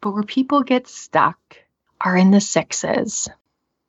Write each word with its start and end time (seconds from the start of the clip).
But 0.00 0.12
where 0.12 0.22
people 0.22 0.62
get 0.62 0.88
stuck 0.88 1.38
are 2.00 2.16
in 2.16 2.30
the 2.30 2.40
sixes, 2.40 3.28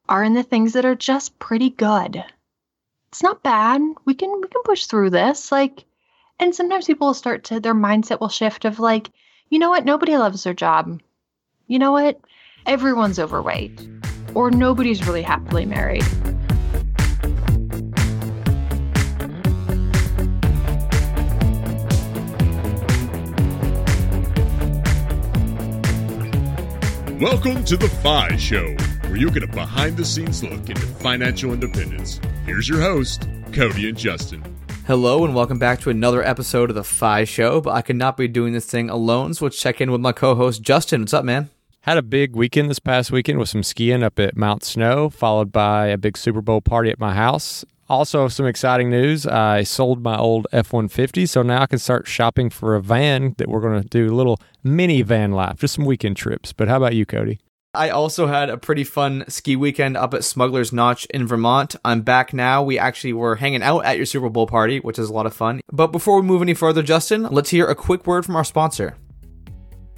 are 0.10 0.24
in 0.24 0.34
the 0.34 0.44
things 0.44 0.74
that 0.74 0.86
are 0.86 0.96
just 0.96 1.38
pretty 1.40 1.70
good. 1.70 2.24
It's 3.10 3.24
not 3.24 3.44
bad. 3.44 3.82
We 4.06 4.14
can 4.14 4.32
we 4.42 4.48
can 4.48 4.64
push 4.64 4.86
through 4.86 5.10
this. 5.12 5.52
Like 5.52 5.86
and 6.40 6.54
sometimes 6.54 6.86
people 6.86 7.08
will 7.08 7.14
start 7.14 7.46
to 7.46 7.60
their 7.60 7.74
mindset 7.74 8.20
will 8.20 8.30
shift 8.30 8.66
of 8.66 8.80
like, 8.80 9.10
you 9.50 9.60
know 9.60 9.70
what, 9.70 9.86
nobody 9.86 10.18
loves 10.18 10.44
their 10.44 10.54
job. 10.54 11.02
You 11.68 11.80
know 11.80 11.92
what? 11.92 12.20
Everyone's 12.66 13.20
overweight. 13.20 13.88
Or 14.36 14.52
nobody's 14.52 15.08
really 15.08 15.24
happily 15.24 15.66
married. 15.66 16.06
Welcome 27.20 27.64
to 27.64 27.76
the 27.76 27.90
FI 27.90 28.36
Show, 28.36 28.76
where 29.10 29.16
you 29.16 29.32
get 29.32 29.42
a 29.42 29.48
behind 29.48 29.98
the 29.98 30.06
scenes 30.06 30.44
look 30.44 30.70
into 30.70 30.86
financial 30.86 31.52
independence. 31.52 32.22
Here's 32.46 32.70
your 32.70 32.80
host, 32.80 33.28
Cody 33.52 33.90
and 33.90 33.98
Justin. 33.98 34.44
Hello, 34.86 35.26
and 35.26 35.34
welcome 35.34 35.58
back 35.58 35.80
to 35.80 35.90
another 35.90 36.24
episode 36.24 36.70
of 36.70 36.76
the 36.76 36.84
FI 36.84 37.24
Show. 37.24 37.60
But 37.60 37.72
I 37.74 37.82
could 37.82 37.96
not 37.96 38.18
be 38.18 38.28
doing 38.28 38.54
this 38.54 38.68
thing 38.68 38.92
alone, 38.92 39.34
so 39.34 39.46
let's 39.46 39.60
check 39.60 39.82
in 39.82 39.92
with 39.92 40.00
my 40.00 40.12
co 40.12 40.36
host, 40.36 40.62
Justin. 40.62 41.02
What's 41.02 41.14
up, 41.16 41.26
man? 41.26 41.50
Had 41.82 41.98
a 41.98 42.04
big 42.04 42.36
weekend 42.36 42.70
this 42.70 42.78
past 42.78 43.12
weekend 43.12 43.40
with 43.40 43.50
some 43.50 43.64
skiing 43.64 44.04
up 44.04 44.20
at 44.20 44.38
Mount 44.38 44.64
Snow, 44.64 45.10
followed 45.10 45.52
by 45.52 45.88
a 45.88 45.98
big 45.98 46.18
Super 46.18 46.44
Bowl 46.44 46.62
party 46.62 46.92
at 46.92 47.00
my 47.00 47.16
house. 47.16 47.66
Also, 47.90 48.28
some 48.28 48.46
exciting 48.46 48.90
news. 48.90 49.26
I 49.26 49.64
sold 49.64 50.04
my 50.04 50.18
old 50.18 50.46
F 50.52 50.74
150, 50.74 51.26
so 51.26 51.42
now 51.42 51.62
I 51.62 51.68
can 51.68 51.80
start 51.80 52.06
shopping 52.08 52.50
for 52.50 52.76
a 52.76 52.82
van 52.82 53.34
that 53.38 53.48
we're 53.48 53.62
going 53.62 53.82
to 53.82 53.88
do 53.88 54.14
a 54.14 54.16
little 54.16 54.40
mini 54.62 55.02
van 55.02 55.32
life, 55.32 55.60
just 55.60 55.76
some 55.76 55.86
weekend 55.86 56.18
trips. 56.18 56.52
But 56.52 56.68
how 56.68 56.78
about 56.78 56.96
you, 56.96 57.06
Cody? 57.06 57.40
I 57.74 57.90
also 57.90 58.28
had 58.28 58.50
a 58.50 58.58
pretty 58.58 58.84
fun 58.84 59.24
ski 59.28 59.56
weekend 59.56 59.96
up 59.96 60.14
at 60.14 60.24
Smuggler's 60.24 60.74
Notch 60.74 61.06
in 61.08 61.28
Vermont. 61.28 61.76
I'm 61.86 62.02
back 62.02 62.34
now. 62.34 62.64
We 62.64 62.80
actually 62.80 63.14
were 63.14 63.36
hanging 63.36 63.62
out 63.62 63.86
at 63.86 63.98
your 63.98 64.06
Super 64.06 64.30
Bowl 64.30 64.48
party, 64.48 64.80
which 64.80 64.98
is 64.98 65.10
a 65.10 65.14
lot 65.14 65.26
of 65.26 65.34
fun. 65.34 65.62
But 65.72 65.88
before 65.88 66.20
we 66.20 66.28
move 66.28 66.42
any 66.42 66.56
further, 66.56 66.82
Justin, 66.82 67.24
let's 67.24 67.52
hear 67.52 67.68
a 67.68 67.76
quick 67.76 68.08
word 68.08 68.26
from 68.26 68.36
our 68.36 68.44
sponsor. 68.44 68.98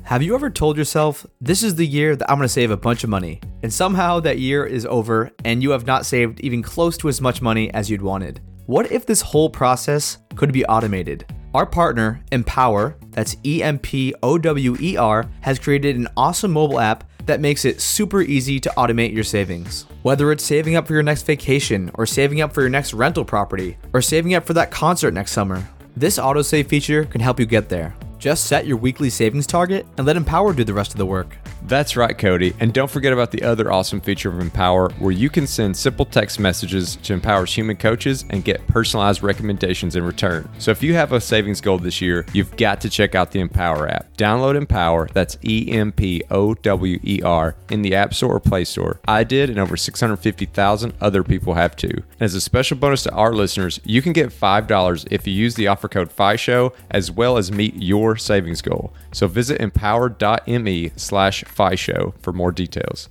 Have 0.04 0.24
you 0.24 0.34
ever 0.34 0.50
told 0.50 0.78
yourself, 0.78 1.26
this 1.40 1.62
is 1.62 1.76
the 1.76 1.86
year 1.86 2.16
that 2.16 2.30
I'm 2.30 2.38
going 2.38 2.46
to 2.46 2.52
save 2.52 2.72
a 2.72 2.78
bunch 2.78 3.04
of 3.04 3.10
money? 3.10 3.40
And 3.62 3.72
somehow 3.72 4.20
that 4.22 4.40
year 4.40 4.66
is 4.66 4.86
over 4.88 5.32
and 5.46 5.62
you 5.62 5.70
have 5.70 5.86
not 5.86 6.06
saved 6.06 6.40
even 6.40 6.64
close 6.64 6.98
to 6.98 7.10
as 7.10 7.22
much 7.22 7.42
money 7.42 7.72
as 7.74 7.90
you'd 7.90 8.02
wanted? 8.02 8.42
What 8.66 8.92
if 8.92 9.06
this 9.06 9.22
whole 9.22 9.50
process 9.50 10.18
could 10.36 10.52
be 10.52 10.66
automated? 10.66 11.26
Our 11.54 11.66
partner, 11.66 12.24
Empower, 12.32 12.98
that's 13.12 13.36
E 13.46 13.62
M 13.62 13.78
P 13.80 14.14
O 14.24 14.38
W 14.38 14.78
E 14.80 14.98
R, 14.98 15.30
has 15.42 15.60
created 15.60 15.96
an 15.96 16.08
awesome 16.18 16.52
mobile 16.52 16.80
app 16.80 17.04
that 17.26 17.40
makes 17.40 17.66
it 17.66 17.80
super 17.80 18.22
easy 18.22 18.60
to 18.60 18.74
automate 18.78 19.14
your 19.14 19.24
savings. 19.24 19.86
Whether 20.02 20.32
it's 20.32 20.44
saving 20.44 20.76
up 20.76 20.88
for 20.88 20.94
your 20.94 21.04
next 21.04 21.24
vacation, 21.24 21.92
or 21.96 22.06
saving 22.08 22.42
up 22.42 22.54
for 22.54 22.62
your 22.62 22.70
next 22.70 22.94
rental 22.94 23.26
property, 23.26 23.78
or 23.94 24.02
saving 24.02 24.34
up 24.34 24.46
for 24.46 24.54
that 24.54 24.72
concert 24.72 25.14
next 25.14 25.32
summer, 25.34 25.68
this 25.96 26.18
autosave 26.18 26.68
feature 26.68 27.06
can 27.06 27.22
help 27.22 27.40
you 27.40 27.46
get 27.46 27.70
there. 27.70 27.96
Just 28.20 28.48
set 28.48 28.68
your 28.68 28.76
weekly 28.76 29.10
savings 29.10 29.48
target 29.48 29.86
and 29.98 30.06
let 30.06 30.18
Empower 30.18 30.54
do 30.54 30.66
the 30.66 30.74
rest 30.74 30.92
of 30.92 30.98
the 30.98 31.06
work. 31.06 31.38
That's 31.64 31.96
right, 31.96 32.18
Cody. 32.18 32.56
And 32.60 32.74
don't 32.74 32.90
forget 32.90 33.14
about 33.14 33.32
the 33.32 33.44
other 33.44 33.72
awesome 33.72 34.02
feature 34.02 34.30
of 34.30 34.40
Empower 34.40 34.90
where 34.94 35.12
you 35.12 35.30
can 35.30 35.46
send 35.46 35.78
simple 35.78 36.06
text 36.06 36.40
messages 36.40 36.96
to 36.98 37.18
Empower's 37.18 37.54
human 37.54 37.78
coaches 37.78 38.26
and 38.30 38.44
get 38.44 38.66
personalized 38.68 39.22
recommendations 39.22 39.96
in 39.96 40.04
return. 40.04 40.50
So 40.58 40.72
if 40.72 40.82
you 40.82 40.94
have 40.96 41.12
a 41.14 41.22
savings 41.22 41.62
goal 41.62 41.78
this 41.78 42.02
year, 42.02 42.26
you've 42.34 42.56
got 42.58 42.82
to 42.82 42.90
check 42.90 43.14
out 43.14 43.32
the 43.32 43.40
Empower 43.40 43.88
app. 43.88 44.16
Download 44.18 44.56
Empower, 44.56 45.10
that's 45.14 45.38
E 45.44 45.70
M 45.72 45.92
P 45.92 46.24
O 46.32 46.54
W 46.54 47.00
E 47.04 47.22
R, 47.22 47.56
in 47.70 47.82
the 47.82 47.96
App 47.96 48.14
Store 48.14 48.36
or 48.36 48.40
Play 48.40 48.66
Store. 48.66 49.00
I 49.08 49.24
did, 49.24 49.50
and 49.50 49.60
over 49.60 49.78
650,000 49.78 50.94
other 51.02 51.24
people 51.24 51.54
have 51.54 51.76
too. 51.76 51.90
And 51.90 52.22
as 52.22 52.36
a 52.36 52.42
special 52.42 52.78
bonus 52.78 53.04
to 53.04 53.12
our 53.12 53.34
listeners, 53.34 53.80
you 53.84 54.02
can 54.02 54.14
get 54.14 54.30
$5 54.30 55.08
if 55.12 55.28
you 55.28 55.34
use 55.34 55.56
the 55.56 55.68
offer 55.68 55.88
code 55.88 56.10
FISHOW 56.12 56.74
as 56.90 57.12
well 57.12 57.38
as 57.38 57.52
meet 57.52 57.76
your 57.76 58.16
savings 58.18 58.62
goal. 58.62 58.94
So 59.12 59.28
visit 59.28 59.62
empower.me 59.62 60.92
slash 60.96 61.44
FISHOW 61.50 62.14
for 62.22 62.32
more 62.32 62.52
details. 62.52 63.10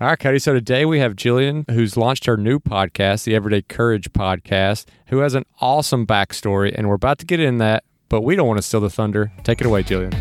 All 0.00 0.06
right, 0.06 0.18
Cody. 0.18 0.38
So 0.38 0.54
today 0.54 0.86
we 0.86 0.98
have 1.00 1.14
Jillian, 1.14 1.68
who's 1.70 1.94
launched 1.96 2.24
her 2.24 2.38
new 2.38 2.58
podcast, 2.58 3.24
the 3.24 3.34
Everyday 3.34 3.60
Courage 3.60 4.10
podcast, 4.12 4.86
who 5.08 5.18
has 5.18 5.34
an 5.34 5.44
awesome 5.60 6.06
backstory, 6.06 6.74
and 6.74 6.88
we're 6.88 6.94
about 6.94 7.18
to 7.18 7.26
get 7.26 7.38
in 7.38 7.58
that, 7.58 7.84
but 8.08 8.22
we 8.22 8.34
don't 8.34 8.48
want 8.48 8.56
to 8.56 8.62
steal 8.62 8.80
the 8.80 8.88
thunder. 8.88 9.30
Take 9.42 9.60
it 9.60 9.66
away, 9.66 9.82
Jillian. 9.82 10.14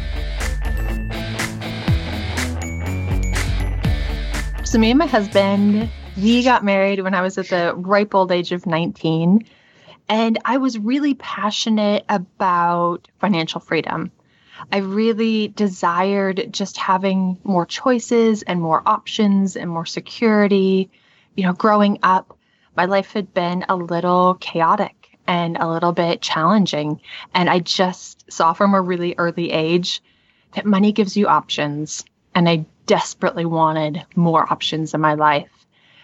So, 4.68 4.78
me 4.78 4.92
and 4.92 5.00
my 5.00 5.06
husband, 5.06 5.90
we 6.22 6.44
got 6.44 6.66
married 6.66 7.00
when 7.02 7.14
I 7.14 7.22
was 7.22 7.38
at 7.38 7.48
the 7.48 7.74
ripe 7.76 8.14
old 8.14 8.34
age 8.34 8.52
of 8.52 8.66
19. 8.66 9.46
And 10.10 10.40
I 10.44 10.58
was 10.58 10.78
really 10.78 11.14
passionate 11.14 12.04
about 12.10 13.08
financial 13.20 13.62
freedom. 13.62 14.12
I 14.72 14.78
really 14.78 15.50
desired 15.50 16.48
just 16.52 16.78
having 16.78 17.38
more 17.44 17.66
choices 17.66 18.42
and 18.44 18.62
more 18.62 18.82
options 18.86 19.56
and 19.56 19.70
more 19.70 19.86
security. 19.86 20.90
You 21.36 21.46
know, 21.46 21.54
growing 21.54 22.00
up, 22.04 22.38
my 22.76 22.86
life 22.86 23.14
had 23.14 23.34
been 23.34 23.66
a 23.70 23.76
little 23.76 24.36
chaotic 24.36 25.18
and 25.28 25.58
a 25.58 25.70
little 25.70 25.92
bit 25.92 26.22
challenging. 26.22 27.02
And 27.34 27.50
I 27.50 27.60
just 27.60 28.32
saw 28.32 28.54
from 28.54 28.74
a 28.74 28.82
really 28.82 29.16
early 29.18 29.52
age 29.52 30.02
that 30.54 30.66
money 30.66 30.92
gives 30.92 31.16
you 31.16 31.28
options. 31.28 32.04
And 32.34 32.50
I 32.50 32.66
desperately 32.86 33.46
wanted 33.46 34.06
more 34.16 34.52
options 34.52 34.94
in 34.94 35.02
my 35.02 35.14
life. 35.14 35.59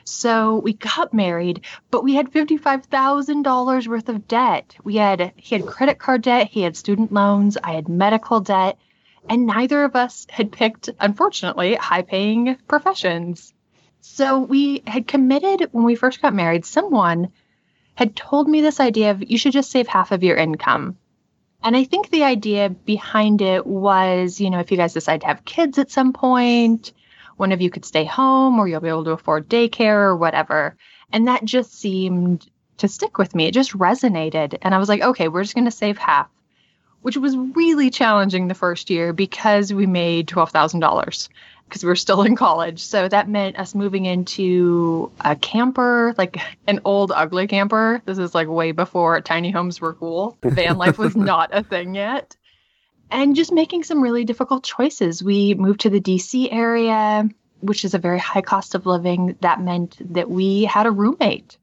So 0.06 0.60
we 0.60 0.74
got 0.74 1.16
married, 1.16 1.66
but 1.90 2.04
we 2.04 2.14
had 2.14 2.32
$55,000 2.32 3.88
worth 3.88 4.08
of 4.08 4.28
debt. 4.28 4.76
We 4.84 4.98
had, 4.98 5.34
he 5.36 5.56
had 5.56 5.66
credit 5.66 5.98
card 5.98 6.22
debt, 6.22 6.48
he 6.50 6.62
had 6.62 6.78
student 6.78 7.12
loans, 7.12 7.58
I 7.64 7.74
had 7.74 7.90
medical 7.90 8.40
debt, 8.40 8.78
and 9.28 9.48
neither 9.48 9.84
of 9.84 9.96
us 9.96 10.28
had 10.30 10.52
picked, 10.52 10.90
unfortunately, 11.00 11.74
high 11.74 12.04
paying 12.04 12.56
professions. 12.68 13.54
So 14.02 14.40
we 14.40 14.84
had 14.86 15.08
committed 15.08 15.70
when 15.72 15.84
we 15.84 15.96
first 15.96 16.22
got 16.22 16.36
married, 16.36 16.66
someone 16.66 17.32
had 17.96 18.16
told 18.16 18.48
me 18.48 18.62
this 18.62 18.80
idea 18.80 19.10
of 19.10 19.24
you 19.28 19.40
should 19.40 19.54
just 19.54 19.72
save 19.72 19.88
half 19.88 20.12
of 20.12 20.22
your 20.22 20.38
income. 20.38 20.98
And 21.64 21.76
I 21.76 21.84
think 21.84 22.12
the 22.12 22.26
idea 22.26 22.70
behind 22.70 23.42
it 23.42 23.66
was, 23.66 24.40
you 24.40 24.52
know, 24.52 24.60
if 24.60 24.70
you 24.70 24.78
guys 24.78 24.94
decide 24.94 25.22
to 25.22 25.28
have 25.28 25.46
kids 25.46 25.80
at 25.80 25.90
some 25.90 26.14
point, 26.14 26.94
one 27.38 27.52
of 27.52 27.62
you 27.62 27.70
could 27.70 27.86
stay 27.86 28.06
home 28.06 28.60
or 28.60 28.68
you'll 28.68 28.82
be 28.82 28.90
able 28.90 29.04
to 29.06 29.12
afford 29.12 29.50
daycare 29.50 30.02
or 30.02 30.16
whatever. 30.16 30.76
And 31.12 31.28
that 31.28 31.46
just 31.46 31.74
seemed 31.74 32.50
to 32.78 32.88
stick 32.88 33.18
with 33.18 33.36
me. 33.36 33.46
It 33.46 33.54
just 33.54 33.78
resonated. 33.78 34.58
And 34.62 34.74
I 34.74 34.78
was 34.78 34.90
like, 34.90 35.02
okay, 35.02 35.28
we're 35.28 35.44
just 35.44 35.56
going 35.56 35.66
to 35.66 35.72
save 35.72 35.98
half, 35.98 36.30
which 37.02 37.18
was 37.18 37.36
really 37.38 37.90
challenging 37.90 38.48
the 38.48 38.54
first 38.54 38.90
year 38.90 39.14
because 39.14 39.74
we 39.74 39.86
made 39.86 40.28
$12,000 40.28 41.30
because 41.68 41.84
we 41.84 41.88
were 41.88 41.96
still 41.96 42.22
in 42.22 42.36
college. 42.36 42.80
So 42.80 43.08
that 43.08 43.28
meant 43.28 43.58
us 43.58 43.74
moving 43.74 44.06
into 44.06 45.12
a 45.20 45.36
camper, 45.36 46.14
like 46.18 46.38
an 46.68 46.82
old 46.86 47.12
ugly 47.12 47.48
camper. 47.48 48.02
This 48.06 48.18
is 48.18 48.36
like 48.36 48.48
way 48.48 48.72
before 48.72 49.20
tiny 49.22 49.52
homes 49.52 49.82
were 49.82 49.94
cool. 49.94 50.38
Van 50.44 50.78
life 50.78 50.98
was 50.98 51.16
not 51.16 51.50
a 51.54 51.64
thing 51.64 51.96
yet 51.96 52.36
and 53.12 53.36
just 53.36 53.52
making 53.52 53.84
some 53.84 54.02
really 54.02 54.26
difficult 54.26 54.64
choices. 54.64 55.24
We 55.24 55.54
moved 55.54 55.82
to 55.82 55.90
the 55.90 56.02
DC 56.02 56.50
area, 56.52 57.30
which 57.62 57.86
is 57.86 57.94
a 57.94 58.00
very 58.00 58.20
high 58.20 58.42
cost 58.42 58.76
of 58.76 58.86
living. 58.86 59.36
That 59.42 59.62
meant 59.62 59.98
that 60.14 60.30
we 60.30 60.64
had 60.64 60.86
a 60.86 60.92
roommate 60.92 61.58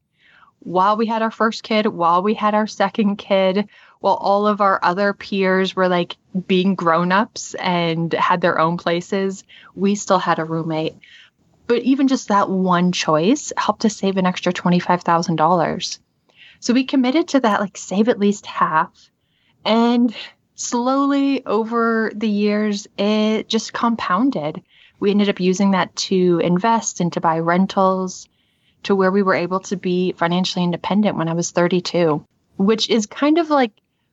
while 0.64 0.96
we 0.96 1.06
had 1.06 1.22
our 1.22 1.30
first 1.30 1.62
kid, 1.62 1.86
while 1.86 2.22
we 2.22 2.34
had 2.34 2.54
our 2.54 2.66
second 2.66 3.16
kid, 3.16 3.68
while 4.00 4.14
all 4.14 4.46
of 4.46 4.60
our 4.60 4.78
other 4.82 5.12
peers 5.12 5.74
were 5.74 5.88
like 5.88 6.16
being 6.46 6.74
grown 6.74 7.12
ups 7.12 7.54
and 7.54 8.12
had 8.12 8.40
their 8.40 8.58
own 8.58 8.76
places, 8.76 9.44
we 9.74 9.94
still 9.94 10.18
had 10.18 10.38
a 10.38 10.44
roommate. 10.44 10.94
But 11.66 11.82
even 11.82 12.08
just 12.08 12.28
that 12.28 12.50
one 12.50 12.92
choice 12.92 13.52
helped 13.56 13.84
us 13.84 13.96
save 13.96 14.16
an 14.16 14.26
extra 14.26 14.52
$25,000. 14.52 15.98
So 16.60 16.74
we 16.74 16.84
committed 16.84 17.28
to 17.28 17.40
that, 17.40 17.60
like 17.60 17.76
save 17.76 18.08
at 18.08 18.18
least 18.18 18.46
half. 18.46 19.10
And 19.64 20.14
slowly 20.54 21.44
over 21.46 22.12
the 22.14 22.28
years, 22.28 22.86
it 22.98 23.48
just 23.48 23.72
compounded. 23.72 24.62
We 25.00 25.10
ended 25.10 25.28
up 25.28 25.40
using 25.40 25.72
that 25.72 25.94
to 25.96 26.40
invest 26.42 27.00
and 27.00 27.12
to 27.14 27.20
buy 27.20 27.38
rentals 27.38 28.28
to 28.84 28.94
where 28.94 29.10
we 29.10 29.22
were 29.22 29.34
able 29.34 29.60
to 29.60 29.76
be 29.76 30.12
financially 30.12 30.64
independent 30.64 31.16
when 31.16 31.28
I 31.28 31.34
was 31.34 31.50
32, 31.50 32.24
which 32.56 32.90
is 32.90 33.06
kind 33.06 33.38
of 33.38 33.50
like 33.50 33.72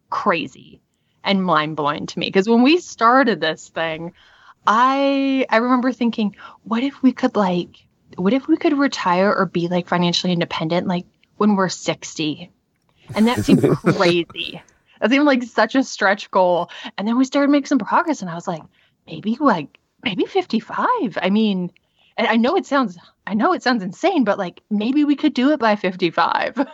crazy 0.09 0.81
and 1.23 1.43
mind 1.43 1.75
blowing 1.75 2.05
to 2.07 2.19
me. 2.19 2.27
Because 2.27 2.47
when 2.47 2.61
we 2.61 2.79
started 2.79 3.41
this 3.41 3.69
thing, 3.69 4.13
I 4.65 5.45
I 5.49 5.57
remember 5.57 5.91
thinking, 5.91 6.35
what 6.63 6.83
if 6.83 7.01
we 7.01 7.11
could 7.11 7.35
like, 7.35 7.87
what 8.15 8.33
if 8.33 8.47
we 8.47 8.57
could 8.57 8.77
retire 8.77 9.33
or 9.33 9.45
be 9.45 9.67
like 9.67 9.87
financially 9.87 10.33
independent 10.33 10.87
like 10.87 11.05
when 11.37 11.55
we're 11.55 11.69
60? 11.69 12.51
And 13.15 13.27
that 13.27 13.43
seemed 13.43 13.67
crazy. 13.77 14.61
That 14.99 15.11
seemed 15.11 15.25
like 15.25 15.43
such 15.43 15.75
a 15.75 15.83
stretch 15.83 16.29
goal. 16.31 16.69
And 16.97 17.07
then 17.07 17.17
we 17.17 17.25
started 17.25 17.49
making 17.49 17.67
some 17.67 17.79
progress, 17.79 18.21
and 18.21 18.29
I 18.29 18.35
was 18.35 18.47
like, 18.47 18.61
maybe 19.07 19.37
like 19.39 19.77
maybe 20.03 20.25
55. 20.25 21.17
I 21.21 21.29
mean, 21.29 21.71
and 22.17 22.27
I 22.27 22.35
know 22.35 22.55
it 22.55 22.65
sounds 22.65 22.97
I 23.27 23.33
know 23.33 23.53
it 23.53 23.63
sounds 23.63 23.83
insane, 23.83 24.23
but 24.23 24.37
like 24.37 24.61
maybe 24.69 25.03
we 25.03 25.15
could 25.15 25.33
do 25.33 25.51
it 25.51 25.59
by 25.59 25.75
55. 25.75 26.67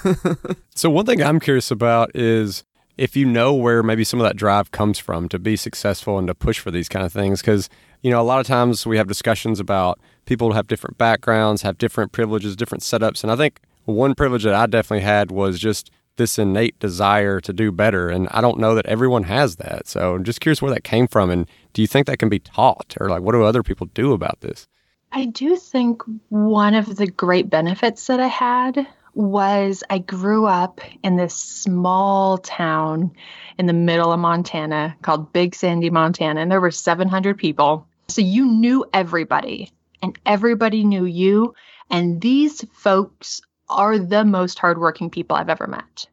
so 0.74 0.90
one 0.90 1.06
thing 1.06 1.22
I'm 1.22 1.40
curious 1.40 1.70
about 1.70 2.14
is 2.14 2.64
if 2.96 3.16
you 3.16 3.26
know 3.26 3.54
where 3.54 3.82
maybe 3.82 4.04
some 4.04 4.20
of 4.20 4.24
that 4.24 4.36
drive 4.36 4.70
comes 4.70 4.98
from 4.98 5.28
to 5.28 5.38
be 5.38 5.56
successful 5.56 6.18
and 6.18 6.28
to 6.28 6.34
push 6.34 6.58
for 6.58 6.70
these 6.70 6.88
kind 6.88 7.04
of 7.04 7.12
things 7.12 7.40
because 7.40 7.68
you 8.02 8.10
know 8.10 8.20
a 8.20 8.22
lot 8.22 8.40
of 8.40 8.46
times 8.46 8.86
we 8.86 8.96
have 8.96 9.08
discussions 9.08 9.58
about 9.58 9.98
people 10.26 10.52
have 10.52 10.66
different 10.66 10.96
backgrounds 10.98 11.62
have 11.62 11.78
different 11.78 12.12
privileges 12.12 12.54
different 12.54 12.82
setups 12.82 13.22
and 13.22 13.32
i 13.32 13.36
think 13.36 13.60
one 13.84 14.14
privilege 14.14 14.44
that 14.44 14.54
i 14.54 14.66
definitely 14.66 15.04
had 15.04 15.30
was 15.30 15.58
just 15.58 15.90
this 16.16 16.38
innate 16.38 16.78
desire 16.78 17.40
to 17.40 17.52
do 17.52 17.72
better 17.72 18.08
and 18.08 18.28
i 18.30 18.40
don't 18.40 18.58
know 18.58 18.74
that 18.74 18.86
everyone 18.86 19.24
has 19.24 19.56
that 19.56 19.86
so 19.86 20.14
i'm 20.14 20.24
just 20.24 20.40
curious 20.40 20.62
where 20.62 20.72
that 20.72 20.84
came 20.84 21.06
from 21.06 21.30
and 21.30 21.48
do 21.72 21.82
you 21.82 21.88
think 21.88 22.06
that 22.06 22.18
can 22.18 22.28
be 22.28 22.38
taught 22.38 22.94
or 23.00 23.08
like 23.08 23.22
what 23.22 23.32
do 23.32 23.42
other 23.42 23.62
people 23.62 23.86
do 23.94 24.12
about 24.12 24.40
this 24.40 24.66
i 25.12 25.24
do 25.24 25.56
think 25.56 26.02
one 26.28 26.74
of 26.74 26.96
the 26.96 27.06
great 27.06 27.50
benefits 27.50 28.06
that 28.06 28.20
i 28.20 28.26
had 28.26 28.86
was 29.14 29.84
I 29.90 29.98
grew 29.98 30.46
up 30.46 30.80
in 31.02 31.16
this 31.16 31.34
small 31.34 32.38
town 32.38 33.12
in 33.58 33.66
the 33.66 33.72
middle 33.72 34.12
of 34.12 34.18
Montana 34.18 34.96
called 35.02 35.32
Big 35.32 35.54
Sandy, 35.54 35.90
Montana, 35.90 36.40
and 36.40 36.50
there 36.50 36.60
were 36.60 36.70
700 36.70 37.38
people. 37.38 37.86
So 38.08 38.20
you 38.20 38.44
knew 38.44 38.84
everybody, 38.92 39.70
and 40.02 40.18
everybody 40.26 40.84
knew 40.84 41.04
you. 41.04 41.54
And 41.90 42.20
these 42.20 42.64
folks 42.72 43.40
are 43.68 43.98
the 43.98 44.24
most 44.24 44.58
hardworking 44.58 45.10
people 45.10 45.36
I've 45.36 45.48
ever 45.48 45.66
met. 45.66 46.06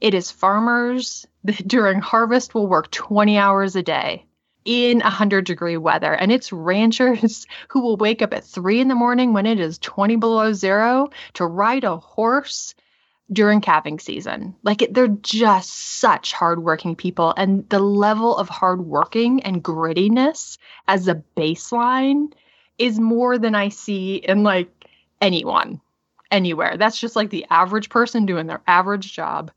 It 0.00 0.14
is 0.14 0.30
farmers 0.30 1.26
that 1.44 1.56
during 1.68 2.00
harvest 2.00 2.54
will 2.54 2.66
work 2.66 2.90
20 2.90 3.38
hours 3.38 3.76
a 3.76 3.82
day 3.82 4.26
in 4.64 4.98
100 4.98 5.44
degree 5.44 5.76
weather. 5.76 6.12
And 6.12 6.32
it's 6.32 6.52
ranchers 6.52 7.46
who 7.68 7.80
will 7.80 7.96
wake 7.96 8.20
up 8.20 8.34
at 8.34 8.44
three 8.44 8.80
in 8.80 8.88
the 8.88 8.94
morning 8.94 9.32
when 9.32 9.46
it 9.46 9.60
is 9.60 9.78
20 9.78 10.16
below 10.16 10.52
zero 10.52 11.08
to 11.34 11.46
ride 11.46 11.84
a 11.84 11.96
horse 11.96 12.74
during 13.32 13.60
calving 13.60 13.98
season. 13.98 14.54
Like 14.62 14.86
they're 14.90 15.08
just 15.08 15.98
such 15.98 16.32
hardworking 16.32 16.94
people. 16.96 17.32
And 17.36 17.68
the 17.68 17.80
level 17.80 18.36
of 18.36 18.48
hardworking 18.48 19.42
and 19.42 19.64
grittiness 19.64 20.58
as 20.86 21.08
a 21.08 21.22
baseline 21.36 22.32
is 22.78 23.00
more 23.00 23.38
than 23.38 23.54
I 23.54 23.70
see 23.70 24.16
in 24.16 24.42
like 24.42 24.70
anyone 25.20 25.80
anywhere. 26.30 26.76
That's 26.76 26.98
just 26.98 27.16
like 27.16 27.30
the 27.30 27.46
average 27.50 27.88
person 27.88 28.26
doing 28.26 28.46
their 28.46 28.62
average 28.66 29.12
job. 29.12 29.50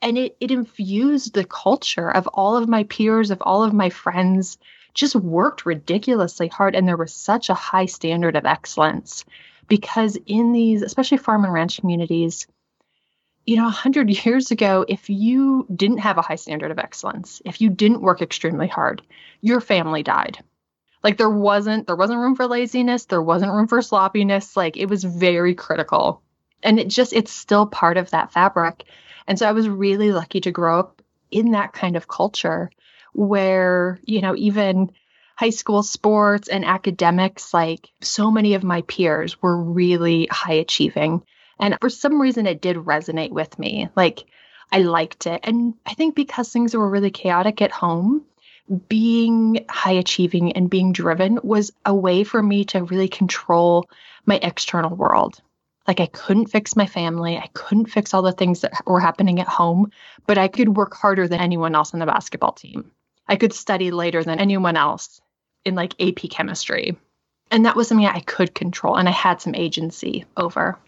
And 0.00 0.16
it 0.16 0.36
it 0.40 0.50
infused 0.50 1.34
the 1.34 1.44
culture 1.44 2.10
of 2.10 2.26
all 2.28 2.56
of 2.56 2.68
my 2.68 2.84
peers 2.84 3.30
of 3.30 3.42
all 3.42 3.64
of 3.64 3.72
my 3.72 3.90
friends 3.90 4.58
just 4.94 5.16
worked 5.16 5.66
ridiculously 5.66 6.48
hard 6.48 6.74
and 6.74 6.86
there 6.86 6.96
was 6.96 7.12
such 7.12 7.50
a 7.50 7.54
high 7.54 7.86
standard 7.86 8.36
of 8.36 8.46
excellence. 8.46 9.24
Because 9.66 10.16
in 10.26 10.52
these 10.52 10.82
especially 10.82 11.18
farm 11.18 11.44
and 11.44 11.52
ranch 11.52 11.80
communities 11.80 12.46
you 13.48 13.56
know 13.56 13.64
100 13.64 14.10
years 14.26 14.50
ago 14.50 14.84
if 14.88 15.08
you 15.08 15.66
didn't 15.74 15.98
have 15.98 16.18
a 16.18 16.22
high 16.22 16.36
standard 16.36 16.70
of 16.70 16.78
excellence 16.78 17.40
if 17.44 17.60
you 17.60 17.70
didn't 17.70 18.02
work 18.02 18.20
extremely 18.20 18.68
hard 18.68 19.02
your 19.40 19.60
family 19.60 20.02
died 20.02 20.38
like 21.02 21.16
there 21.16 21.30
wasn't 21.30 21.86
there 21.86 21.96
wasn't 21.96 22.18
room 22.18 22.36
for 22.36 22.46
laziness 22.46 23.06
there 23.06 23.22
wasn't 23.22 23.52
room 23.52 23.68
for 23.68 23.82
sloppiness 23.82 24.56
like 24.56 24.76
it 24.76 24.86
was 24.86 25.04
very 25.04 25.54
critical 25.54 26.22
and 26.62 26.78
it 26.78 26.88
just 26.88 27.12
it's 27.12 27.32
still 27.32 27.66
part 27.66 27.96
of 27.96 28.10
that 28.10 28.32
fabric 28.32 28.84
and 29.28 29.38
so 29.38 29.46
I 29.46 29.52
was 29.52 29.68
really 29.68 30.10
lucky 30.10 30.40
to 30.40 30.50
grow 30.50 30.80
up 30.80 31.02
in 31.30 31.52
that 31.52 31.74
kind 31.74 31.96
of 31.96 32.08
culture 32.08 32.70
where, 33.12 34.00
you 34.02 34.22
know, 34.22 34.34
even 34.34 34.90
high 35.36 35.50
school 35.50 35.82
sports 35.82 36.48
and 36.48 36.64
academics, 36.64 37.52
like 37.52 37.90
so 38.00 38.30
many 38.30 38.54
of 38.54 38.64
my 38.64 38.82
peers 38.82 39.40
were 39.42 39.62
really 39.62 40.26
high 40.30 40.54
achieving. 40.54 41.22
And 41.60 41.76
for 41.80 41.90
some 41.90 42.20
reason, 42.20 42.46
it 42.46 42.62
did 42.62 42.76
resonate 42.76 43.30
with 43.30 43.58
me. 43.58 43.90
Like, 43.94 44.24
I 44.72 44.78
liked 44.78 45.26
it. 45.26 45.40
And 45.44 45.74
I 45.84 45.92
think 45.92 46.14
because 46.14 46.50
things 46.50 46.74
were 46.74 46.88
really 46.88 47.10
chaotic 47.10 47.60
at 47.60 47.70
home, 47.70 48.24
being 48.88 49.64
high 49.68 49.92
achieving 49.92 50.52
and 50.52 50.70
being 50.70 50.92
driven 50.92 51.38
was 51.42 51.72
a 51.84 51.94
way 51.94 52.24
for 52.24 52.42
me 52.42 52.64
to 52.66 52.84
really 52.84 53.08
control 53.08 53.88
my 54.26 54.38
external 54.42 54.94
world. 54.94 55.40
Like 55.86 56.00
I 56.00 56.06
couldn't 56.06 56.48
fix 56.48 56.76
my 56.76 56.86
family. 56.86 57.38
I 57.38 57.48
couldn't 57.54 57.86
fix 57.86 58.12
all 58.12 58.22
the 58.22 58.32
things 58.32 58.60
that 58.60 58.72
were 58.86 59.00
happening 59.00 59.40
at 59.40 59.48
home, 59.48 59.90
but 60.26 60.36
I 60.36 60.48
could 60.48 60.76
work 60.76 60.94
harder 60.94 61.26
than 61.26 61.40
anyone 61.40 61.74
else 61.74 61.94
on 61.94 62.00
the 62.00 62.06
basketball 62.06 62.52
team. 62.52 62.90
I 63.26 63.36
could 63.36 63.54
study 63.54 63.90
later 63.90 64.22
than 64.22 64.38
anyone 64.38 64.76
else 64.76 65.20
in 65.64 65.74
like 65.74 65.94
AP 66.00 66.30
chemistry. 66.30 66.96
And 67.50 67.64
that 67.64 67.76
was 67.76 67.88
something 67.88 68.06
I 68.06 68.20
could 68.20 68.54
control 68.54 68.96
and 68.96 69.08
I 69.08 69.12
had 69.12 69.40
some 69.40 69.54
agency 69.54 70.26
over. 70.36 70.78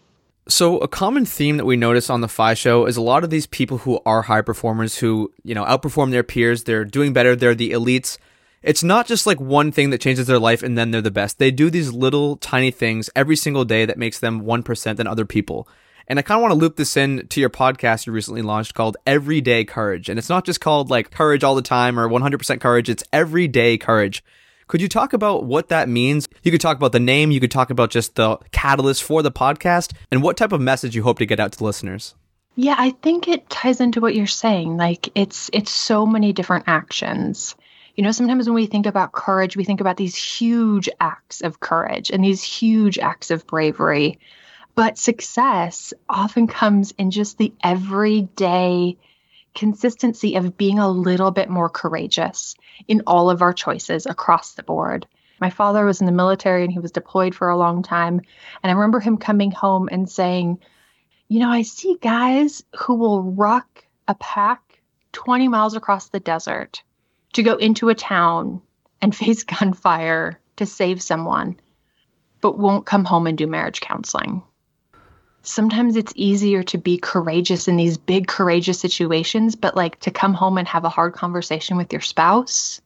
So 0.51 0.79
a 0.79 0.87
common 0.87 1.25
theme 1.25 1.57
that 1.57 1.65
we 1.65 1.77
notice 1.77 2.09
on 2.09 2.21
the 2.21 2.27
FI 2.27 2.55
show 2.55 2.85
is 2.85 2.97
a 2.97 3.01
lot 3.01 3.23
of 3.23 3.29
these 3.29 3.47
people 3.47 3.79
who 3.79 4.01
are 4.05 4.23
high 4.23 4.41
performers 4.41 4.97
who, 4.97 5.31
you 5.43 5.55
know, 5.55 5.63
outperform 5.63 6.11
their 6.11 6.23
peers, 6.23 6.65
they're 6.65 6.83
doing 6.83 7.13
better, 7.13 7.35
they're 7.35 7.55
the 7.55 7.71
elites 7.71 8.17
it's 8.63 8.83
not 8.83 9.07
just 9.07 9.25
like 9.25 9.39
one 9.39 9.71
thing 9.71 9.89
that 9.89 10.01
changes 10.01 10.27
their 10.27 10.39
life 10.39 10.61
and 10.61 10.77
then 10.77 10.91
they're 10.91 11.01
the 11.01 11.11
best. 11.11 11.39
They 11.39 11.51
do 11.51 11.69
these 11.69 11.91
little 11.91 12.37
tiny 12.37 12.69
things 12.71 13.09
every 13.15 13.35
single 13.35 13.65
day 13.65 13.85
that 13.85 13.97
makes 13.97 14.19
them 14.19 14.43
1% 14.43 14.97
than 14.97 15.07
other 15.07 15.25
people. 15.25 15.67
And 16.07 16.19
I 16.19 16.21
kind 16.21 16.37
of 16.37 16.41
want 16.43 16.51
to 16.51 16.59
loop 16.59 16.75
this 16.75 16.97
in 16.97 17.27
to 17.27 17.39
your 17.39 17.49
podcast 17.49 18.05
you 18.05 18.13
recently 18.13 18.41
launched 18.41 18.73
called 18.73 18.97
Everyday 19.07 19.65
Courage. 19.65 20.09
And 20.09 20.19
it's 20.19 20.29
not 20.29 20.45
just 20.45 20.61
called 20.61 20.89
like 20.89 21.09
courage 21.09 21.43
all 21.43 21.55
the 21.55 21.61
time 21.61 21.99
or 21.99 22.07
100% 22.07 22.59
courage, 22.59 22.89
it's 22.89 23.03
everyday 23.11 23.77
courage. 23.77 24.23
Could 24.71 24.81
you 24.81 24.87
talk 24.87 25.11
about 25.11 25.43
what 25.43 25.67
that 25.67 25.89
means? 25.89 26.29
You 26.43 26.51
could 26.51 26.61
talk 26.61 26.77
about 26.77 26.93
the 26.93 26.99
name, 27.01 27.29
you 27.29 27.41
could 27.41 27.51
talk 27.51 27.71
about 27.71 27.89
just 27.89 28.15
the 28.15 28.37
catalyst 28.53 29.03
for 29.03 29.21
the 29.21 29.29
podcast, 29.29 29.91
and 30.09 30.23
what 30.23 30.37
type 30.37 30.53
of 30.53 30.61
message 30.61 30.95
you 30.95 31.03
hope 31.03 31.19
to 31.19 31.25
get 31.25 31.41
out 31.41 31.51
to 31.51 31.63
listeners. 31.65 32.15
Yeah, 32.55 32.75
I 32.77 32.91
think 32.91 33.27
it 33.27 33.49
ties 33.49 33.81
into 33.81 33.99
what 33.99 34.15
you're 34.15 34.27
saying. 34.27 34.77
Like 34.77 35.09
it's 35.13 35.49
it's 35.51 35.71
so 35.71 36.05
many 36.05 36.31
different 36.31 36.69
actions. 36.69 37.53
You 37.97 38.05
know, 38.05 38.13
sometimes 38.13 38.47
when 38.47 38.55
we 38.55 38.65
think 38.65 38.85
about 38.85 39.11
courage, 39.11 39.57
we 39.57 39.65
think 39.65 39.81
about 39.81 39.97
these 39.97 40.15
huge 40.15 40.87
acts 41.01 41.41
of 41.41 41.59
courage 41.59 42.09
and 42.09 42.23
these 42.23 42.41
huge 42.41 42.97
acts 42.97 43.29
of 43.29 43.45
bravery. 43.45 44.19
But 44.73 44.97
success 44.97 45.93
often 46.07 46.47
comes 46.47 46.93
in 46.97 47.11
just 47.11 47.37
the 47.37 47.51
everyday 47.61 48.95
consistency 49.53 50.35
of 50.35 50.57
being 50.57 50.79
a 50.79 50.89
little 50.89 51.31
bit 51.31 51.49
more 51.49 51.69
courageous 51.69 52.55
in 52.87 53.01
all 53.07 53.29
of 53.29 53.41
our 53.41 53.53
choices 53.53 54.05
across 54.05 54.53
the 54.53 54.63
board. 54.63 55.07
My 55.39 55.49
father 55.49 55.85
was 55.85 55.99
in 56.01 56.05
the 56.05 56.11
military 56.11 56.63
and 56.63 56.71
he 56.71 56.79
was 56.79 56.91
deployed 56.91 57.33
for 57.33 57.49
a 57.49 57.57
long 57.57 57.83
time. 57.83 58.21
And 58.61 58.71
I 58.71 58.73
remember 58.73 58.99
him 58.99 59.17
coming 59.17 59.51
home 59.51 59.89
and 59.91 60.09
saying, 60.09 60.59
You 61.27 61.39
know, 61.39 61.49
I 61.49 61.63
see 61.63 61.97
guys 61.99 62.63
who 62.75 62.95
will 62.95 63.23
ruck 63.23 63.85
a 64.07 64.15
pack 64.15 64.81
20 65.13 65.47
miles 65.47 65.75
across 65.75 66.09
the 66.09 66.19
desert 66.19 66.83
to 67.33 67.43
go 67.43 67.55
into 67.55 67.89
a 67.89 67.95
town 67.95 68.61
and 69.01 69.15
face 69.15 69.43
gunfire 69.43 70.39
to 70.57 70.65
save 70.65 71.01
someone, 71.01 71.59
but 72.39 72.57
won't 72.57 72.85
come 72.85 73.05
home 73.05 73.27
and 73.27 73.37
do 73.37 73.47
marriage 73.47 73.81
counseling. 73.81 74.43
Sometimes 75.43 75.95
it's 75.95 76.13
easier 76.15 76.63
to 76.63 76.77
be 76.77 76.97
courageous 76.97 77.67
in 77.67 77.75
these 77.75 77.97
big, 77.97 78.27
courageous 78.27 78.79
situations, 78.79 79.55
but 79.55 79.75
like 79.75 79.99
to 80.01 80.11
come 80.11 80.33
home 80.33 80.57
and 80.57 80.67
have 80.67 80.85
a 80.85 80.89
hard 80.89 81.13
conversation 81.13 81.77
with 81.77 81.91
your 81.91 82.01
spouse 82.01 82.81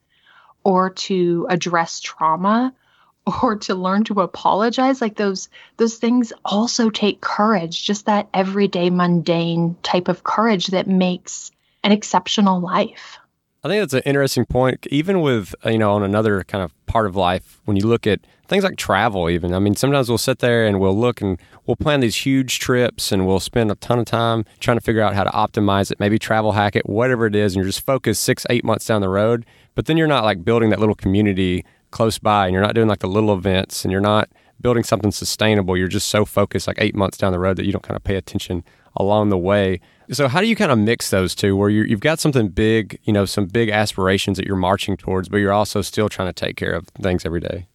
or 0.64 0.90
to 0.90 1.48
address 1.50 2.00
trauma 2.00 2.74
or 3.42 3.56
to 3.56 3.76
learn 3.76 4.04
to 4.04 4.22
apologize 4.22 5.02
like 5.02 5.16
those 5.16 5.50
those 5.78 5.96
things 5.96 6.32
also 6.44 6.90
take 6.90 7.22
courage 7.22 7.84
just 7.84 8.06
that 8.06 8.30
everyday 8.34 8.90
mundane 8.90 9.76
type 9.82 10.08
of 10.10 10.24
courage 10.24 10.68
that 10.68 10.88
makes 10.88 11.52
an 11.84 11.92
exceptional 11.92 12.60
life 12.60 13.18
I 13.66 13.68
think 13.68 13.82
that's 13.82 13.96
an 13.96 14.04
interesting 14.06 14.46
point. 14.46 14.86
Even 14.92 15.22
with, 15.22 15.56
uh, 15.66 15.72
you 15.72 15.80
know, 15.80 15.94
on 15.94 16.04
another 16.04 16.44
kind 16.44 16.64
of 16.64 16.72
part 16.86 17.08
of 17.08 17.16
life, 17.16 17.62
when 17.66 17.76
you 17.76 17.88
look 17.88 18.06
at 18.06 18.20
things 18.48 18.64
like 18.64 18.78
travel, 18.78 19.28
even, 19.28 19.56
I 19.56 19.58
mean, 19.58 19.76
sometimes 19.76 20.08
we'll 20.08 20.20
sit 20.20 20.38
there 20.38 20.68
and 20.68 20.80
we'll 20.80 20.96
look 20.96 21.20
and 21.20 21.42
we'll 21.66 21.76
plan 21.76 22.02
these 22.02 22.16
huge 22.16 22.60
trips 22.60 23.12
and 23.12 23.26
we'll 23.26 23.40
spend 23.40 23.72
a 23.72 23.76
ton 23.76 23.98
of 23.98 24.06
time 24.06 24.46
trying 24.60 24.78
to 24.78 24.84
figure 24.84 25.02
out 25.02 25.16
how 25.16 25.24
to 25.24 25.32
optimize 25.32 25.90
it, 25.90 26.00
maybe 26.00 26.20
travel 26.20 26.52
hack 26.52 26.76
it, 26.76 26.88
whatever 26.88 27.26
it 27.26 27.36
is. 27.36 27.56
And 27.56 27.64
you're 27.64 27.72
just 27.72 27.84
focused 27.84 28.24
six, 28.24 28.46
eight 28.52 28.64
months 28.64 28.86
down 28.86 29.02
the 29.02 29.10
road. 29.10 29.48
But 29.74 29.88
then 29.88 29.98
you're 29.98 30.06
not 30.06 30.26
like 30.26 30.46
building 30.46 30.70
that 30.70 30.80
little 30.80 30.94
community 30.94 31.66
close 31.90 32.20
by 32.20 32.46
and 32.46 32.54
you're 32.54 32.62
not 32.62 32.76
doing 32.76 32.88
like 32.88 33.00
the 33.00 33.08
little 33.08 33.34
events 33.34 33.84
and 33.84 33.92
you're 33.92 34.00
not 34.00 34.30
building 34.62 34.84
something 34.84 35.12
sustainable. 35.12 35.78
You're 35.78 35.88
just 35.88 36.08
so 36.08 36.26
focused 36.26 36.68
like 36.68 36.78
eight 36.80 36.96
months 36.96 37.18
down 37.18 37.32
the 37.32 37.40
road 37.40 37.58
that 37.58 37.66
you 37.66 37.72
don't 37.72 37.84
kind 37.84 37.96
of 37.96 38.04
pay 38.04 38.16
attention 38.16 38.64
along 38.96 39.30
the 39.30 39.38
way. 39.38 39.82
So 40.12 40.28
how 40.28 40.42
do 40.42 40.48
you 40.48 40.56
kind 40.56 40.72
of 40.72 40.80
mix 40.80 41.10
those 41.10 41.36
two 41.36 41.56
where 41.56 41.70
you 41.70 41.90
have 41.90 42.00
got 42.00 42.20
something 42.20 42.50
big, 42.50 43.00
you 43.04 43.14
know, 43.14 43.26
some 43.26 43.46
big 43.46 43.70
aspirations 43.70 44.38
that 44.38 44.46
you're 44.46 44.56
marching 44.56 44.98
towards, 44.98 45.30
but 45.30 45.38
you're 45.38 45.54
also 45.54 45.82
still 45.82 46.10
trying 46.10 46.30
to 46.30 46.34
take 46.34 46.58
care 46.58 46.74
of 46.74 46.88
things 47.02 47.26
every 47.26 47.42
day? 47.42 47.68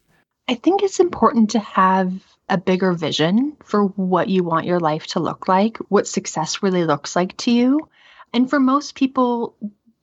I 0.47 0.55
think 0.55 0.83
it's 0.83 0.99
important 0.99 1.51
to 1.51 1.59
have 1.59 2.13
a 2.49 2.57
bigger 2.57 2.93
vision 2.93 3.55
for 3.63 3.85
what 3.85 4.27
you 4.27 4.43
want 4.43 4.65
your 4.65 4.79
life 4.79 5.07
to 5.07 5.19
look 5.19 5.47
like, 5.47 5.77
what 5.89 6.07
success 6.07 6.61
really 6.63 6.83
looks 6.83 7.15
like 7.15 7.37
to 7.37 7.51
you. 7.51 7.89
And 8.33 8.49
for 8.49 8.59
most 8.59 8.95
people, 8.95 9.55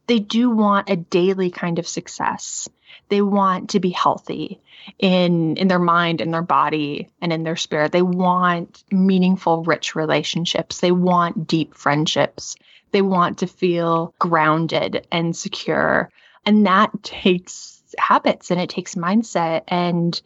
they 0.09 0.19
do 0.19 0.51
want 0.51 0.91
a 0.91 0.97
daily 0.97 1.51
kind 1.51 1.79
of 1.79 1.87
success. 1.87 2.69
They 3.11 3.23
want 3.23 3.71
to 3.71 3.81
be 3.81 3.91
healthy 3.91 4.61
in 4.99 5.57
in 5.57 5.69
their 5.69 5.79
mind, 5.79 6.21
in 6.21 6.31
their 6.31 6.43
body, 6.43 7.09
and 7.21 7.33
in 7.33 7.45
their 7.45 7.57
spirit. 7.57 7.93
They 7.93 8.03
want 8.03 8.83
meaningful, 8.91 9.63
rich 9.63 9.95
relationships. 9.95 10.81
They 10.81 10.93
want 10.93 11.47
deep 11.47 11.75
friendships. 11.75 12.57
They 12.91 13.03
want 13.03 13.39
to 13.39 13.47
feel 13.47 14.15
grounded 14.19 15.07
and 15.13 15.37
secure. 15.37 16.11
And 16.47 16.67
that 16.67 16.91
takes 17.03 17.83
habits 17.99 18.51
and 18.51 18.61
it 18.61 18.71
takes 18.71 18.95
mindset. 18.95 19.65
And 19.69 20.21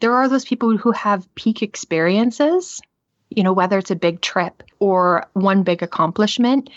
there 0.00 0.14
are 0.14 0.28
those 0.28 0.44
people 0.44 0.76
who 0.76 0.92
have 0.92 1.34
peak 1.34 1.62
experiences, 1.62 2.80
you 3.30 3.42
know, 3.42 3.52
whether 3.52 3.78
it's 3.78 3.90
a 3.90 3.96
big 3.96 4.20
trip 4.20 4.62
or 4.78 5.26
one 5.32 5.64
big 5.64 5.82
accomplishment, 5.82 6.70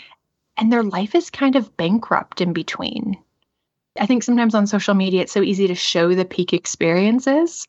and 0.56 0.72
their 0.72 0.82
life 0.82 1.14
is 1.14 1.30
kind 1.30 1.56
of 1.56 1.76
bankrupt 1.76 2.40
in 2.40 2.52
between. 2.52 3.16
I 3.98 4.06
think 4.06 4.22
sometimes 4.22 4.54
on 4.54 4.66
social 4.66 4.94
media 4.94 5.22
it's 5.22 5.32
so 5.32 5.42
easy 5.42 5.66
to 5.68 5.74
show 5.74 6.14
the 6.14 6.24
peak 6.24 6.52
experiences. 6.52 7.66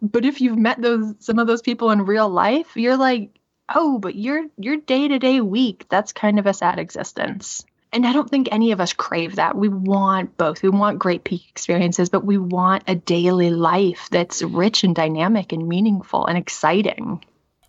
But 0.00 0.24
if 0.24 0.40
you've 0.40 0.58
met 0.58 0.80
those 0.80 1.14
some 1.18 1.38
of 1.38 1.46
those 1.46 1.62
people 1.62 1.90
in 1.90 2.04
real 2.06 2.28
life, 2.28 2.76
you're 2.76 2.96
like, 2.96 3.38
"Oh, 3.74 3.98
but 3.98 4.14
your 4.14 4.46
your 4.56 4.76
day-to-day 4.76 5.40
week, 5.40 5.86
that's 5.88 6.12
kind 6.12 6.38
of 6.38 6.46
a 6.46 6.54
sad 6.54 6.78
existence." 6.78 7.64
And 7.92 8.06
I 8.06 8.12
don't 8.12 8.28
think 8.28 8.48
any 8.50 8.72
of 8.72 8.80
us 8.80 8.92
crave 8.92 9.36
that. 9.36 9.56
We 9.56 9.68
want 9.68 10.36
both. 10.36 10.62
We 10.62 10.68
want 10.68 10.98
great 10.98 11.24
peak 11.24 11.48
experiences, 11.48 12.10
but 12.10 12.24
we 12.24 12.36
want 12.36 12.84
a 12.86 12.94
daily 12.94 13.50
life 13.50 14.08
that's 14.10 14.42
rich 14.42 14.84
and 14.84 14.94
dynamic 14.94 15.52
and 15.52 15.66
meaningful 15.66 16.26
and 16.26 16.36
exciting. 16.36 17.24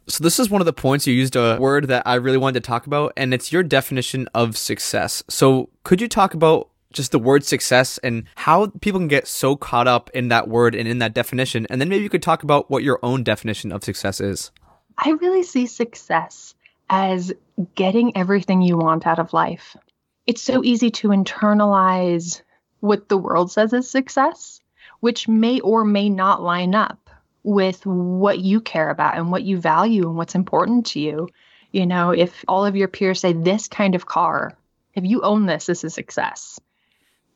So 0.09 0.23
this 0.23 0.39
is 0.39 0.49
one 0.49 0.59
of 0.59 0.65
the 0.65 0.73
points 0.73 1.05
you 1.05 1.13
used 1.13 1.35
a 1.35 1.57
word 1.59 1.87
that 1.87 2.01
I 2.07 2.15
really 2.15 2.37
wanted 2.37 2.63
to 2.63 2.67
talk 2.67 2.87
about, 2.87 3.13
and 3.15 3.31
it's 3.31 3.51
your 3.51 3.61
definition 3.61 4.27
of 4.33 4.57
success. 4.57 5.23
So 5.29 5.69
could 5.83 6.01
you 6.01 6.07
talk 6.07 6.33
about 6.33 6.69
just 6.91 7.11
the 7.11 7.19
word 7.19 7.45
success 7.45 7.99
and 7.99 8.23
how 8.33 8.67
people 8.81 8.99
can 8.99 9.07
get 9.07 9.27
so 9.27 9.55
caught 9.55 9.87
up 9.87 10.09
in 10.15 10.29
that 10.29 10.47
word 10.47 10.73
and 10.73 10.87
in 10.87 10.97
that 10.97 11.13
definition? 11.13 11.67
And 11.69 11.79
then 11.79 11.89
maybe 11.89 12.03
you 12.03 12.09
could 12.09 12.23
talk 12.23 12.41
about 12.41 12.71
what 12.71 12.81
your 12.81 12.99
own 13.03 13.23
definition 13.23 13.71
of 13.71 13.83
success 13.83 14.19
is. 14.19 14.49
I 14.97 15.11
really 15.11 15.43
see 15.43 15.67
success 15.67 16.55
as 16.89 17.31
getting 17.75 18.17
everything 18.17 18.63
you 18.63 18.77
want 18.77 19.05
out 19.05 19.19
of 19.19 19.31
life. 19.31 19.77
It's 20.25 20.41
so 20.41 20.63
easy 20.63 20.89
to 20.91 21.09
internalize 21.09 22.41
what 22.79 23.09
the 23.09 23.17
world 23.17 23.51
says 23.51 23.73
is 23.73 23.89
success, 23.89 24.59
which 25.01 25.27
may 25.27 25.59
or 25.59 25.85
may 25.85 26.09
not 26.09 26.41
line 26.41 26.73
up 26.73 27.08
with 27.43 27.85
what 27.85 28.39
you 28.39 28.61
care 28.61 28.89
about 28.89 29.17
and 29.17 29.31
what 29.31 29.43
you 29.43 29.57
value 29.57 30.07
and 30.07 30.17
what's 30.17 30.35
important 30.35 30.85
to 30.87 30.99
you. 30.99 31.29
You 31.71 31.85
know, 31.85 32.11
if 32.11 32.43
all 32.47 32.65
of 32.65 32.75
your 32.75 32.87
peers 32.87 33.19
say 33.19 33.33
this 33.33 33.67
kind 33.67 33.95
of 33.95 34.05
car, 34.05 34.57
if 34.95 35.05
you 35.05 35.21
own 35.21 35.45
this, 35.45 35.67
this 35.67 35.83
is 35.83 35.93
success. 35.93 36.59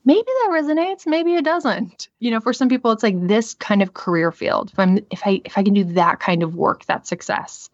Maybe 0.04 0.26
that 0.26 0.50
resonates, 0.52 1.06
maybe 1.06 1.34
it 1.34 1.44
doesn't. 1.44 2.08
You 2.18 2.30
know, 2.30 2.40
for 2.40 2.52
some 2.52 2.68
people 2.68 2.92
it's 2.92 3.02
like 3.02 3.26
this 3.26 3.54
kind 3.54 3.80
of 3.82 3.94
career 3.94 4.32
field. 4.32 4.70
If 4.72 4.78
I'm 4.78 4.98
if 5.10 5.22
I 5.24 5.40
if 5.44 5.56
I 5.56 5.62
can 5.62 5.72
do 5.74 5.84
that 5.84 6.20
kind 6.20 6.42
of 6.42 6.56
work, 6.56 6.84
that's 6.84 7.08
success. 7.08 7.70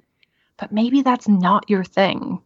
But 0.56 0.70
maybe 0.70 1.02
that's 1.02 1.26
not 1.26 1.68
your 1.68 1.82
thing. 1.82 2.40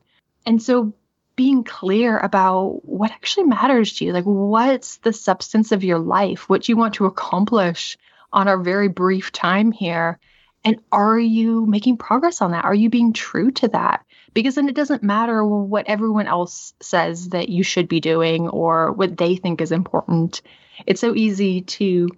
And 0.47 0.63
so 0.63 0.95
being 1.37 1.65
clear 1.65 2.19
about 2.19 2.85
what 2.85 3.11
actually 3.11 3.45
matters 3.47 3.93
to 3.95 4.05
you, 4.05 4.13
like 4.13 4.25
what's 4.25 4.99
the 4.99 5.13
substance 5.13 5.73
of 5.73 5.85
your 5.85 5.99
life, 5.99 6.49
what 6.49 6.69
you 6.69 6.77
want 6.77 6.95
to 6.95 7.07
accomplish, 7.07 7.99
on 8.35 8.49
our 8.49 8.59
very 8.59 8.89
brief 8.89 9.33
time 9.33 9.73
here. 9.73 10.19
And 10.65 10.77
are 10.93 11.19
you 11.19 11.67
making 11.67 11.99
progress 11.99 12.43
on 12.43 12.51
that? 12.53 12.65
Are 12.65 12.75
you 12.75 12.91
being 12.91 13.13
true 13.13 13.51
to 13.53 13.69
that? 13.69 14.05
Because 14.33 14.57
then 14.57 14.69
it 14.69 14.75
doesn't 14.75 15.03
matter 15.03 15.45
what 15.45 15.87
everyone 15.87 16.27
else 16.27 16.75
says 16.81 17.31
that 17.31 17.49
you 17.49 17.63
should 17.63 17.89
be 17.89 18.01
doing 18.01 18.49
or 18.49 18.93
what 18.93 19.17
they 19.17 19.37
think 19.37 19.61
is 19.61 19.73
important. 19.73 20.43
It's 20.87 21.01
so 21.01 21.15
easy 21.15 21.63
to 21.63 22.09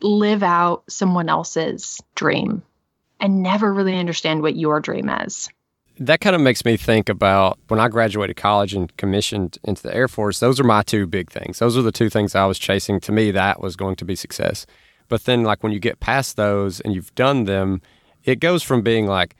live 0.00 0.42
out 0.42 0.82
someone 0.88 1.28
else's 1.28 2.00
dream 2.14 2.62
and 3.20 3.42
never 3.42 3.72
really 3.72 3.98
understand 3.98 4.42
what 4.42 4.56
your 4.56 4.80
dream 4.80 5.08
is. 5.08 5.48
That 5.98 6.22
kind 6.22 6.34
of 6.34 6.40
makes 6.40 6.64
me 6.64 6.78
think 6.78 7.10
about 7.10 7.58
when 7.68 7.78
I 7.78 7.88
graduated 7.88 8.36
college 8.36 8.72
and 8.72 8.96
commissioned 8.96 9.58
into 9.62 9.82
the 9.82 9.94
Air 9.94 10.08
Force. 10.08 10.40
Those 10.40 10.58
are 10.58 10.64
my 10.64 10.82
two 10.82 11.06
big 11.06 11.30
things. 11.30 11.58
Those 11.58 11.76
are 11.76 11.82
the 11.82 11.92
two 11.92 12.08
things 12.08 12.34
I 12.34 12.46
was 12.46 12.58
chasing. 12.58 13.00
To 13.00 13.12
me, 13.12 13.30
that 13.32 13.60
was 13.60 13.76
going 13.76 13.96
to 13.96 14.06
be 14.06 14.16
success. 14.16 14.64
But 15.10 15.24
then, 15.24 15.42
like, 15.42 15.62
when 15.62 15.72
you 15.72 15.78
get 15.78 16.00
past 16.00 16.36
those 16.36 16.80
and 16.80 16.94
you've 16.94 17.14
done 17.14 17.44
them, 17.44 17.82
it 18.24 18.40
goes 18.40 18.62
from 18.62 18.80
being 18.80 19.06
like, 19.06 19.36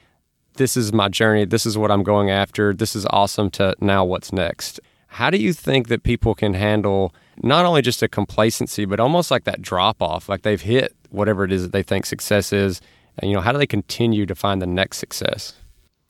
this 0.55 0.77
is 0.77 0.93
my 0.93 1.09
journey, 1.09 1.47
this 1.47 1.65
is 1.65 1.79
what 1.79 1.91
I'm 1.91 2.03
going 2.03 2.29
after, 2.29 2.75
this 2.75 2.95
is 2.95 3.07
awesome, 3.07 3.49
to 3.53 3.75
now 3.81 4.05
what's 4.05 4.33
next. 4.33 4.81
How 5.07 5.31
do 5.31 5.39
you 5.39 5.53
think 5.53 5.89
that 5.89 6.03
people 6.03 6.35
can 6.35 6.55
handle 6.55 7.15
not 7.43 7.65
only 7.65 7.83
just 7.83 8.03
a 8.03 8.09
complacency, 8.09 8.85
but 8.85 9.01
almost 9.01 9.31
like 9.31 9.45
that 9.45 9.63
drop 9.63 10.03
off? 10.03 10.29
Like 10.29 10.43
they've 10.43 10.61
hit 10.61 10.95
whatever 11.11 11.45
it 11.45 11.53
is 11.53 11.63
that 11.63 11.73
they 11.73 11.83
think 11.83 12.05
success 12.05 12.53
is. 12.53 12.81
And, 13.19 13.31
you 13.31 13.37
know, 13.37 13.43
how 13.43 13.53
do 13.53 13.59
they 13.59 13.67
continue 13.67 14.27
to 14.27 14.35
find 14.35 14.61
the 14.61 14.67
next 14.67 14.99
success? 14.99 15.55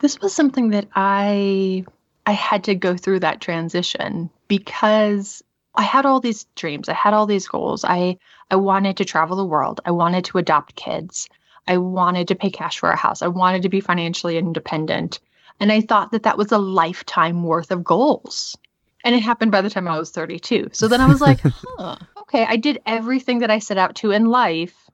This 0.01 0.21
was 0.21 0.35
something 0.35 0.71
that 0.71 0.89
I 0.95 1.85
I 2.27 2.33
had 2.33 2.65
to 2.65 2.75
go 2.75 2.97
through 2.97 3.21
that 3.21 3.41
transition 3.41 4.31
because 4.49 5.43
I 5.75 5.83
had 5.83 6.05
all 6.07 6.21
these 6.21 6.45
dreams. 6.55 6.89
I 6.89 6.95
had 6.95 7.15
all 7.15 7.27
these 7.27 7.49
goals. 7.49 7.85
I 7.85 8.19
I 8.51 8.57
wanted 8.57 8.97
to 8.97 9.05
travel 9.05 9.37
the 9.37 9.45
world. 9.45 9.81
I 9.85 9.93
wanted 9.93 10.25
to 10.27 10.39
adopt 10.39 10.75
kids. 10.75 11.29
I 11.69 11.79
wanted 11.79 12.29
to 12.29 12.35
pay 12.35 12.51
cash 12.51 12.79
for 12.79 12.91
a 12.91 12.97
house. 12.97 13.23
I 13.23 13.29
wanted 13.29 13.63
to 13.63 13.69
be 13.69 13.81
financially 13.81 14.37
independent. 14.37 15.21
And 15.61 15.71
I 15.71 15.83
thought 15.83 16.13
that 16.13 16.25
that 16.25 16.39
was 16.39 16.53
a 16.53 16.59
lifetime 16.59 17.45
worth 17.45 17.71
of 17.71 17.85
goals. 17.85 18.57
And 19.05 19.15
it 19.15 19.21
happened 19.21 19.53
by 19.53 19.61
the 19.61 19.71
time 19.71 19.89
I 19.89 19.99
was 19.99 20.11
32. 20.11 20.71
So 20.73 20.89
then 20.89 21.01
I 21.01 21.07
was 21.07 21.21
like, 21.21 21.41
huh, 21.45 21.97
okay, 22.23 22.45
I 22.45 22.57
did 22.57 22.81
everything 22.87 23.41
that 23.41 23.51
I 23.51 23.59
set 23.59 23.79
out 23.79 23.95
to 23.97 24.11
in 24.11 24.27
life 24.27 24.91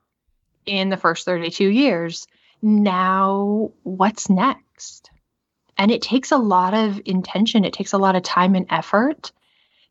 in 0.65 0.89
the 0.89 0.97
first 0.97 1.25
32 1.25 1.67
years. 1.67 2.27
Now, 2.61 3.71
what's 3.83 4.29
next? 4.29 5.09
And 5.77 5.91
it 5.91 6.01
takes 6.01 6.31
a 6.31 6.37
lot 6.37 6.73
of 6.73 7.01
intention, 7.05 7.65
it 7.65 7.73
takes 7.73 7.93
a 7.93 7.97
lot 7.97 8.15
of 8.15 8.23
time 8.23 8.55
and 8.55 8.65
effort 8.69 9.31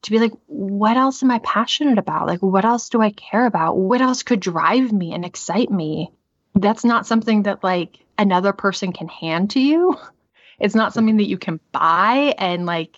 to 0.07 0.11
be 0.11 0.19
like, 0.19 0.33
what 0.47 0.97
else 0.97 1.23
am 1.23 1.31
I 1.31 1.39
passionate 1.41 1.99
about? 1.99 2.27
Like, 2.27 2.41
what 2.41 2.65
else 2.65 2.89
do 2.89 3.03
I 3.03 3.11
care 3.11 3.45
about? 3.45 3.77
What 3.77 4.01
else 4.01 4.23
could 4.23 4.41
drive 4.41 4.93
me 4.93 5.13
and 5.13 5.25
excite 5.25 5.71
me? 5.71 6.13
That's 6.55 6.85
not 6.85 7.07
something 7.07 7.43
that 7.43 7.63
like 7.63 7.99
another 8.17 8.53
person 8.53 8.93
can 8.93 9.09
hand 9.09 9.51
to 9.51 9.61
you. 9.61 9.97
It's 10.59 10.75
not 10.75 10.95
something 10.95 11.19
that 11.19 11.29
you 11.29 11.37
can 11.37 11.61
buy 11.71 12.35
and 12.39 12.65
like 12.65 12.97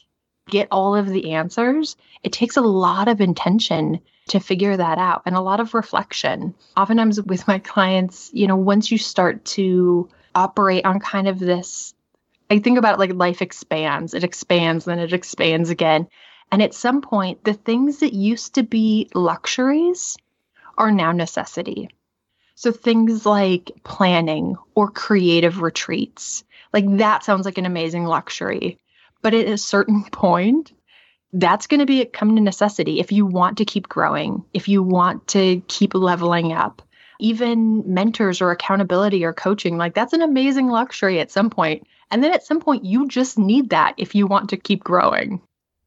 get 0.48 0.68
all 0.70 0.94
of 0.94 1.08
the 1.08 1.32
answers. 1.32 1.96
It 2.22 2.32
takes 2.32 2.56
a 2.56 2.60
lot 2.60 3.08
of 3.08 3.20
intention 3.20 3.98
to 4.28 4.38
figure 4.38 4.76
that 4.76 4.98
out 4.98 5.22
and 5.26 5.34
a 5.34 5.40
lot 5.40 5.58
of 5.58 5.74
reflection. 5.74 6.54
Oftentimes 6.76 7.20
with 7.20 7.48
my 7.48 7.58
clients, 7.58 8.30
you 8.32 8.46
know, 8.46 8.54
once 8.54 8.92
you 8.92 8.98
start 8.98 9.44
to 9.46 10.08
operate 10.36 10.84
on 10.84 11.00
kind 11.00 11.26
of 11.26 11.40
this 11.40 11.94
I 12.50 12.60
think 12.60 12.78
about 12.78 12.98
like 12.98 13.12
life 13.12 13.42
expands. 13.42 14.14
It 14.14 14.24
expands, 14.24 14.84
then 14.84 14.98
it 14.98 15.12
expands 15.12 15.70
again. 15.70 16.08
And 16.50 16.62
at 16.62 16.74
some 16.74 17.02
point, 17.02 17.44
the 17.44 17.54
things 17.54 17.98
that 17.98 18.14
used 18.14 18.54
to 18.54 18.62
be 18.62 19.08
luxuries 19.14 20.16
are 20.76 20.92
now 20.92 21.12
necessity. 21.12 21.88
So 22.54 22.72
things 22.72 23.26
like 23.26 23.70
planning 23.84 24.56
or 24.74 24.90
creative 24.90 25.60
retreats, 25.60 26.44
like 26.72 26.84
that 26.96 27.22
sounds 27.22 27.44
like 27.44 27.58
an 27.58 27.66
amazing 27.66 28.04
luxury. 28.04 28.78
But 29.22 29.34
at 29.34 29.46
a 29.46 29.58
certain 29.58 30.04
point, 30.12 30.72
that's 31.32 31.66
going 31.66 31.80
to 31.80 31.86
be 31.86 32.04
come 32.06 32.34
to 32.34 32.42
necessity 32.42 33.00
if 33.00 33.12
you 33.12 33.26
want 33.26 33.58
to 33.58 33.64
keep 33.64 33.88
growing, 33.88 34.44
if 34.54 34.66
you 34.66 34.82
want 34.82 35.28
to 35.28 35.60
keep 35.68 35.94
leveling 35.94 36.52
up. 36.52 36.82
Even 37.20 37.82
mentors 37.92 38.40
or 38.40 38.52
accountability 38.52 39.24
or 39.24 39.32
coaching, 39.32 39.76
like 39.76 39.94
that's 39.94 40.12
an 40.12 40.22
amazing 40.22 40.68
luxury 40.68 41.18
at 41.18 41.32
some 41.32 41.50
point. 41.50 41.86
And 42.10 42.22
then 42.22 42.32
at 42.32 42.46
some 42.46 42.60
point, 42.60 42.84
you 42.84 43.08
just 43.08 43.38
need 43.38 43.70
that 43.70 43.94
if 43.98 44.14
you 44.14 44.26
want 44.26 44.50
to 44.50 44.56
keep 44.56 44.84
growing. 44.84 45.40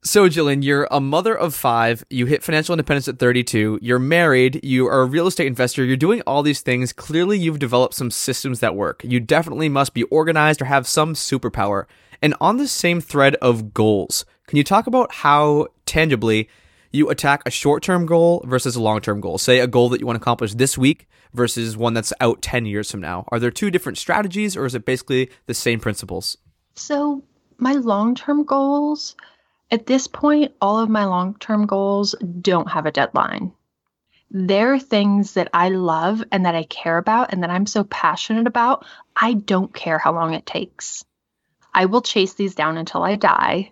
So, 0.04 0.28
Jillian, 0.28 0.64
you're 0.64 0.88
a 0.90 1.00
mother 1.00 1.38
of 1.38 1.54
five. 1.54 2.04
You 2.10 2.26
hit 2.26 2.42
financial 2.42 2.74
independence 2.74 3.08
at 3.08 3.20
32. 3.20 3.78
You're 3.84 4.00
married. 4.00 4.60
You 4.64 4.88
are 4.88 5.02
a 5.02 5.06
real 5.06 5.28
estate 5.28 5.46
investor. 5.46 5.86
You're 5.86 5.96
doing 5.96 6.24
all 6.26 6.42
these 6.42 6.62
things. 6.62 6.92
Clearly, 6.92 7.38
you've 7.38 7.60
developed 7.60 7.94
some 7.94 8.10
systems 8.10 8.62
that 8.62 8.76
work. 8.76 9.04
You 9.04 9.20
definitely 9.20 9.70
must 9.70 9.94
be 9.94 10.02
organized 10.06 10.60
or 10.60 10.66
have 10.66 10.88
some 10.88 11.14
superpower. 11.14 11.86
And 12.20 12.34
on 12.42 12.58
the 12.58 12.68
same 12.68 13.00
thread 13.00 13.36
of 13.36 13.76
goals, 13.76 14.26
can 14.48 14.58
you 14.58 14.64
talk 14.64 14.88
about 14.88 15.14
how 15.14 15.68
tangibly 15.86 16.50
you 16.92 17.12
attack 17.12 17.44
a 17.46 17.52
short 17.52 17.84
term 17.84 18.08
goal 18.08 18.44
versus 18.48 18.76
a 18.76 18.82
long 18.82 19.02
term 19.02 19.22
goal? 19.22 19.38
Say 19.38 19.60
a 19.60 19.68
goal 19.68 19.90
that 19.90 20.00
you 20.00 20.08
want 20.08 20.18
to 20.18 20.22
accomplish 20.22 20.56
this 20.56 20.80
week 20.80 21.08
versus 21.36 21.78
one 21.78 21.94
that's 21.94 22.12
out 22.20 22.42
10 22.42 22.66
years 22.66 22.90
from 22.90 23.02
now. 23.02 23.26
Are 23.28 23.38
there 23.38 23.52
two 23.52 23.70
different 23.70 24.00
strategies 24.00 24.58
or 24.58 24.66
is 24.66 24.74
it 24.74 24.84
basically 24.84 25.30
the 25.46 25.54
same 25.54 25.80
principles? 25.80 26.38
So, 26.74 27.24
my 27.60 27.74
long 27.74 28.16
term 28.16 28.44
goals 28.44 29.16
at 29.72 29.86
this 29.86 30.08
point, 30.08 30.54
all 30.60 30.80
of 30.80 30.90
my 30.90 31.06
long 31.06 31.36
term 31.40 31.66
goals 31.66 32.14
don't 32.42 32.70
have 32.70 32.86
a 32.86 32.92
deadline. 32.92 33.54
They're 34.30 34.80
things 34.80 35.34
that 35.34 35.50
I 35.54 35.70
love 35.70 36.24
and 36.32 36.46
that 36.46 36.56
I 36.56 36.64
care 36.64 36.98
about 36.98 37.32
and 37.32 37.44
that 37.44 37.50
I'm 37.50 37.66
so 37.66 37.84
passionate 37.86 38.48
about. 38.48 38.86
I 39.16 39.34
don't 39.34 39.74
care 39.74 39.98
how 39.98 40.14
long 40.14 40.34
it 40.34 40.46
takes. 40.46 41.04
I 41.74 41.86
will 41.86 42.02
chase 42.02 42.34
these 42.34 42.56
down 42.56 42.78
until 42.78 43.04
I 43.04 43.16
die. 43.16 43.72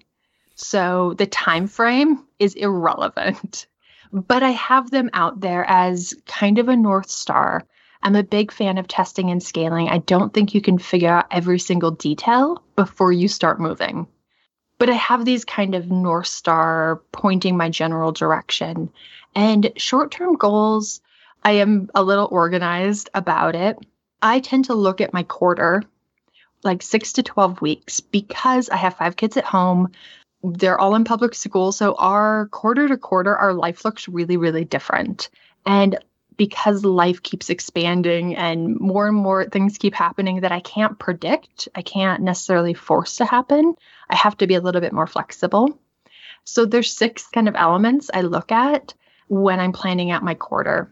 So 0.56 1.14
the 1.18 1.26
time 1.28 1.68
frame 1.68 2.26
is 2.40 2.56
irrelevant. 2.56 3.68
But 4.12 4.42
I 4.42 4.50
have 4.50 4.90
them 4.90 5.12
out 5.14 5.40
there 5.40 5.64
as 5.70 6.16
kind 6.26 6.58
of 6.58 6.68
a 6.68 6.76
North 6.76 7.12
Star. 7.12 7.64
I'm 8.02 8.16
a 8.16 8.24
big 8.24 8.52
fan 8.52 8.80
of 8.80 8.88
testing 8.88 9.30
and 9.30 9.44
scaling. 9.44 9.88
I 9.88 10.00
don't 10.00 10.34
think 10.34 10.56
you 10.56 10.62
can 10.62 10.80
figure 10.80 11.12
out 11.12 11.28
every 11.30 11.60
single 11.60 11.92
detail 11.92 12.64
before 12.76 13.12
you 13.12 13.28
start 13.28 13.60
moving. 13.60 14.08
But 14.80 14.90
I 14.90 14.94
have 14.94 15.26
these 15.26 15.46
kind 15.46 15.76
of 15.76 15.92
North 15.92 16.28
Star 16.28 17.02
pointing 17.12 17.56
my 17.56 17.70
general 17.70 18.12
direction. 18.12 18.90
And 19.36 19.72
short 19.76 20.12
term 20.12 20.36
goals, 20.36 21.02
I 21.44 21.54
am 21.54 21.90
a 21.94 22.04
little 22.04 22.28
organized 22.32 23.10
about 23.14 23.56
it. 23.56 23.78
I 24.22 24.40
tend 24.40 24.66
to 24.66 24.74
look 24.74 25.02
at 25.02 25.14
my 25.14 25.24
quarter, 25.24 25.84
like 26.64 26.82
six 26.82 27.14
to 27.14 27.24
12 27.24 27.62
weeks, 27.62 28.00
because 28.00 28.70
I 28.70 28.78
have 28.78 28.98
five 28.98 29.16
kids 29.16 29.38
at 29.38 29.46
home. 29.46 29.92
They're 30.44 30.80
all 30.80 30.96
in 30.96 31.04
public 31.04 31.36
school. 31.36 31.72
So 31.72 31.96
our 31.96 32.48
quarter 32.48 32.88
to 32.88 32.98
quarter, 32.98 33.36
our 33.36 33.54
life 33.54 33.86
looks 33.86 34.08
really, 34.08 34.38
really 34.38 34.66
different. 34.66 35.30
And 35.66 35.98
because 36.40 36.86
life 36.86 37.22
keeps 37.22 37.50
expanding 37.50 38.38
and 38.38 38.80
more 38.80 39.10
and 39.10 39.18
more 39.18 39.44
things 39.44 39.78
keep 39.78 39.94
happening 39.94 40.40
that 40.40 40.54
I 40.54 40.62
can't 40.62 40.98
predict, 40.98 41.68
I 41.76 41.82
can't 41.82 42.24
necessarily 42.24 42.74
force 42.74 43.18
to 43.18 43.26
happen, 43.26 43.76
I 44.10 44.16
have 44.16 44.38
to 44.38 44.48
be 44.48 44.56
a 44.56 44.62
little 44.62 44.80
bit 44.80 44.94
more 44.94 45.06
flexible. 45.06 45.78
So 46.46 46.66
there's 46.66 46.96
six 46.96 47.28
kind 47.28 47.50
of 47.50 47.58
elements 47.58 48.10
I 48.14 48.22
look 48.22 48.54
at 48.54 48.94
when 49.28 49.60
I'm 49.60 49.74
planning 49.74 50.12
out 50.12 50.24
my 50.24 50.34
quarter. 50.34 50.90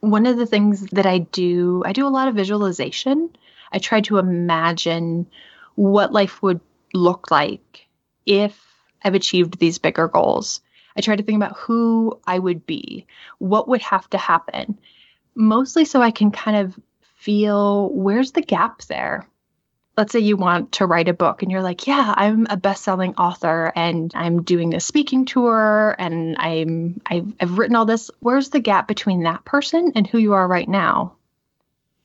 One 0.00 0.26
of 0.26 0.36
the 0.36 0.44
things 0.44 0.82
that 0.92 1.06
I 1.06 1.18
do, 1.18 1.82
I 1.86 1.94
do 1.94 2.06
a 2.06 2.08
lot 2.08 2.28
of 2.28 2.34
visualization. 2.34 3.30
I 3.72 3.78
try 3.78 4.02
to 4.02 4.18
imagine 4.18 5.28
what 5.76 6.12
life 6.12 6.42
would 6.42 6.60
look 6.92 7.30
like 7.30 7.88
if 8.26 8.54
I've 9.02 9.14
achieved 9.14 9.58
these 9.58 9.78
bigger 9.78 10.08
goals. 10.08 10.60
I 11.00 11.02
try 11.02 11.16
to 11.16 11.22
think 11.22 11.36
about 11.36 11.56
who 11.56 12.20
I 12.26 12.38
would 12.38 12.66
be, 12.66 13.06
what 13.38 13.68
would 13.68 13.80
have 13.80 14.10
to 14.10 14.18
happen, 14.18 14.78
mostly 15.34 15.86
so 15.86 16.02
I 16.02 16.10
can 16.10 16.30
kind 16.30 16.58
of 16.58 16.78
feel 17.16 17.88
where's 17.88 18.32
the 18.32 18.42
gap 18.42 18.82
there. 18.82 19.26
Let's 19.96 20.12
say 20.12 20.20
you 20.20 20.36
want 20.36 20.72
to 20.72 20.84
write 20.84 21.08
a 21.08 21.14
book 21.14 21.42
and 21.42 21.50
you're 21.50 21.62
like, 21.62 21.86
yeah, 21.86 22.12
I'm 22.14 22.46
a 22.50 22.58
best-selling 22.58 23.14
author 23.14 23.72
and 23.74 24.12
I'm 24.14 24.42
doing 24.42 24.74
a 24.74 24.80
speaking 24.80 25.24
tour 25.24 25.96
and 25.98 26.36
I'm 26.38 27.00
I've, 27.06 27.32
I've 27.40 27.56
written 27.56 27.76
all 27.76 27.86
this. 27.86 28.10
Where's 28.20 28.50
the 28.50 28.60
gap 28.60 28.86
between 28.86 29.22
that 29.22 29.46
person 29.46 29.92
and 29.94 30.06
who 30.06 30.18
you 30.18 30.34
are 30.34 30.46
right 30.46 30.68
now? 30.68 31.16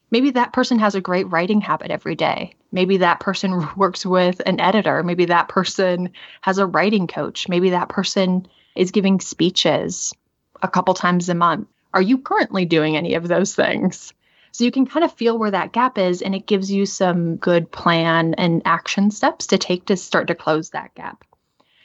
Maybe 0.09 0.31
that 0.31 0.53
person 0.53 0.79
has 0.79 0.95
a 0.95 1.01
great 1.01 1.29
writing 1.29 1.59
habit 1.59 1.91
every 1.91 2.15
day. 2.15 2.55
Maybe 2.71 2.95
that 2.97 3.19
person 3.19 3.67
works 3.75 4.05
with 4.05 4.41
an 4.45 4.61
editor. 4.61 5.03
Maybe 5.03 5.25
that 5.25 5.49
person 5.49 6.11
has 6.39 6.59
a 6.59 6.65
writing 6.65 7.07
coach. 7.07 7.49
Maybe 7.49 7.71
that 7.71 7.89
person 7.89 8.47
is 8.75 8.91
giving 8.91 9.19
speeches 9.19 10.13
a 10.61 10.67
couple 10.67 10.93
times 10.93 11.29
a 11.29 11.35
month. 11.35 11.67
Are 11.93 12.01
you 12.01 12.17
currently 12.17 12.65
doing 12.65 12.97
any 12.97 13.13
of 13.15 13.27
those 13.27 13.55
things? 13.55 14.13
So 14.51 14.63
you 14.63 14.71
can 14.71 14.85
kind 14.85 15.03
of 15.03 15.13
feel 15.13 15.37
where 15.37 15.51
that 15.51 15.73
gap 15.73 15.97
is, 15.97 16.21
and 16.21 16.33
it 16.33 16.47
gives 16.47 16.71
you 16.71 16.85
some 16.85 17.35
good 17.35 17.71
plan 17.71 18.35
and 18.35 18.61
action 18.65 19.11
steps 19.11 19.47
to 19.47 19.57
take 19.57 19.85
to 19.85 19.97
start 19.97 20.27
to 20.27 20.35
close 20.35 20.69
that 20.69 20.95
gap. 20.95 21.25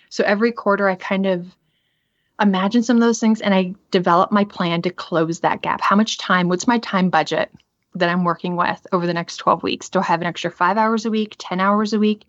So 0.09 0.25
every 0.25 0.53
quarter, 0.53 0.89
I 0.89 0.95
kind 0.95 1.27
of 1.27 1.47
imagine 2.41 2.83
some 2.83 2.97
of 2.97 3.03
those 3.03 3.21
things 3.21 3.41
and 3.41 3.55
I 3.55 3.75
develop 3.91 4.33
my 4.33 4.45
plan 4.45 4.83
to 4.83 4.91
close 4.91 5.41
that 5.41 5.63
gap. 5.63 5.81
How 5.81 5.97
much 5.97 6.19
time? 6.19 6.49
What's 6.49 6.67
my 6.67 6.79
time 6.79 7.11
budget 7.11 7.53
that 7.95 8.09
I'm 8.09 8.25
working 8.25 8.57
with 8.57 8.87
over 8.93 9.07
the 9.07 9.15
next 9.15 9.37
12 9.39 9.63
weeks? 9.63 9.89
Do 9.89 9.99
I 9.99 10.05
have 10.05 10.21
an 10.21 10.27
extra 10.27 10.51
five 10.51 10.79
hours 10.79 11.05
a 11.07 11.11
week, 11.11 11.37
10 11.39 11.61
hours 11.61 11.93
a 11.93 11.99
week? 11.99 12.25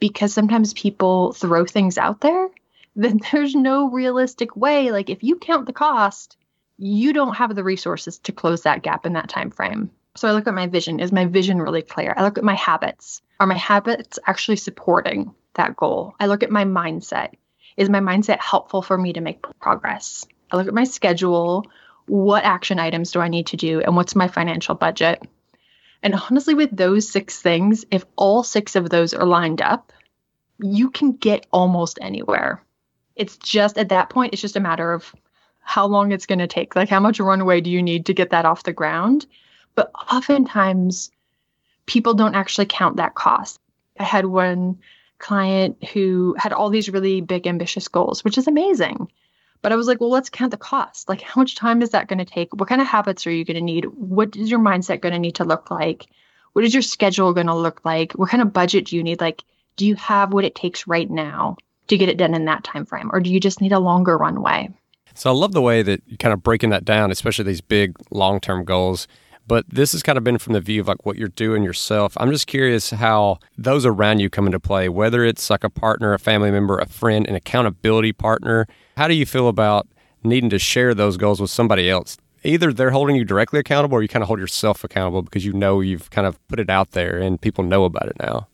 Because 0.00 0.32
sometimes 0.32 0.74
people 0.74 1.32
throw 1.32 1.64
things 1.64 1.96
out 1.96 2.20
there 2.20 2.48
then 2.94 3.20
there's 3.32 3.54
no 3.54 3.90
realistic 3.90 4.56
way 4.56 4.90
like 4.90 5.10
if 5.10 5.22
you 5.22 5.36
count 5.36 5.66
the 5.66 5.72
cost 5.72 6.36
you 6.78 7.12
don't 7.12 7.36
have 7.36 7.54
the 7.54 7.64
resources 7.64 8.18
to 8.18 8.32
close 8.32 8.62
that 8.62 8.82
gap 8.82 9.06
in 9.06 9.12
that 9.12 9.28
time 9.28 9.50
frame 9.50 9.90
so 10.14 10.28
i 10.28 10.32
look 10.32 10.46
at 10.46 10.54
my 10.54 10.66
vision. 10.66 11.00
Is 11.00 11.10
my 11.10 11.24
vision 11.24 11.60
really 11.60 11.82
clear? 11.82 12.12
I 12.16 12.22
look 12.22 12.36
at 12.36 12.44
my 12.44 12.54
habits. 12.54 13.22
Are 13.40 13.46
my 13.46 13.56
habits 13.56 14.18
actually 14.26 14.56
supporting 14.56 15.34
that 15.54 15.74
goal? 15.76 16.14
I 16.20 16.26
look 16.26 16.42
at 16.42 16.50
my 16.50 16.64
mindset. 16.64 17.30
Is 17.76 17.88
my 17.88 18.00
mindset 18.00 18.38
helpful 18.38 18.82
for 18.82 18.98
me 18.98 19.14
to 19.14 19.22
make 19.22 19.42
progress? 19.58 20.26
I 20.50 20.56
look 20.56 20.68
at 20.68 20.74
my 20.74 20.84
schedule. 20.84 21.64
What 22.06 22.44
action 22.44 22.78
items 22.78 23.12
do 23.12 23.20
i 23.20 23.28
need 23.28 23.46
to 23.48 23.56
do? 23.56 23.80
And 23.80 23.96
what's 23.96 24.14
my 24.14 24.28
financial 24.28 24.74
budget? 24.74 25.22
And 26.02 26.14
honestly 26.14 26.54
with 26.54 26.76
those 26.76 27.08
six 27.08 27.40
things 27.40 27.86
if 27.90 28.04
all 28.16 28.42
six 28.42 28.76
of 28.76 28.90
those 28.90 29.14
are 29.14 29.24
lined 29.24 29.62
up 29.62 29.92
you 30.58 30.90
can 30.90 31.12
get 31.12 31.46
almost 31.52 31.98
anywhere 32.02 32.62
it's 33.16 33.36
just 33.36 33.78
at 33.78 33.90
that 33.90 34.10
point, 34.10 34.32
it's 34.32 34.42
just 34.42 34.56
a 34.56 34.60
matter 34.60 34.92
of 34.92 35.14
how 35.60 35.86
long 35.86 36.12
it's 36.12 36.26
going 36.26 36.38
to 36.38 36.46
take. 36.46 36.74
Like, 36.74 36.88
how 36.88 37.00
much 37.00 37.20
runway 37.20 37.60
do 37.60 37.70
you 37.70 37.82
need 37.82 38.06
to 38.06 38.14
get 38.14 38.30
that 38.30 38.44
off 38.44 38.64
the 38.64 38.72
ground? 38.72 39.26
But 39.74 39.90
oftentimes, 40.10 41.10
people 41.86 42.14
don't 42.14 42.34
actually 42.34 42.66
count 42.66 42.96
that 42.96 43.14
cost. 43.14 43.60
I 43.98 44.04
had 44.04 44.26
one 44.26 44.78
client 45.18 45.82
who 45.92 46.34
had 46.38 46.52
all 46.52 46.68
these 46.68 46.90
really 46.90 47.20
big, 47.20 47.46
ambitious 47.46 47.88
goals, 47.88 48.24
which 48.24 48.38
is 48.38 48.48
amazing. 48.48 49.08
But 49.62 49.70
I 49.70 49.76
was 49.76 49.86
like, 49.86 50.00
well, 50.00 50.10
let's 50.10 50.28
count 50.28 50.50
the 50.50 50.56
cost. 50.56 51.08
Like, 51.08 51.22
how 51.22 51.40
much 51.40 51.54
time 51.54 51.82
is 51.82 51.90
that 51.90 52.08
going 52.08 52.18
to 52.18 52.24
take? 52.24 52.52
What 52.52 52.68
kind 52.68 52.80
of 52.80 52.88
habits 52.88 53.26
are 53.26 53.30
you 53.30 53.44
going 53.44 53.54
to 53.54 53.60
need? 53.60 53.84
What 53.84 54.34
is 54.34 54.50
your 54.50 54.58
mindset 54.58 55.00
going 55.00 55.12
to 55.12 55.20
need 55.20 55.36
to 55.36 55.44
look 55.44 55.70
like? 55.70 56.06
What 56.52 56.64
is 56.64 56.74
your 56.74 56.82
schedule 56.82 57.32
going 57.32 57.46
to 57.46 57.54
look 57.54 57.84
like? 57.84 58.12
What 58.12 58.28
kind 58.28 58.42
of 58.42 58.52
budget 58.52 58.86
do 58.86 58.96
you 58.96 59.04
need? 59.04 59.20
Like, 59.20 59.42
do 59.76 59.86
you 59.86 59.94
have 59.94 60.32
what 60.32 60.44
it 60.44 60.56
takes 60.56 60.88
right 60.88 61.08
now? 61.08 61.56
To 61.92 61.98
get 61.98 62.08
it 62.08 62.16
done 62.16 62.34
in 62.34 62.46
that 62.46 62.64
time 62.64 62.86
frame 62.86 63.10
or 63.12 63.20
do 63.20 63.30
you 63.30 63.38
just 63.38 63.60
need 63.60 63.72
a 63.72 63.78
longer 63.78 64.16
runway? 64.16 64.68
So 65.14 65.30
i 65.30 65.34
love 65.34 65.52
the 65.52 65.60
way 65.60 65.82
that 65.82 66.02
you're 66.06 66.16
kind 66.16 66.32
of 66.32 66.42
breaking 66.42 66.70
that 66.70 66.84
down 66.84 67.10
especially 67.10 67.44
these 67.44 67.60
big 67.60 67.96
long-term 68.10 68.64
goals. 68.64 69.06
But 69.46 69.66
this 69.68 69.90
has 69.92 70.04
kind 70.04 70.16
of 70.16 70.24
been 70.24 70.38
from 70.38 70.52
the 70.52 70.60
view 70.60 70.80
of 70.80 70.88
like 70.88 71.04
what 71.04 71.16
you're 71.16 71.26
doing 71.28 71.64
yourself. 71.64 72.16
I'm 72.16 72.30
just 72.30 72.46
curious 72.46 72.90
how 72.90 73.38
those 73.58 73.84
around 73.84 74.20
you 74.20 74.30
come 74.30 74.46
into 74.46 74.60
play 74.60 74.88
whether 74.88 75.24
it's 75.24 75.50
like 75.50 75.64
a 75.64 75.70
partner 75.70 76.14
a 76.14 76.18
family 76.18 76.50
member 76.50 76.78
a 76.78 76.86
friend 76.86 77.26
an 77.26 77.34
accountability 77.34 78.12
partner. 78.12 78.66
How 78.96 79.06
do 79.06 79.14
you 79.14 79.26
feel 79.26 79.48
about 79.48 79.86
needing 80.24 80.50
to 80.50 80.58
share 80.58 80.94
those 80.94 81.16
goals 81.16 81.40
with 81.40 81.50
somebody 81.50 81.90
else? 81.90 82.16
Either 82.44 82.72
they're 82.72 82.90
holding 82.90 83.14
you 83.14 83.24
directly 83.24 83.60
accountable 83.60 83.98
or 83.98 84.02
you 84.02 84.08
kind 84.08 84.22
of 84.22 84.26
hold 84.26 84.40
yourself 84.40 84.82
accountable 84.82 85.22
because 85.22 85.44
you 85.44 85.52
know 85.52 85.80
you've 85.80 86.10
kind 86.10 86.26
of 86.26 86.44
put 86.48 86.58
it 86.58 86.70
out 86.70 86.92
there 86.92 87.18
and 87.18 87.40
people 87.40 87.62
know 87.62 87.84
about 87.84 88.08
it 88.08 88.16
now 88.18 88.48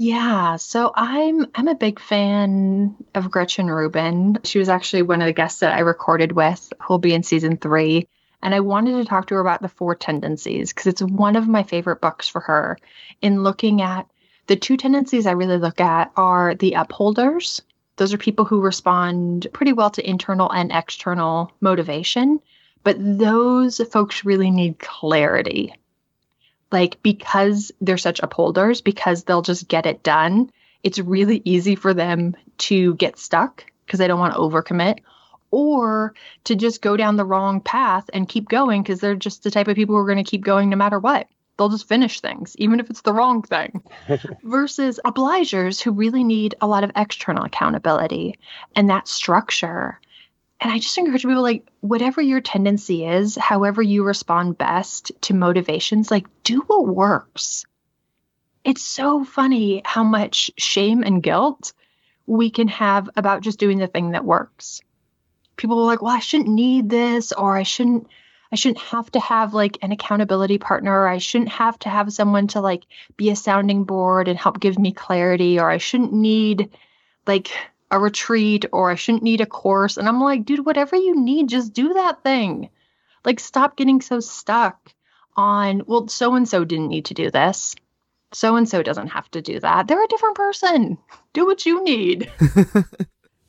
yeah, 0.00 0.54
so 0.56 0.92
I'm 0.94 1.46
I'm 1.56 1.66
a 1.66 1.74
big 1.74 1.98
fan 1.98 2.94
of 3.16 3.32
Gretchen 3.32 3.66
Rubin. 3.66 4.38
She 4.44 4.60
was 4.60 4.68
actually 4.68 5.02
one 5.02 5.20
of 5.20 5.26
the 5.26 5.32
guests 5.32 5.58
that 5.58 5.74
I 5.74 5.80
recorded 5.80 6.30
with, 6.30 6.72
who'll 6.80 6.98
be 6.98 7.12
in 7.12 7.24
season 7.24 7.56
three. 7.56 8.08
And 8.40 8.54
I 8.54 8.60
wanted 8.60 8.92
to 8.92 9.04
talk 9.04 9.26
to 9.26 9.34
her 9.34 9.40
about 9.40 9.60
the 9.60 9.68
four 9.68 9.96
tendencies 9.96 10.72
because 10.72 10.86
it's 10.86 11.02
one 11.02 11.34
of 11.34 11.48
my 11.48 11.64
favorite 11.64 12.00
books 12.00 12.28
for 12.28 12.40
her 12.42 12.78
in 13.20 13.42
looking 13.42 13.82
at 13.82 14.06
the 14.46 14.54
two 14.54 14.76
tendencies 14.76 15.26
I 15.26 15.32
really 15.32 15.58
look 15.58 15.80
at 15.80 16.12
are 16.16 16.54
the 16.54 16.74
upholders. 16.74 17.60
Those 17.96 18.14
are 18.14 18.18
people 18.18 18.44
who 18.44 18.60
respond 18.60 19.48
pretty 19.52 19.72
well 19.72 19.90
to 19.90 20.08
internal 20.08 20.52
and 20.52 20.70
external 20.70 21.50
motivation, 21.60 22.38
but 22.84 22.96
those 23.00 23.78
folks 23.90 24.24
really 24.24 24.52
need 24.52 24.78
clarity 24.78 25.74
like 26.70 27.02
because 27.02 27.72
they're 27.80 27.98
such 27.98 28.20
upholders, 28.20 28.80
because 28.80 29.24
they'll 29.24 29.42
just 29.42 29.68
get 29.68 29.86
it 29.86 30.02
done, 30.02 30.50
it's 30.82 30.98
really 30.98 31.42
easy 31.44 31.74
for 31.74 31.94
them 31.94 32.36
to 32.58 32.94
get 32.94 33.18
stuck 33.18 33.64
because 33.86 33.98
they 33.98 34.06
don't 34.06 34.20
want 34.20 34.34
to 34.34 34.40
overcommit 34.40 35.00
or 35.50 36.14
to 36.44 36.54
just 36.54 36.82
go 36.82 36.96
down 36.96 37.16
the 37.16 37.24
wrong 37.24 37.60
path 37.60 38.08
and 38.12 38.28
keep 38.28 38.48
going 38.48 38.82
because 38.82 39.00
they're 39.00 39.14
just 39.14 39.42
the 39.42 39.50
type 39.50 39.68
of 39.68 39.76
people 39.76 39.94
who 39.94 40.00
are 40.00 40.06
going 40.06 40.22
to 40.22 40.30
keep 40.30 40.42
going 40.42 40.68
no 40.68 40.76
matter 40.76 40.98
what. 40.98 41.26
They'll 41.56 41.70
just 41.70 41.88
finish 41.88 42.20
things, 42.20 42.54
even 42.58 42.78
if 42.78 42.88
it's 42.88 43.00
the 43.00 43.12
wrong 43.12 43.42
thing. 43.42 43.82
Versus 44.44 45.00
obligers 45.04 45.80
who 45.80 45.90
really 45.90 46.22
need 46.22 46.54
a 46.60 46.68
lot 46.68 46.84
of 46.84 46.92
external 46.94 47.44
accountability 47.44 48.38
and 48.76 48.90
that 48.90 49.08
structure 49.08 49.98
and 50.60 50.72
I 50.72 50.78
just 50.78 50.98
encourage 50.98 51.22
people 51.22 51.42
like 51.42 51.68
whatever 51.80 52.20
your 52.20 52.40
tendency 52.40 53.06
is, 53.06 53.36
however 53.36 53.80
you 53.80 54.02
respond 54.02 54.58
best 54.58 55.12
to 55.22 55.34
motivations, 55.34 56.10
like 56.10 56.26
do 56.42 56.60
what 56.66 56.86
works. 56.86 57.64
It's 58.64 58.82
so 58.82 59.24
funny 59.24 59.82
how 59.84 60.02
much 60.02 60.50
shame 60.58 61.02
and 61.02 61.22
guilt 61.22 61.72
we 62.26 62.50
can 62.50 62.68
have 62.68 63.08
about 63.16 63.42
just 63.42 63.58
doing 63.58 63.78
the 63.78 63.86
thing 63.86 64.10
that 64.10 64.24
works. 64.24 64.82
People 65.56 65.80
are 65.80 65.86
like, 65.86 66.02
"Well, 66.02 66.14
I 66.14 66.18
shouldn't 66.18 66.48
need 66.48 66.90
this 66.90 67.32
or 67.32 67.56
I 67.56 67.62
shouldn't 67.62 68.08
I 68.50 68.56
shouldn't 68.56 68.80
have 68.80 69.10
to 69.12 69.20
have 69.20 69.54
like 69.54 69.78
an 69.82 69.92
accountability 69.92 70.58
partner 70.58 71.02
or 71.02 71.08
I 71.08 71.18
shouldn't 71.18 71.50
have 71.50 71.78
to 71.80 71.88
have 71.88 72.12
someone 72.12 72.46
to 72.48 72.60
like 72.60 72.84
be 73.16 73.30
a 73.30 73.36
sounding 73.36 73.84
board 73.84 74.26
and 74.28 74.38
help 74.38 74.58
give 74.60 74.78
me 74.78 74.92
clarity 74.92 75.60
or 75.60 75.70
I 75.70 75.78
shouldn't 75.78 76.12
need 76.12 76.70
like 77.26 77.50
a 77.90 77.98
retreat 77.98 78.66
or 78.72 78.90
I 78.90 78.94
shouldn't 78.94 79.22
need 79.22 79.40
a 79.40 79.46
course. 79.46 79.96
And 79.96 80.08
I'm 80.08 80.20
like, 80.20 80.44
dude, 80.44 80.66
whatever 80.66 80.96
you 80.96 81.20
need, 81.20 81.48
just 81.48 81.72
do 81.72 81.94
that 81.94 82.22
thing. 82.22 82.70
Like, 83.24 83.40
stop 83.40 83.76
getting 83.76 84.00
so 84.00 84.20
stuck 84.20 84.92
on, 85.36 85.82
well, 85.86 86.08
so 86.08 86.34
and 86.34 86.48
so 86.48 86.64
didn't 86.64 86.88
need 86.88 87.06
to 87.06 87.14
do 87.14 87.30
this. 87.30 87.74
So 88.32 88.56
and 88.56 88.68
so 88.68 88.82
doesn't 88.82 89.08
have 89.08 89.30
to 89.30 89.40
do 89.40 89.58
that. 89.60 89.88
They're 89.88 90.04
a 90.04 90.08
different 90.08 90.36
person. 90.36 90.98
Do 91.32 91.46
what 91.46 91.64
you 91.64 91.82
need. 91.82 92.30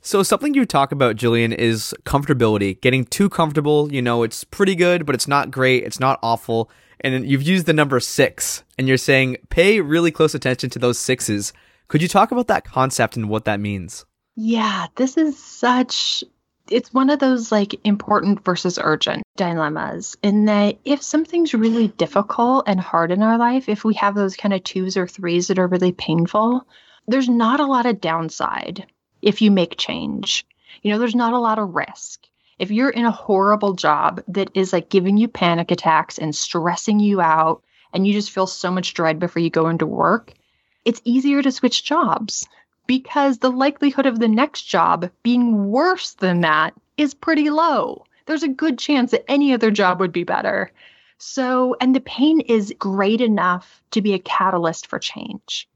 So 0.02 0.22
something 0.22 0.54
you 0.54 0.64
talk 0.64 0.92
about, 0.92 1.16
Jillian, 1.16 1.54
is 1.54 1.94
comfortability. 2.04 2.80
Getting 2.80 3.04
too 3.04 3.28
comfortable. 3.28 3.92
You 3.92 4.00
know, 4.00 4.22
it's 4.22 4.44
pretty 4.44 4.74
good, 4.74 5.04
but 5.04 5.14
it's 5.14 5.28
not 5.28 5.50
great. 5.50 5.84
It's 5.84 6.00
not 6.00 6.18
awful. 6.22 6.70
And 7.00 7.28
you've 7.28 7.42
used 7.42 7.66
the 7.66 7.72
number 7.72 8.00
six, 8.00 8.64
and 8.78 8.88
you're 8.88 8.96
saying 8.96 9.36
pay 9.50 9.80
really 9.80 10.10
close 10.10 10.34
attention 10.34 10.70
to 10.70 10.78
those 10.78 10.98
sixes. 10.98 11.52
Could 11.88 12.02
you 12.02 12.08
talk 12.08 12.30
about 12.30 12.46
that 12.46 12.64
concept 12.64 13.16
and 13.16 13.28
what 13.28 13.44
that 13.44 13.60
means? 13.60 14.06
Yeah, 14.42 14.86
this 14.94 15.18
is 15.18 15.38
such 15.38 16.24
it's 16.70 16.94
one 16.94 17.10
of 17.10 17.18
those 17.18 17.52
like 17.52 17.78
important 17.84 18.42
versus 18.42 18.78
urgent 18.82 19.22
dilemmas 19.36 20.16
in 20.22 20.46
that 20.46 20.78
if 20.86 21.02
something's 21.02 21.52
really 21.52 21.88
difficult 21.88 22.64
and 22.66 22.80
hard 22.80 23.12
in 23.12 23.22
our 23.22 23.36
life, 23.36 23.68
if 23.68 23.84
we 23.84 23.92
have 23.94 24.14
those 24.14 24.36
kind 24.36 24.54
of 24.54 24.64
twos 24.64 24.96
or 24.96 25.06
threes 25.06 25.48
that 25.48 25.58
are 25.58 25.66
really 25.66 25.92
painful, 25.92 26.66
there's 27.06 27.28
not 27.28 27.60
a 27.60 27.66
lot 27.66 27.84
of 27.84 28.00
downside 28.00 28.86
if 29.20 29.42
you 29.42 29.50
make 29.50 29.76
change. 29.76 30.46
You 30.80 30.90
know, 30.90 30.98
there's 30.98 31.14
not 31.14 31.34
a 31.34 31.38
lot 31.38 31.58
of 31.58 31.74
risk. 31.74 32.26
If 32.58 32.70
you're 32.70 32.88
in 32.88 33.04
a 33.04 33.10
horrible 33.10 33.74
job 33.74 34.22
that 34.28 34.50
is 34.54 34.72
like 34.72 34.88
giving 34.88 35.18
you 35.18 35.28
panic 35.28 35.70
attacks 35.70 36.16
and 36.16 36.34
stressing 36.34 36.98
you 36.98 37.20
out, 37.20 37.62
and 37.92 38.06
you 38.06 38.14
just 38.14 38.30
feel 38.30 38.46
so 38.46 38.70
much 38.70 38.94
dread 38.94 39.18
before 39.18 39.42
you 39.42 39.50
go 39.50 39.68
into 39.68 39.84
work, 39.84 40.32
it's 40.86 41.02
easier 41.04 41.42
to 41.42 41.52
switch 41.52 41.84
jobs 41.84 42.48
because 42.90 43.38
the 43.38 43.52
likelihood 43.52 44.04
of 44.04 44.18
the 44.18 44.26
next 44.26 44.62
job 44.62 45.08
being 45.22 45.70
worse 45.70 46.14
than 46.14 46.40
that 46.40 46.74
is 46.96 47.14
pretty 47.14 47.48
low. 47.48 48.04
There's 48.26 48.42
a 48.42 48.48
good 48.48 48.80
chance 48.80 49.12
that 49.12 49.30
any 49.30 49.54
other 49.54 49.70
job 49.70 50.00
would 50.00 50.10
be 50.10 50.24
better. 50.24 50.72
So, 51.16 51.76
and 51.80 51.94
the 51.94 52.00
pain 52.00 52.40
is 52.40 52.74
great 52.80 53.20
enough 53.20 53.80
to 53.92 54.02
be 54.02 54.14
a 54.14 54.18
catalyst 54.18 54.88
for 54.88 54.98
change 54.98 55.68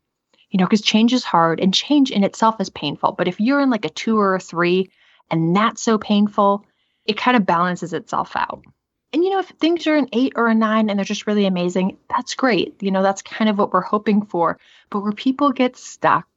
you 0.50 0.58
know, 0.58 0.66
because 0.66 0.82
change 0.82 1.12
is 1.12 1.24
hard 1.24 1.60
and 1.60 1.72
change 1.72 2.10
in 2.10 2.24
itself 2.24 2.60
is 2.60 2.70
painful. 2.70 3.12
But 3.12 3.28
if 3.28 3.40
you're 3.40 3.60
in 3.60 3.70
like 3.70 3.84
a 3.84 3.90
two 3.90 4.18
or 4.18 4.34
a 4.34 4.40
three 4.40 4.90
and 5.30 5.54
that's 5.54 5.82
so 5.82 5.98
painful, 5.98 6.64
it 7.06 7.16
kind 7.16 7.36
of 7.36 7.46
balances 7.46 7.92
itself 7.92 8.36
out. 8.36 8.64
And, 9.12 9.24
you 9.24 9.30
know, 9.30 9.38
if 9.38 9.48
things 9.60 9.86
are 9.88 9.96
an 9.96 10.08
eight 10.12 10.32
or 10.36 10.48
a 10.48 10.54
nine 10.54 10.90
and 10.90 10.98
they're 10.98 11.04
just 11.04 11.26
really 11.28 11.46
amazing, 11.46 11.96
that's 12.08 12.34
great. 12.34 12.80
You 12.80 12.92
know, 12.92 13.02
that's 13.02 13.22
kind 13.22 13.48
of 13.48 13.58
what 13.58 13.72
we're 13.72 13.80
hoping 13.80 14.26
for. 14.26 14.58
But 14.90 15.00
where 15.00 15.12
people 15.12 15.52
get 15.52 15.76
stuck 15.76 16.28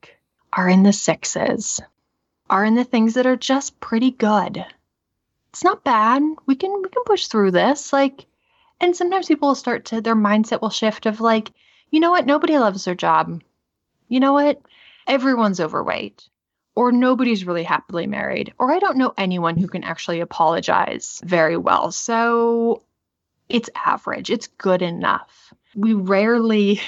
are 0.58 0.68
in 0.68 0.84
the 0.84 0.92
sixes, 0.92 1.80
are 2.50 2.66
in 2.66 2.76
the 2.76 2.84
things 2.84 3.14
that 3.14 3.26
are 3.26 3.38
just 3.38 3.80
pretty 3.80 4.12
good. 4.12 4.66
It's 5.52 5.64
not 5.64 5.86
bad. 5.86 6.22
We 6.46 6.56
can 6.56 6.82
we 6.82 6.90
can 6.90 7.04
push 7.06 7.28
through 7.28 7.52
this. 7.52 7.94
Like, 7.94 8.26
and 8.82 8.94
sometimes 8.94 9.28
people 9.28 9.48
will 9.48 9.56
start 9.56 9.86
to 9.86 10.02
their 10.02 10.16
mindset 10.16 10.62
will 10.62 10.70
shift 10.70 11.06
of 11.06 11.22
like, 11.22 11.52
you 11.92 12.02
know 12.02 12.12
what, 12.12 12.26
nobody 12.26 12.58
loves 12.58 12.84
their 12.84 12.96
job 12.96 13.42
you 14.08 14.20
know 14.20 14.34
what? 14.34 14.62
Everyone's 15.06 15.60
overweight, 15.60 16.28
or 16.76 16.92
nobody's 16.92 17.46
really 17.46 17.64
happily 17.64 18.08
married, 18.08 18.54
or 18.60 18.72
I 18.72 18.80
don't 18.80 18.98
know 18.98 19.14
anyone 19.18 19.58
who 19.58 19.68
can 19.68 19.84
actually 19.84 20.20
apologize 20.20 21.22
very 21.26 21.58
well. 21.58 21.92
So 21.92 22.84
it's 23.50 23.70
average, 23.86 24.30
it's 24.30 24.48
good 24.48 24.82
enough. 24.82 25.54
We 25.76 25.94
rarely 25.94 26.82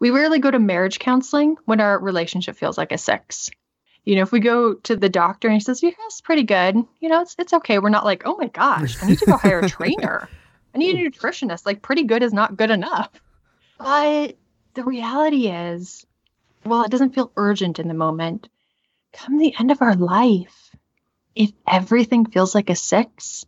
we 0.00 0.10
rarely 0.10 0.38
go 0.38 0.50
to 0.50 0.58
marriage 0.58 0.98
counseling 0.98 1.56
when 1.64 1.80
our 1.80 1.98
relationship 1.98 2.56
feels 2.56 2.78
like 2.78 2.92
a 2.92 2.98
six. 2.98 3.50
You 4.04 4.16
know, 4.16 4.22
if 4.22 4.32
we 4.32 4.40
go 4.40 4.74
to 4.74 4.96
the 4.96 5.08
doctor 5.08 5.48
and 5.48 5.54
he 5.54 5.60
says, 5.60 5.82
"Yeah, 5.82 5.90
it's 6.06 6.20
pretty 6.20 6.44
good," 6.44 6.76
you 7.00 7.08
know, 7.08 7.22
it's 7.22 7.34
it's 7.38 7.52
okay. 7.52 7.78
We're 7.78 7.88
not 7.88 8.04
like, 8.04 8.22
"Oh 8.24 8.36
my 8.36 8.46
gosh, 8.46 9.02
I 9.02 9.06
need 9.06 9.18
to 9.18 9.26
go 9.26 9.36
hire 9.36 9.60
a 9.60 9.68
trainer. 9.68 10.28
I 10.74 10.78
need 10.78 10.94
a 10.94 11.10
nutritionist." 11.10 11.66
Like, 11.66 11.82
pretty 11.82 12.04
good 12.04 12.22
is 12.22 12.32
not 12.32 12.56
good 12.56 12.70
enough. 12.70 13.10
But 13.78 14.36
the 14.74 14.84
reality 14.84 15.48
is, 15.48 16.06
well, 16.64 16.84
it 16.84 16.90
doesn't 16.90 17.14
feel 17.14 17.32
urgent 17.36 17.78
in 17.78 17.88
the 17.88 17.94
moment, 17.94 18.48
come 19.12 19.38
the 19.38 19.54
end 19.58 19.70
of 19.70 19.82
our 19.82 19.96
life, 19.96 20.70
if 21.34 21.52
everything 21.66 22.26
feels 22.26 22.54
like 22.54 22.70
a 22.70 22.76
six, 22.76 23.44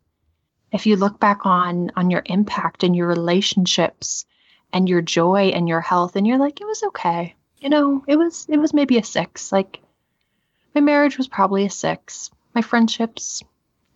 if 0.72 0.86
you 0.86 0.96
look 0.96 1.20
back 1.20 1.46
on 1.46 1.90
on 1.96 2.10
your 2.10 2.22
impact 2.26 2.82
and 2.82 2.96
your 2.96 3.06
relationships 3.06 4.26
and 4.72 4.88
your 4.88 5.02
joy 5.02 5.48
and 5.48 5.68
your 5.68 5.80
health 5.80 6.16
and 6.16 6.26
you're 6.26 6.38
like 6.38 6.60
it 6.60 6.66
was 6.66 6.82
okay. 6.82 7.34
You 7.58 7.68
know 7.68 8.04
it 8.06 8.16
was 8.16 8.46
it 8.48 8.58
was 8.58 8.74
maybe 8.74 8.98
a 8.98 9.04
six. 9.04 9.52
Like 9.52 9.80
my 10.74 10.80
marriage 10.80 11.18
was 11.18 11.28
probably 11.28 11.64
a 11.64 11.70
six. 11.70 12.30
My 12.54 12.62
friendships 12.62 13.42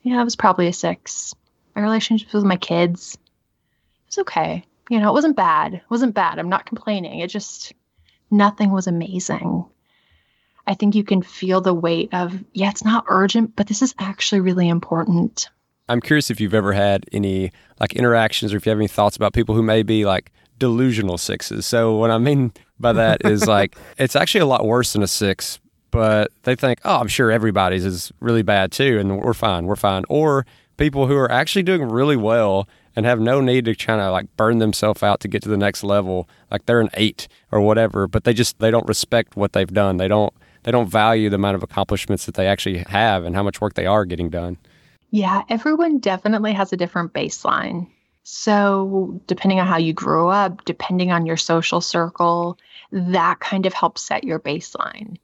yeah 0.02 0.20
it 0.20 0.24
was 0.24 0.36
probably 0.36 0.68
a 0.68 0.72
six. 0.72 1.34
My 1.74 1.82
relationships 1.82 2.32
with 2.32 2.44
my 2.44 2.56
kids 2.56 3.14
it 3.14 4.06
was 4.08 4.18
okay. 4.18 4.64
You 4.90 4.98
know 5.00 5.10
it 5.10 5.14
wasn't 5.14 5.36
bad. 5.36 5.74
It 5.74 5.82
wasn't 5.90 6.14
bad. 6.14 6.38
I'm 6.38 6.48
not 6.48 6.66
complaining. 6.66 7.20
It 7.20 7.28
just 7.28 7.72
nothing 8.30 8.72
was 8.72 8.86
amazing. 8.86 9.66
I 10.66 10.74
think 10.74 10.94
you 10.94 11.04
can 11.04 11.22
feel 11.22 11.60
the 11.60 11.74
weight 11.74 12.10
of, 12.12 12.42
yeah, 12.52 12.70
it's 12.70 12.84
not 12.84 13.04
urgent, 13.08 13.56
but 13.56 13.66
this 13.66 13.82
is 13.82 13.94
actually 13.98 14.40
really 14.40 14.68
important. 14.68 15.50
I'm 15.88 16.00
curious 16.00 16.30
if 16.30 16.40
you've 16.40 16.54
ever 16.54 16.72
had 16.72 17.04
any 17.12 17.52
like 17.80 17.94
interactions 17.94 18.54
or 18.54 18.56
if 18.56 18.66
you 18.66 18.70
have 18.70 18.78
any 18.78 18.88
thoughts 18.88 19.16
about 19.16 19.32
people 19.32 19.54
who 19.54 19.62
may 19.62 19.82
be 19.82 20.04
like 20.04 20.32
delusional 20.62 21.18
sixes. 21.18 21.66
So 21.66 21.96
what 21.96 22.12
I 22.12 22.18
mean 22.18 22.52
by 22.78 22.92
that 22.92 23.26
is 23.26 23.48
like 23.58 23.76
it's 23.98 24.14
actually 24.14 24.42
a 24.42 24.46
lot 24.46 24.64
worse 24.64 24.92
than 24.92 25.02
a 25.02 25.08
six, 25.08 25.58
but 25.90 26.30
they 26.44 26.54
think, 26.54 26.78
oh, 26.84 27.00
I'm 27.00 27.08
sure 27.08 27.32
everybody's 27.32 27.84
is 27.84 28.12
really 28.20 28.42
bad 28.42 28.70
too, 28.70 29.00
and 29.00 29.20
we're 29.20 29.34
fine, 29.34 29.66
we're 29.66 29.74
fine. 29.74 30.04
Or 30.08 30.46
people 30.76 31.08
who 31.08 31.16
are 31.16 31.30
actually 31.32 31.64
doing 31.64 31.82
really 31.82 32.14
well 32.16 32.68
and 32.94 33.04
have 33.06 33.18
no 33.18 33.40
need 33.40 33.64
to 33.64 33.74
kind 33.74 34.00
of 34.00 34.12
like 34.12 34.36
burn 34.36 34.58
themselves 34.58 35.02
out 35.02 35.18
to 35.18 35.28
get 35.28 35.42
to 35.42 35.48
the 35.48 35.56
next 35.56 35.82
level 35.82 36.28
like 36.52 36.64
they're 36.66 36.80
an 36.80 36.90
eight 36.94 37.26
or 37.50 37.60
whatever 37.60 38.06
but 38.06 38.24
they 38.24 38.32
just 38.32 38.58
they 38.58 38.70
don't 38.70 38.86
respect 38.88 39.36
what 39.36 39.52
they've 39.52 39.72
done 39.72 39.96
they 39.96 40.08
don't 40.08 40.32
they 40.62 40.70
don't 40.70 40.88
value 40.88 41.28
the 41.28 41.36
amount 41.36 41.54
of 41.54 41.62
accomplishments 41.62 42.26
that 42.26 42.34
they 42.34 42.46
actually 42.46 42.78
have 42.88 43.24
and 43.24 43.34
how 43.34 43.42
much 43.42 43.60
work 43.60 43.74
they 43.74 43.86
are 43.86 44.04
getting 44.04 44.28
done 44.28 44.56
yeah 45.10 45.42
everyone 45.48 45.98
definitely 45.98 46.52
has 46.52 46.72
a 46.72 46.76
different 46.76 47.12
baseline 47.12 47.86
so 48.22 49.20
depending 49.26 49.60
on 49.60 49.66
how 49.66 49.78
you 49.78 49.92
grew 49.92 50.28
up 50.28 50.64
depending 50.64 51.10
on 51.10 51.26
your 51.26 51.36
social 51.36 51.80
circle 51.80 52.58
that 52.90 53.40
kind 53.40 53.66
of 53.66 53.72
helps 53.72 54.02
set 54.02 54.24
your 54.24 54.38
baseline 54.38 55.16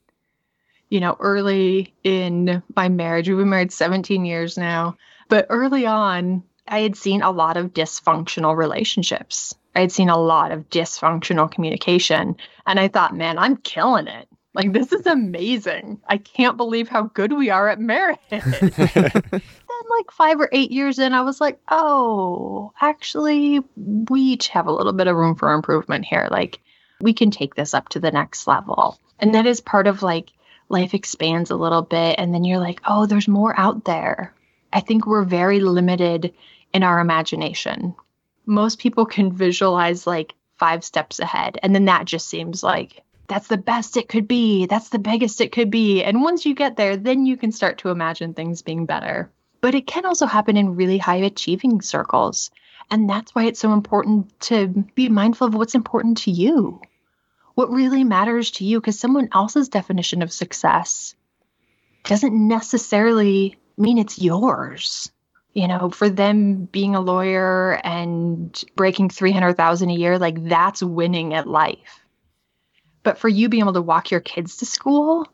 you 0.89 0.99
know 0.99 1.15
early 1.19 1.93
in 2.03 2.61
my 2.75 2.89
marriage 2.89 3.27
we've 3.29 3.37
been 3.37 3.49
married 3.49 3.71
17 3.71 4.25
years 4.25 4.57
now 4.57 4.97
but 5.27 5.45
early 5.49 5.85
on 5.85 6.43
I 6.69 6.81
had 6.81 6.95
seen 6.95 7.23
a 7.23 7.31
lot 7.31 7.57
of 7.57 7.73
dysfunctional 7.73 8.55
relationships. 8.55 9.55
I 9.75 9.81
had 9.81 9.91
seen 9.91 10.09
a 10.09 10.17
lot 10.17 10.51
of 10.51 10.69
dysfunctional 10.69 11.51
communication. 11.51 12.37
And 12.65 12.79
I 12.79 12.87
thought, 12.87 13.15
man, 13.15 13.39
I'm 13.39 13.57
killing 13.57 14.07
it. 14.07 14.28
Like, 14.53 14.73
this 14.73 14.91
is 14.91 15.05
amazing. 15.05 16.01
I 16.07 16.17
can't 16.17 16.57
believe 16.57 16.89
how 16.89 17.03
good 17.03 17.31
we 17.33 17.49
are 17.49 17.69
at 17.69 17.79
marriage. 17.79 18.17
then, 18.29 18.41
like 18.41 20.11
five 20.11 20.39
or 20.39 20.49
eight 20.51 20.71
years 20.71 20.99
in, 20.99 21.13
I 21.13 21.21
was 21.21 21.39
like, 21.39 21.59
oh, 21.69 22.73
actually, 22.81 23.61
we 23.75 24.21
each 24.21 24.47
have 24.49 24.67
a 24.67 24.73
little 24.73 24.93
bit 24.93 25.07
of 25.07 25.15
room 25.15 25.35
for 25.35 25.53
improvement 25.53 26.05
here. 26.05 26.27
Like, 26.31 26.59
we 26.99 27.13
can 27.13 27.31
take 27.31 27.55
this 27.55 27.73
up 27.73 27.89
to 27.89 27.99
the 27.99 28.11
next 28.11 28.47
level. 28.47 28.99
And 29.19 29.35
that 29.35 29.45
is 29.45 29.61
part 29.61 29.87
of 29.87 30.01
like 30.01 30.31
life 30.69 30.93
expands 30.93 31.51
a 31.51 31.55
little 31.55 31.81
bit. 31.81 32.15
And 32.17 32.33
then 32.33 32.43
you're 32.43 32.59
like, 32.59 32.81
oh, 32.85 33.05
there's 33.05 33.27
more 33.27 33.57
out 33.57 33.85
there. 33.85 34.33
I 34.71 34.79
think 34.81 35.05
we're 35.05 35.23
very 35.23 35.59
limited 35.59 36.33
in 36.73 36.83
our 36.83 36.99
imagination. 36.99 37.95
Most 38.45 38.79
people 38.79 39.05
can 39.05 39.31
visualize 39.31 40.07
like 40.07 40.33
five 40.57 40.83
steps 40.83 41.19
ahead, 41.19 41.57
and 41.63 41.73
then 41.73 41.85
that 41.85 42.05
just 42.05 42.27
seems 42.27 42.63
like 42.63 43.01
that's 43.29 43.47
the 43.47 43.57
best 43.57 43.95
it 43.95 44.09
could 44.09 44.27
be. 44.27 44.65
That's 44.65 44.89
the 44.89 44.99
biggest 44.99 45.39
it 45.39 45.51
could 45.51 45.71
be. 45.71 46.03
And 46.03 46.21
once 46.21 46.45
you 46.45 46.55
get 46.55 46.75
there, 46.75 46.97
then 46.97 47.25
you 47.25 47.37
can 47.37 47.51
start 47.51 47.77
to 47.79 47.89
imagine 47.89 48.33
things 48.33 48.61
being 48.61 48.85
better. 48.85 49.31
But 49.61 49.75
it 49.75 49.87
can 49.87 50.05
also 50.05 50.25
happen 50.25 50.57
in 50.57 50.75
really 50.75 50.97
high 50.97 51.17
achieving 51.17 51.81
circles. 51.81 52.51
And 52.91 53.09
that's 53.09 53.33
why 53.35 53.45
it's 53.45 53.59
so 53.59 53.71
important 53.71 54.37
to 54.41 54.67
be 54.67 55.09
mindful 55.09 55.47
of 55.47 55.53
what's 55.53 55.75
important 55.75 56.17
to 56.19 56.31
you, 56.31 56.81
what 57.53 57.71
really 57.71 58.03
matters 58.03 58.51
to 58.51 58.65
you, 58.65 58.81
because 58.81 58.99
someone 58.99 59.29
else's 59.31 59.69
definition 59.69 60.21
of 60.21 60.33
success 60.33 61.13
doesn't 62.03 62.33
necessarily 62.33 63.57
mean 63.77 63.99
it's 63.99 64.19
yours 64.19 65.11
you 65.53 65.67
know, 65.67 65.89
for 65.89 66.09
them 66.09 66.65
being 66.65 66.95
a 66.95 67.01
lawyer 67.01 67.81
and 67.83 68.63
breaking 68.75 69.09
300,000 69.09 69.89
a 69.89 69.93
year, 69.93 70.19
like 70.19 70.43
that's 70.45 70.83
winning 70.83 71.33
at 71.33 71.47
life. 71.47 71.98
But 73.03 73.17
for 73.17 73.29
you 73.29 73.49
being 73.49 73.63
able 73.63 73.73
to 73.73 73.81
walk 73.81 74.11
your 74.11 74.19
kids 74.19 74.57
to 74.57 74.65
school 74.65 75.27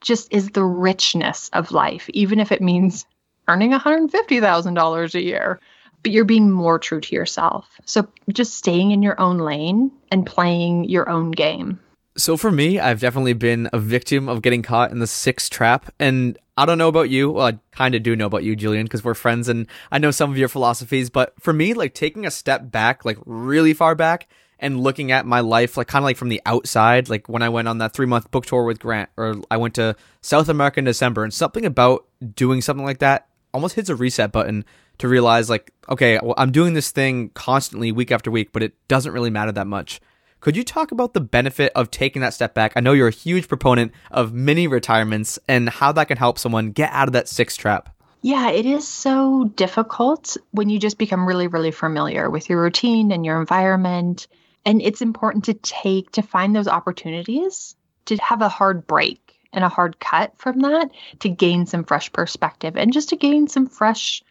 just 0.00 0.32
is 0.32 0.50
the 0.50 0.64
richness 0.64 1.48
of 1.52 1.72
life, 1.72 2.08
even 2.10 2.40
if 2.40 2.52
it 2.52 2.60
means 2.60 3.06
earning 3.48 3.72
$150,000 3.72 5.14
a 5.14 5.22
year, 5.22 5.60
but 6.02 6.12
you're 6.12 6.24
being 6.24 6.50
more 6.50 6.78
true 6.78 7.00
to 7.00 7.14
yourself. 7.14 7.66
So 7.84 8.06
just 8.32 8.56
staying 8.56 8.90
in 8.90 9.02
your 9.02 9.18
own 9.20 9.38
lane 9.38 9.90
and 10.10 10.26
playing 10.26 10.84
your 10.84 11.08
own 11.08 11.30
game. 11.30 11.80
So 12.16 12.36
for 12.36 12.52
me, 12.52 12.78
I've 12.78 13.00
definitely 13.00 13.32
been 13.32 13.68
a 13.72 13.78
victim 13.78 14.28
of 14.28 14.42
getting 14.42 14.62
caught 14.62 14.92
in 14.92 15.00
the 15.00 15.06
six 15.06 15.48
trap. 15.48 15.92
And 15.98 16.38
I 16.56 16.64
don't 16.64 16.78
know 16.78 16.88
about 16.88 17.10
you. 17.10 17.32
Well, 17.32 17.46
I 17.46 17.58
kind 17.72 17.94
of 17.94 18.02
do 18.04 18.14
know 18.14 18.26
about 18.26 18.44
you, 18.44 18.56
Jillian, 18.56 18.84
because 18.84 19.02
we're 19.02 19.14
friends 19.14 19.48
and 19.48 19.66
I 19.90 19.98
know 19.98 20.12
some 20.12 20.30
of 20.30 20.38
your 20.38 20.48
philosophies. 20.48 21.10
But 21.10 21.34
for 21.40 21.52
me, 21.52 21.74
like 21.74 21.94
taking 21.94 22.24
a 22.24 22.30
step 22.30 22.70
back, 22.70 23.04
like 23.04 23.18
really 23.26 23.74
far 23.74 23.94
back, 23.96 24.28
and 24.64 24.80
looking 24.80 25.12
at 25.12 25.26
my 25.26 25.40
life 25.40 25.76
like 25.76 25.86
kind 25.86 26.02
of 26.02 26.06
like 26.06 26.16
from 26.16 26.30
the 26.30 26.40
outside, 26.46 27.08
like 27.08 27.28
when 27.28 27.42
I 27.42 27.50
went 27.50 27.68
on 27.68 27.78
that 27.78 27.92
three 27.92 28.06
month 28.06 28.30
book 28.30 28.46
tour 28.46 28.64
with 28.64 28.80
Grant, 28.80 29.10
or 29.16 29.36
I 29.50 29.58
went 29.58 29.74
to 29.74 29.94
South 30.22 30.48
America 30.48 30.80
in 30.80 30.86
December, 30.86 31.22
and 31.22 31.32
something 31.32 31.64
about 31.64 32.06
doing 32.34 32.60
something 32.62 32.84
like 32.84 32.98
that 32.98 33.28
almost 33.52 33.76
hits 33.76 33.90
a 33.90 33.94
reset 33.94 34.32
button 34.32 34.64
to 34.98 35.06
realize 35.06 35.50
like, 35.50 35.72
okay, 35.88 36.18
well, 36.22 36.34
I'm 36.38 36.50
doing 36.50 36.74
this 36.74 36.90
thing 36.90 37.28
constantly 37.34 37.92
week 37.92 38.10
after 38.10 38.30
week, 38.30 38.52
but 38.52 38.62
it 38.62 38.72
doesn't 38.88 39.12
really 39.12 39.30
matter 39.30 39.52
that 39.52 39.66
much. 39.66 40.00
Could 40.40 40.56
you 40.56 40.64
talk 40.64 40.92
about 40.92 41.14
the 41.14 41.20
benefit 41.20 41.72
of 41.74 41.90
taking 41.90 42.22
that 42.22 42.34
step 42.34 42.54
back? 42.54 42.72
I 42.76 42.80
know 42.80 42.92
you're 42.92 43.08
a 43.08 43.12
huge 43.12 43.48
proponent 43.48 43.92
of 44.10 44.32
mini 44.32 44.66
retirements 44.66 45.38
and 45.48 45.68
how 45.68 45.92
that 45.92 46.08
can 46.08 46.18
help 46.18 46.38
someone 46.38 46.72
get 46.72 46.90
out 46.92 47.08
of 47.08 47.12
that 47.12 47.28
six 47.28 47.56
trap. 47.56 47.88
Yeah, 48.22 48.50
it 48.50 48.64
is 48.64 48.88
so 48.88 49.44
difficult 49.56 50.36
when 50.50 50.70
you 50.70 50.78
just 50.78 50.96
become 50.96 51.26
really, 51.26 51.46
really 51.46 51.70
familiar 51.70 52.30
with 52.30 52.48
your 52.48 52.62
routine 52.62 53.12
and 53.12 53.24
your 53.24 53.38
environment. 53.38 54.26
And 54.66 54.80
it's 54.80 55.02
important 55.02 55.44
to 55.44 55.54
take, 55.54 56.10
to 56.12 56.22
find 56.22 56.54
those 56.54 56.68
opportunities 56.68 57.76
to 58.06 58.16
have 58.16 58.42
a 58.42 58.48
hard 58.48 58.86
break 58.86 59.38
and 59.52 59.64
a 59.64 59.68
hard 59.68 60.00
cut 60.00 60.36
from 60.36 60.60
that 60.60 60.90
to 61.20 61.28
gain 61.28 61.66
some 61.66 61.84
fresh 61.84 62.12
perspective 62.12 62.76
and 62.76 62.92
just 62.92 63.10
to 63.10 63.16
gain 63.16 63.46
some 63.46 63.66
fresh 63.66 64.22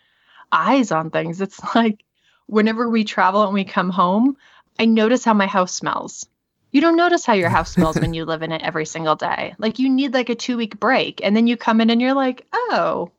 eyes 0.52 0.92
on 0.92 1.10
things. 1.10 1.42
It's 1.42 1.62
like 1.76 2.04
whenever 2.48 2.90
we 2.90 3.04
travel 3.04 3.44
and 3.44 3.54
we 3.54 3.64
come 3.64 3.90
home, 3.90 4.38
I 4.80 4.86
notice 4.86 5.24
how 5.24 5.34
my 5.34 5.48
house 5.48 5.74
smells. 5.74 6.28
You 6.72 6.82
don't 6.82 6.98
notice 6.98 7.26
how 7.26 7.34
your 7.34 7.50
house 7.50 7.72
smells 7.72 8.00
when 8.00 8.14
you 8.14 8.26
live 8.26 8.42
in 8.42 8.52
it 8.52 8.64
every 8.64 8.86
single 8.86 9.16
day. 9.16 9.56
Like 9.58 9.80
you 9.80 9.90
need 9.90 10.14
like 10.14 10.30
a 10.30 10.36
2 10.36 10.58
week 10.58 10.80
break 10.80 11.22
and 11.24 11.36
then 11.36 11.48
you 11.48 11.58
come 11.58 11.82
in 11.82 11.90
and 11.90 12.02
you're 12.02 12.16
like, 12.16 12.46
"Oh, 12.52 13.12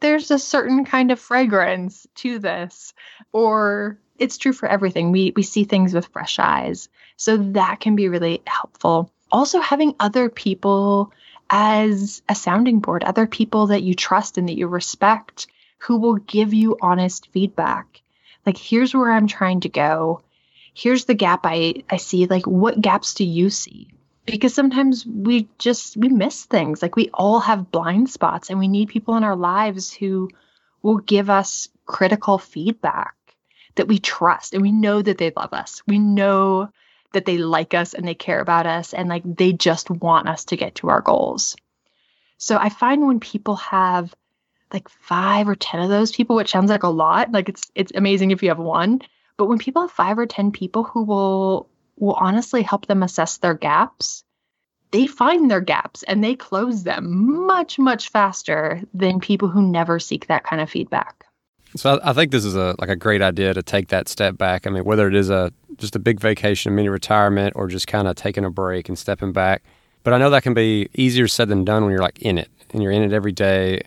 there's 0.00 0.30
a 0.30 0.38
certain 0.38 0.84
kind 0.84 1.10
of 1.10 1.20
fragrance 1.20 2.06
to 2.16 2.38
this 2.38 2.94
or 3.32 3.98
it's 4.20 4.38
true 4.38 4.52
for 4.52 4.68
everything. 4.68 5.10
We 5.10 5.32
we 5.34 5.42
see 5.42 5.64
things 5.64 5.94
with 5.94 6.06
fresh 6.08 6.38
eyes. 6.38 6.88
So 7.16 7.38
that 7.38 7.80
can 7.80 7.96
be 7.96 8.08
really 8.08 8.42
helpful. 8.46 9.10
Also 9.32 9.60
having 9.60 9.96
other 9.98 10.28
people 10.28 11.12
as 11.48 12.22
a 12.28 12.34
sounding 12.34 12.78
board 12.78 13.02
other 13.02 13.26
people 13.26 13.68
that 13.68 13.82
you 13.82 13.94
trust 13.94 14.38
and 14.38 14.48
that 14.48 14.56
you 14.56 14.68
respect 14.68 15.48
who 15.78 15.96
will 15.98 16.14
give 16.14 16.54
you 16.54 16.76
honest 16.80 17.28
feedback. 17.32 18.02
Like 18.46 18.56
here's 18.56 18.94
where 18.94 19.10
i'm 19.10 19.26
trying 19.26 19.60
to 19.60 19.68
go. 19.68 20.22
Here's 20.74 21.06
the 21.06 21.14
gap 21.14 21.40
i 21.44 21.74
i 21.90 21.96
see. 21.96 22.26
Like 22.26 22.46
what 22.46 22.80
gaps 22.80 23.14
do 23.14 23.24
you 23.24 23.50
see? 23.50 23.88
Because 24.26 24.54
sometimes 24.54 25.04
we 25.06 25.48
just 25.58 25.96
we 25.96 26.08
miss 26.08 26.44
things. 26.44 26.82
Like 26.82 26.94
we 26.94 27.08
all 27.14 27.40
have 27.40 27.72
blind 27.72 28.10
spots 28.10 28.50
and 28.50 28.58
we 28.58 28.68
need 28.68 28.90
people 28.90 29.16
in 29.16 29.24
our 29.24 29.36
lives 29.36 29.92
who 29.92 30.28
will 30.82 30.98
give 30.98 31.30
us 31.30 31.68
critical 31.86 32.38
feedback 32.38 33.14
that 33.76 33.88
we 33.88 33.98
trust 33.98 34.54
and 34.54 34.62
we 34.62 34.72
know 34.72 35.00
that 35.02 35.18
they 35.18 35.32
love 35.36 35.52
us 35.52 35.82
we 35.86 35.98
know 35.98 36.70
that 37.12 37.24
they 37.24 37.38
like 37.38 37.74
us 37.74 37.94
and 37.94 38.06
they 38.06 38.14
care 38.14 38.40
about 38.40 38.66
us 38.66 38.94
and 38.94 39.08
like 39.08 39.22
they 39.24 39.52
just 39.52 39.90
want 39.90 40.28
us 40.28 40.44
to 40.44 40.56
get 40.56 40.74
to 40.74 40.88
our 40.88 41.00
goals 41.00 41.56
so 42.38 42.56
i 42.56 42.68
find 42.68 43.06
when 43.06 43.20
people 43.20 43.56
have 43.56 44.14
like 44.72 44.88
five 44.88 45.48
or 45.48 45.56
ten 45.56 45.80
of 45.80 45.88
those 45.88 46.12
people 46.12 46.36
which 46.36 46.50
sounds 46.50 46.70
like 46.70 46.84
a 46.84 46.88
lot 46.88 47.32
like 47.32 47.48
it's 47.48 47.70
it's 47.74 47.92
amazing 47.94 48.30
if 48.30 48.42
you 48.42 48.48
have 48.48 48.58
one 48.58 49.00
but 49.36 49.46
when 49.46 49.58
people 49.58 49.82
have 49.82 49.90
five 49.90 50.18
or 50.18 50.26
ten 50.26 50.52
people 50.52 50.84
who 50.84 51.02
will 51.02 51.66
will 52.00 52.14
honestly 52.14 52.62
help 52.62 52.86
them 52.86 53.02
assess 53.02 53.38
their 53.38 53.54
gaps, 53.54 54.24
they 54.90 55.06
find 55.06 55.50
their 55.50 55.60
gaps 55.60 56.02
and 56.02 56.24
they 56.24 56.34
close 56.34 56.82
them 56.82 57.46
much, 57.46 57.78
much 57.78 58.08
faster 58.08 58.82
than 58.92 59.20
people 59.20 59.48
who 59.48 59.62
never 59.62 60.00
seek 60.00 60.26
that 60.26 60.42
kind 60.42 60.60
of 60.60 60.68
feedback. 60.68 61.24
So 61.76 62.00
I 62.02 62.12
think 62.12 62.32
this 62.32 62.44
is 62.44 62.56
a 62.56 62.74
like 62.78 62.88
a 62.88 62.96
great 62.96 63.22
idea 63.22 63.54
to 63.54 63.62
take 63.62 63.88
that 63.88 64.08
step 64.08 64.36
back. 64.36 64.66
I 64.66 64.70
mean, 64.70 64.84
whether 64.84 65.06
it 65.06 65.14
is 65.14 65.30
a 65.30 65.52
just 65.76 65.96
a 65.96 65.98
big 65.98 66.20
vacation, 66.20 66.72
a 66.72 66.74
mini 66.74 66.88
retirement, 66.88 67.54
or 67.56 67.68
just 67.68 67.86
kind 67.86 68.08
of 68.08 68.16
taking 68.16 68.44
a 68.44 68.50
break 68.50 68.88
and 68.88 68.98
stepping 68.98 69.32
back. 69.32 69.62
But 70.02 70.14
I 70.14 70.18
know 70.18 70.30
that 70.30 70.42
can 70.42 70.54
be 70.54 70.88
easier 70.94 71.28
said 71.28 71.48
than 71.48 71.64
done 71.64 71.84
when 71.84 71.92
you're 71.92 72.02
like 72.02 72.18
in 72.20 72.38
it 72.38 72.48
and 72.70 72.82
you're 72.82 72.92
in 72.92 73.02
it 73.02 73.12
every 73.12 73.32
day. 73.32 73.82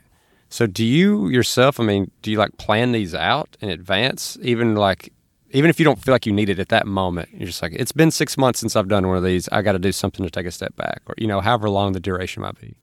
So 0.49 0.67
do 0.67 0.85
you 0.85 1.29
yourself? 1.29 1.79
I 1.79 1.83
mean, 1.83 2.11
do 2.21 2.31
you 2.31 2.37
like 2.37 2.55
plan 2.57 2.91
these 2.91 3.15
out 3.15 3.57
in 3.59 3.69
advance, 3.69 4.37
even 4.41 4.75
like 4.75 5.11
even 5.53 5.69
if 5.69 5.79
you 5.79 5.85
don't 5.85 5.99
feel 5.99 6.13
like 6.13 6.25
you 6.25 6.33
need 6.33 6.49
it 6.49 6.59
at 6.59 6.69
that 6.69 6.87
moment, 6.87 7.29
you're 7.31 7.47
just 7.47 7.61
like, 7.61 7.73
it's 7.75 7.91
been 7.91 8.09
six 8.09 8.37
months 8.37 8.59
since 8.59 8.75
I've 8.75 8.87
done 8.87 9.07
one 9.07 9.17
of 9.17 9.23
these. 9.23 9.47
I 9.51 9.61
got 9.61 9.73
to 9.73 9.79
do 9.79 9.91
something 9.91 10.25
to 10.25 10.31
take 10.31 10.47
a 10.47 10.51
step 10.51 10.75
back, 10.75 11.01
or 11.05 11.15
you 11.17 11.27
know, 11.27 11.41
however 11.41 11.69
long 11.69 11.93
the 11.93 11.99
duration 11.99 12.41
might 12.41 12.59
be. 12.59 12.75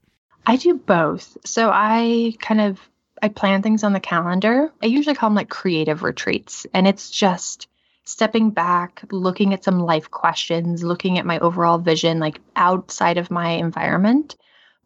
I 0.46 0.56
do 0.56 0.74
both. 0.74 1.36
So 1.44 1.70
I 1.72 2.34
kind 2.40 2.60
of 2.60 2.80
I 3.22 3.28
plan 3.28 3.62
things 3.62 3.84
on 3.84 3.92
the 3.92 4.00
calendar. 4.00 4.72
I 4.82 4.86
usually 4.86 5.14
call 5.14 5.28
them 5.28 5.36
like 5.36 5.50
creative 5.50 6.02
retreats, 6.02 6.66
and 6.72 6.86
it's 6.86 7.10
just 7.10 7.68
stepping 8.04 8.50
back, 8.50 9.04
looking 9.10 9.52
at 9.52 9.64
some 9.64 9.80
life 9.80 10.10
questions, 10.10 10.82
looking 10.82 11.18
at 11.18 11.26
my 11.26 11.38
overall 11.38 11.78
vision, 11.78 12.18
like 12.18 12.40
outside 12.56 13.18
of 13.18 13.30
my 13.30 13.50
environment. 13.50 14.36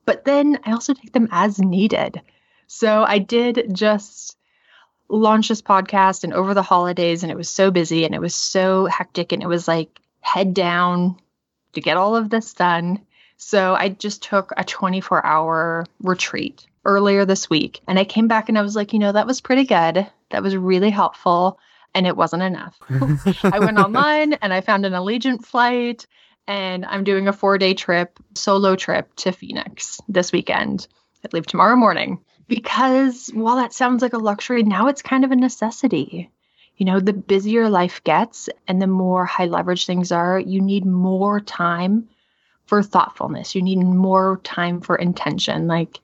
But 0.05 0.25
then 0.25 0.59
I 0.65 0.73
also 0.73 0.95
take 0.95 1.13
them 1.13 1.29
as 1.31 1.59
needed. 1.59 2.21
So 2.67 3.05
I 3.05 3.19
did 3.19 3.71
just 3.73 4.37
launched 5.09 5.49
this 5.49 5.63
podcast 5.63 6.25
and 6.25 6.33
over 6.33 6.55
the 6.55 6.63
holidays 6.63 7.23
and 7.23 7.31
it 7.31 7.37
was 7.37 7.49
so 7.49 7.71
busy 7.71 8.05
and 8.05 8.15
it 8.15 8.21
was 8.21 8.35
so 8.35 8.87
hectic 8.87 9.33
and 9.33 9.43
it 9.43 9.49
was 9.49 9.69
like 9.69 10.01
head 10.21 10.55
down 10.55 11.17
to 11.75 11.81
get 11.81 11.97
all 11.97 12.17
of 12.17 12.31
this 12.31 12.53
done. 12.53 13.01
So 13.37 13.75
I 13.75 13.91
just 13.91 14.23
took 14.23 14.53
a 14.57 14.65
24 14.65 15.25
hour 15.25 15.87
retreat 16.03 16.67
earlier 16.85 17.25
this 17.25 17.49
week 17.49 17.81
and 17.87 17.99
I 17.99 18.05
came 18.05 18.29
back 18.29 18.49
and 18.49 18.59
I 18.59 18.63
was 18.63 18.77
like, 18.77 18.93
you 18.93 18.99
know, 18.99 19.13
that 19.13 19.27
was 19.27 19.41
pretty 19.41 19.65
good. 19.65 20.07
That 20.31 20.43
was 20.43 20.57
really 20.57 20.91
helpful 20.91 21.59
and 21.95 22.07
it 22.07 22.17
wasn't 22.17 22.43
enough. 22.43 22.79
I 23.45 23.59
went 23.59 23.79
online 23.79 24.35
and 24.35 24.53
I 24.53 24.61
found 24.61 24.85
an 24.85 24.93
Allegiant 24.93 25.45
flight 25.45 26.07
and 26.47 26.85
I'm 26.85 27.05
doing 27.05 27.29
a 27.29 27.33
4-day 27.33 27.75
trip, 27.75 28.19
solo 28.35 28.77
trip 28.77 29.15
to 29.17 29.33
Phoenix 29.33 30.01
this 30.09 30.33
weekend. 30.33 30.87
I 31.25 31.29
leave 31.33 31.47
tomorrow 31.47 31.77
morning 31.77 32.21
because 32.49 33.31
while 33.33 33.57
that 33.57 33.73
sounds 33.73 34.03
like 34.03 34.13
a 34.13 34.19
luxury, 34.19 34.63
now 34.63 34.89
it's 34.89 35.03
kind 35.03 35.25
of 35.25 35.31
a 35.31 35.37
necessity. 35.37 36.31
You 36.77 36.87
know, 36.87 37.01
the 37.01 37.13
busier 37.13 37.69
life 37.69 38.03
gets 38.05 38.49
and 38.67 38.83
the 38.83 38.87
more 38.87 39.25
high 39.25 39.47
leverage 39.47 39.87
things 39.87 40.13
are, 40.13 40.39
you 40.39 40.61
need 40.61 40.85
more 40.85 41.41
time 41.41 42.09
for 42.67 42.83
thoughtfulness. 42.83 43.55
You 43.55 43.63
need 43.63 43.79
more 43.79 44.41
time 44.43 44.81
for 44.81 44.97
intention. 44.97 45.67
Like 45.67 46.01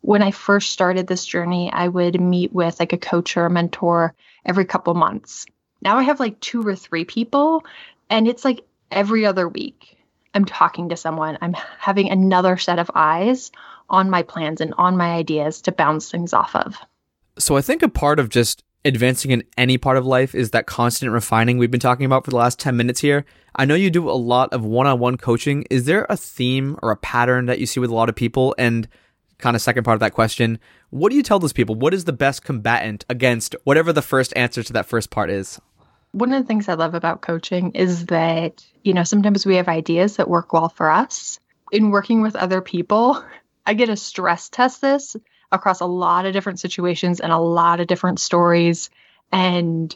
when 0.00 0.22
I 0.22 0.30
first 0.30 0.70
started 0.70 1.06
this 1.06 1.26
journey, 1.26 1.70
I 1.72 1.88
would 1.88 2.20
meet 2.20 2.52
with 2.52 2.78
like 2.78 2.92
a 2.92 2.98
coach 2.98 3.36
or 3.36 3.46
a 3.46 3.50
mentor 3.50 4.14
every 4.44 4.64
couple 4.64 4.94
months. 4.94 5.46
Now 5.82 5.98
I 5.98 6.02
have 6.02 6.20
like 6.20 6.40
two 6.40 6.66
or 6.66 6.76
three 6.76 7.04
people, 7.04 7.64
and 8.10 8.26
it's 8.26 8.44
like 8.44 8.64
every 8.90 9.26
other 9.26 9.48
week. 9.48 9.96
I'm 10.34 10.44
talking 10.44 10.90
to 10.90 10.96
someone, 10.96 11.38
I'm 11.40 11.54
having 11.78 12.10
another 12.10 12.56
set 12.56 12.78
of 12.78 12.90
eyes 12.94 13.50
on 13.90 14.10
my 14.10 14.22
plans 14.22 14.60
and 14.60 14.74
on 14.76 14.96
my 14.96 15.14
ideas 15.14 15.62
to 15.62 15.72
bounce 15.72 16.10
things 16.10 16.32
off 16.32 16.54
of. 16.54 16.76
So 17.38 17.56
I 17.56 17.62
think 17.62 17.82
a 17.82 17.88
part 17.88 18.18
of 18.20 18.28
just 18.28 18.62
advancing 18.84 19.30
in 19.30 19.42
any 19.56 19.78
part 19.78 19.96
of 19.96 20.06
life 20.06 20.34
is 20.34 20.50
that 20.50 20.66
constant 20.66 21.12
refining 21.12 21.58
we've 21.58 21.70
been 21.70 21.80
talking 21.80 22.06
about 22.06 22.24
for 22.24 22.30
the 22.30 22.36
last 22.36 22.58
10 22.58 22.76
minutes 22.76 23.00
here. 23.00 23.24
I 23.56 23.64
know 23.64 23.74
you 23.74 23.90
do 23.90 24.08
a 24.08 24.12
lot 24.12 24.52
of 24.52 24.64
one-on-one 24.64 25.16
coaching. 25.16 25.64
Is 25.70 25.84
there 25.84 26.06
a 26.08 26.16
theme 26.16 26.78
or 26.82 26.90
a 26.90 26.96
pattern 26.96 27.46
that 27.46 27.58
you 27.58 27.66
see 27.66 27.80
with 27.80 27.90
a 27.90 27.94
lot 27.94 28.08
of 28.08 28.14
people 28.14 28.54
and 28.58 28.88
kind 29.38 29.54
of 29.56 29.62
second 29.62 29.84
part 29.84 29.94
of 29.94 30.00
that 30.00 30.12
question, 30.12 30.58
what 30.90 31.10
do 31.10 31.16
you 31.16 31.22
tell 31.22 31.38
those 31.38 31.52
people? 31.52 31.74
What 31.74 31.94
is 31.94 32.04
the 32.04 32.12
best 32.12 32.44
combatant 32.44 33.04
against 33.08 33.54
whatever 33.64 33.92
the 33.92 34.02
first 34.02 34.32
answer 34.36 34.62
to 34.62 34.72
that 34.72 34.86
first 34.86 35.10
part 35.10 35.30
is? 35.30 35.60
One 36.12 36.32
of 36.32 36.42
the 36.42 36.46
things 36.46 36.68
I 36.68 36.74
love 36.74 36.94
about 36.94 37.20
coaching 37.20 37.72
is 37.72 38.06
that, 38.06 38.64
you 38.82 38.94
know, 38.94 39.04
sometimes 39.04 39.46
we 39.46 39.56
have 39.56 39.68
ideas 39.68 40.16
that 40.16 40.28
work 40.28 40.52
well 40.52 40.68
for 40.68 40.90
us. 40.90 41.38
In 41.70 41.90
working 41.90 42.22
with 42.22 42.34
other 42.34 42.60
people, 42.60 43.22
I 43.66 43.74
get 43.74 43.86
to 43.86 43.96
stress 43.96 44.48
test 44.48 44.80
this 44.80 45.16
across 45.52 45.80
a 45.80 45.86
lot 45.86 46.26
of 46.26 46.32
different 46.32 46.60
situations 46.60 47.20
and 47.20 47.30
a 47.30 47.38
lot 47.38 47.80
of 47.80 47.86
different 47.86 48.20
stories. 48.20 48.90
And 49.30 49.94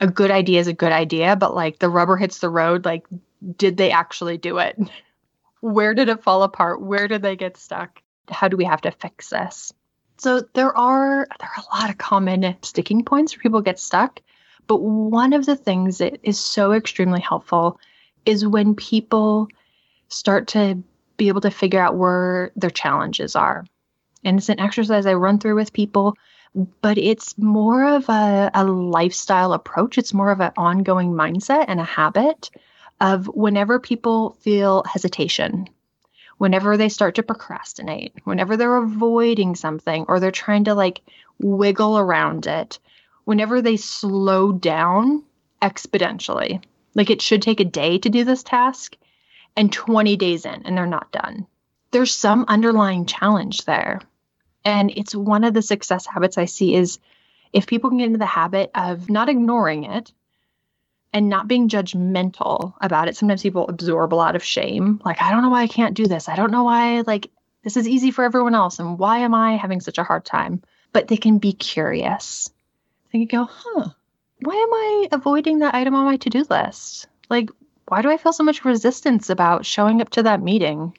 a 0.00 0.06
good 0.06 0.30
idea 0.30 0.60
is 0.60 0.66
a 0.66 0.74
good 0.74 0.92
idea, 0.92 1.36
but 1.36 1.54
like 1.54 1.78
the 1.78 1.88
rubber 1.88 2.16
hits 2.16 2.38
the 2.38 2.50
road, 2.50 2.84
like, 2.84 3.06
did 3.56 3.76
they 3.76 3.90
actually 3.90 4.38
do 4.38 4.58
it? 4.58 4.78
Where 5.60 5.94
did 5.94 6.10
it 6.10 6.22
fall 6.22 6.42
apart? 6.42 6.82
Where 6.82 7.08
did 7.08 7.22
they 7.22 7.34
get 7.34 7.56
stuck? 7.56 8.00
How 8.30 8.48
do 8.48 8.56
we 8.56 8.64
have 8.64 8.82
to 8.82 8.90
fix 8.90 9.30
this? 9.30 9.72
So 10.18 10.40
there 10.54 10.76
are 10.76 11.26
there 11.40 11.50
are 11.56 11.64
a 11.72 11.76
lot 11.76 11.90
of 11.90 11.98
common 11.98 12.56
sticking 12.62 13.04
points 13.04 13.34
where 13.34 13.42
people 13.42 13.60
get 13.60 13.78
stuck. 13.78 14.20
But 14.66 14.78
one 14.78 15.32
of 15.32 15.46
the 15.46 15.56
things 15.56 15.98
that 15.98 16.18
is 16.22 16.38
so 16.38 16.72
extremely 16.72 17.20
helpful 17.20 17.78
is 18.24 18.46
when 18.46 18.74
people 18.74 19.48
start 20.08 20.48
to 20.48 20.82
be 21.16 21.28
able 21.28 21.40
to 21.42 21.50
figure 21.50 21.80
out 21.80 21.96
where 21.96 22.50
their 22.56 22.70
challenges 22.70 23.36
are. 23.36 23.64
And 24.24 24.38
it's 24.38 24.48
an 24.48 24.60
exercise 24.60 25.06
I 25.06 25.14
run 25.14 25.38
through 25.38 25.54
with 25.54 25.72
people, 25.72 26.16
but 26.80 26.98
it's 26.98 27.38
more 27.38 27.86
of 27.86 28.08
a, 28.08 28.50
a 28.54 28.64
lifestyle 28.64 29.52
approach. 29.52 29.98
It's 29.98 30.12
more 30.12 30.30
of 30.30 30.40
an 30.40 30.52
ongoing 30.56 31.12
mindset 31.12 31.66
and 31.68 31.80
a 31.80 31.84
habit 31.84 32.50
of 33.00 33.26
whenever 33.26 33.78
people 33.78 34.36
feel 34.40 34.82
hesitation, 34.84 35.68
whenever 36.38 36.76
they 36.76 36.88
start 36.88 37.14
to 37.14 37.22
procrastinate, 37.22 38.12
whenever 38.24 38.56
they're 38.56 38.76
avoiding 38.76 39.54
something 39.54 40.04
or 40.08 40.20
they're 40.20 40.30
trying 40.30 40.64
to 40.64 40.74
like 40.74 41.00
wiggle 41.38 41.98
around 41.98 42.46
it, 42.46 42.78
whenever 43.24 43.62
they 43.62 43.76
slow 43.76 44.52
down 44.52 45.22
exponentially, 45.62 46.62
Like 46.94 47.10
it 47.10 47.22
should 47.22 47.42
take 47.42 47.60
a 47.60 47.64
day 47.64 47.98
to 47.98 48.08
do 48.08 48.24
this 48.24 48.42
task 48.42 48.96
and 49.56 49.72
20 49.72 50.16
days 50.16 50.44
in 50.44 50.62
and 50.64 50.76
they're 50.76 50.86
not 50.86 51.12
done. 51.12 51.46
There's 51.90 52.14
some 52.14 52.44
underlying 52.48 53.06
challenge 53.06 53.64
there. 53.64 54.00
And 54.64 54.90
it's 54.96 55.14
one 55.14 55.44
of 55.44 55.54
the 55.54 55.62
success 55.62 56.06
habits 56.06 56.38
I 56.38 56.46
see 56.46 56.74
is 56.74 56.98
if 57.52 57.66
people 57.66 57.90
can 57.90 57.98
get 57.98 58.06
into 58.06 58.18
the 58.18 58.26
habit 58.26 58.70
of 58.74 59.08
not 59.08 59.28
ignoring 59.28 59.84
it 59.84 60.12
and 61.12 61.28
not 61.28 61.48
being 61.48 61.68
judgmental 61.68 62.74
about 62.80 63.08
it. 63.08 63.16
Sometimes 63.16 63.42
people 63.42 63.68
absorb 63.68 64.12
a 64.12 64.16
lot 64.16 64.36
of 64.36 64.44
shame. 64.44 65.00
Like, 65.04 65.20
I 65.22 65.30
don't 65.30 65.42
know 65.42 65.50
why 65.50 65.62
I 65.62 65.68
can't 65.68 65.94
do 65.94 66.06
this. 66.06 66.28
I 66.28 66.36
don't 66.36 66.50
know 66.50 66.64
why, 66.64 67.02
like, 67.06 67.30
this 67.62 67.76
is 67.76 67.88
easy 67.88 68.10
for 68.10 68.24
everyone 68.24 68.54
else. 68.54 68.78
And 68.78 68.98
why 68.98 69.18
am 69.18 69.34
I 69.34 69.56
having 69.56 69.80
such 69.80 69.98
a 69.98 70.04
hard 70.04 70.24
time? 70.24 70.62
But 70.92 71.08
they 71.08 71.16
can 71.16 71.38
be 71.38 71.52
curious. 71.52 72.50
They 73.12 73.24
can 73.24 73.38
go, 73.40 73.48
huh, 73.50 73.88
why 74.40 74.54
am 74.54 74.74
I 74.74 75.08
avoiding 75.12 75.60
that 75.60 75.74
item 75.74 75.94
on 75.94 76.04
my 76.04 76.16
to 76.18 76.30
do 76.30 76.44
list? 76.50 77.08
Like, 77.30 77.50
why 77.88 78.02
do 78.02 78.10
I 78.10 78.16
feel 78.16 78.32
so 78.32 78.44
much 78.44 78.64
resistance 78.64 79.30
about 79.30 79.64
showing 79.64 80.00
up 80.00 80.10
to 80.10 80.22
that 80.24 80.42
meeting? 80.42 80.96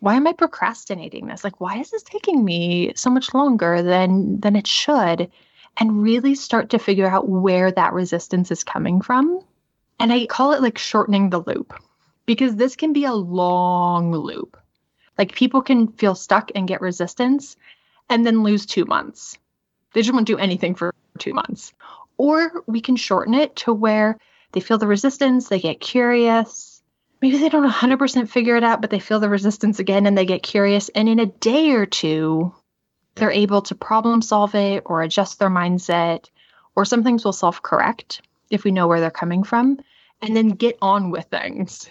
Why 0.00 0.14
am 0.14 0.26
I 0.26 0.32
procrastinating 0.32 1.26
this? 1.26 1.44
Like, 1.44 1.60
why 1.60 1.78
is 1.78 1.90
this 1.90 2.02
taking 2.02 2.44
me 2.44 2.92
so 2.96 3.08
much 3.08 3.32
longer 3.34 3.82
than 3.82 4.40
than 4.40 4.56
it 4.56 4.66
should? 4.66 5.30
And 5.78 6.02
really 6.02 6.34
start 6.34 6.70
to 6.70 6.78
figure 6.78 7.08
out 7.08 7.28
where 7.28 7.72
that 7.72 7.92
resistance 7.92 8.50
is 8.50 8.64
coming 8.64 9.00
from. 9.00 9.40
And 9.98 10.12
I 10.12 10.26
call 10.26 10.52
it 10.52 10.62
like 10.62 10.78
shortening 10.78 11.30
the 11.30 11.40
loop 11.40 11.74
because 12.26 12.56
this 12.56 12.76
can 12.76 12.92
be 12.92 13.04
a 13.04 13.12
long 13.12 14.12
loop. 14.12 14.56
Like 15.18 15.34
people 15.34 15.62
can 15.62 15.88
feel 15.88 16.14
stuck 16.14 16.50
and 16.54 16.68
get 16.68 16.80
resistance 16.80 17.56
and 18.08 18.26
then 18.26 18.42
lose 18.42 18.66
two 18.66 18.84
months. 18.84 19.38
They 19.92 20.02
just 20.02 20.12
won't 20.12 20.26
do 20.26 20.38
anything 20.38 20.74
for 20.74 20.94
two 21.18 21.34
months. 21.34 21.72
Or 22.16 22.62
we 22.66 22.80
can 22.80 22.96
shorten 22.96 23.34
it 23.34 23.56
to 23.56 23.72
where 23.72 24.18
they 24.52 24.60
feel 24.60 24.78
the 24.78 24.86
resistance, 24.86 25.48
they 25.48 25.60
get 25.60 25.80
curious. 25.80 26.82
Maybe 27.20 27.38
they 27.38 27.48
don't 27.48 27.70
100% 27.70 28.28
figure 28.28 28.56
it 28.56 28.64
out, 28.64 28.80
but 28.80 28.90
they 28.90 28.98
feel 28.98 29.20
the 29.20 29.28
resistance 29.28 29.78
again 29.78 30.06
and 30.06 30.18
they 30.18 30.26
get 30.26 30.42
curious. 30.42 30.88
And 30.90 31.08
in 31.08 31.20
a 31.20 31.26
day 31.26 31.70
or 31.70 31.86
two, 31.86 32.54
they're 33.14 33.30
able 33.30 33.62
to 33.62 33.74
problem 33.74 34.22
solve 34.22 34.54
it 34.54 34.82
or 34.86 35.02
adjust 35.02 35.38
their 35.38 35.50
mindset, 35.50 36.30
or 36.74 36.84
some 36.84 37.04
things 37.04 37.24
will 37.24 37.32
self 37.32 37.62
correct 37.62 38.22
if 38.50 38.64
we 38.64 38.70
know 38.70 38.86
where 38.86 39.00
they're 39.00 39.10
coming 39.10 39.44
from, 39.44 39.78
and 40.20 40.36
then 40.36 40.48
get 40.48 40.78
on 40.82 41.10
with 41.10 41.26
things. 41.26 41.88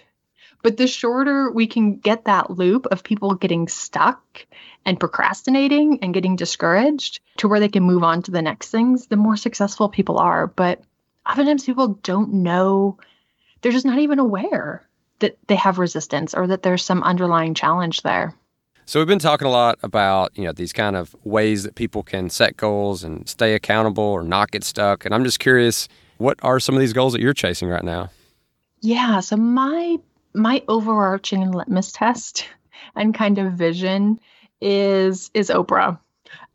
But 0.64 0.78
the 0.78 0.88
shorter 0.88 1.52
we 1.52 1.66
can 1.68 1.98
get 1.98 2.26
that 2.26 2.52
loop 2.52 2.86
of 2.92 3.04
people 3.04 3.34
getting 3.34 3.68
stuck 3.68 4.46
and 4.86 5.00
procrastinating 5.00 6.00
and 6.02 6.14
getting 6.14 6.36
discouraged 6.36 7.20
to 7.38 7.48
where 7.48 7.60
they 7.60 7.70
can 7.70 7.84
move 7.84 8.04
on 8.04 8.22
to 8.24 8.32
the 8.32 8.42
next 8.42 8.70
things, 8.70 9.08
the 9.08 9.16
more 9.16 9.38
successful 9.38 9.90
people 9.90 10.20
are. 10.20 10.48
But 10.48 10.82
oftentimes 11.28 11.66
people 11.66 12.00
don't 12.04 12.34
know, 12.34 12.98
they're 13.62 13.72
just 13.72 13.86
not 13.86 14.00
even 14.00 14.20
aware 14.20 14.88
that 15.20 15.38
they 15.48 15.56
have 15.56 15.80
resistance 15.80 16.34
or 16.34 16.48
that 16.48 16.64
there's 16.64 16.84
some 16.84 17.04
underlying 17.04 17.54
challenge 17.54 18.02
there. 18.02 18.36
So 18.86 19.00
we've 19.00 19.08
been 19.08 19.20
talking 19.20 19.48
a 19.48 19.52
lot 19.52 19.80
about, 19.84 20.38
you 20.38 20.44
know, 20.44 20.52
these 20.52 20.74
kind 20.74 20.96
of 20.96 21.16
ways 21.24 21.64
that 21.64 21.76
people 21.76 22.04
can 22.04 22.30
set 22.30 22.58
goals 22.58 23.04
and 23.04 23.28
stay 23.30 23.54
accountable 23.54 24.04
or 24.04 24.24
not 24.24 24.52
get 24.52 24.64
stuck. 24.64 25.06
And 25.06 25.14
I'm 25.14 25.24
just 25.24 25.40
curious, 25.40 25.88
what 26.18 26.40
are 26.42 26.60
some 26.60 26.76
of 26.76 26.82
these 26.82 26.94
goals 26.94 27.14
that 27.14 27.22
you're 27.22 27.34
chasing 27.34 27.70
right 27.70 27.84
now? 27.84 28.10
Yeah, 28.82 29.20
so 29.20 29.38
my 29.38 29.98
my 30.34 30.64
overarching 30.68 31.52
litmus 31.52 31.92
test 31.92 32.48
and 32.96 33.14
kind 33.14 33.38
of 33.38 33.54
vision 33.54 34.20
is 34.62 35.32
is 35.34 35.50
Oprah. 35.50 36.00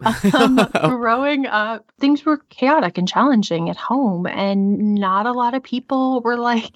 Um, 0.34 0.56
growing 0.72 1.46
up, 1.46 1.90
things 2.00 2.24
were 2.24 2.38
chaotic 2.50 2.98
and 2.98 3.08
challenging 3.08 3.70
at 3.70 3.76
home, 3.76 4.26
and 4.26 4.94
not 4.94 5.26
a 5.26 5.32
lot 5.32 5.54
of 5.54 5.62
people 5.62 6.20
were 6.20 6.36
like, 6.36 6.70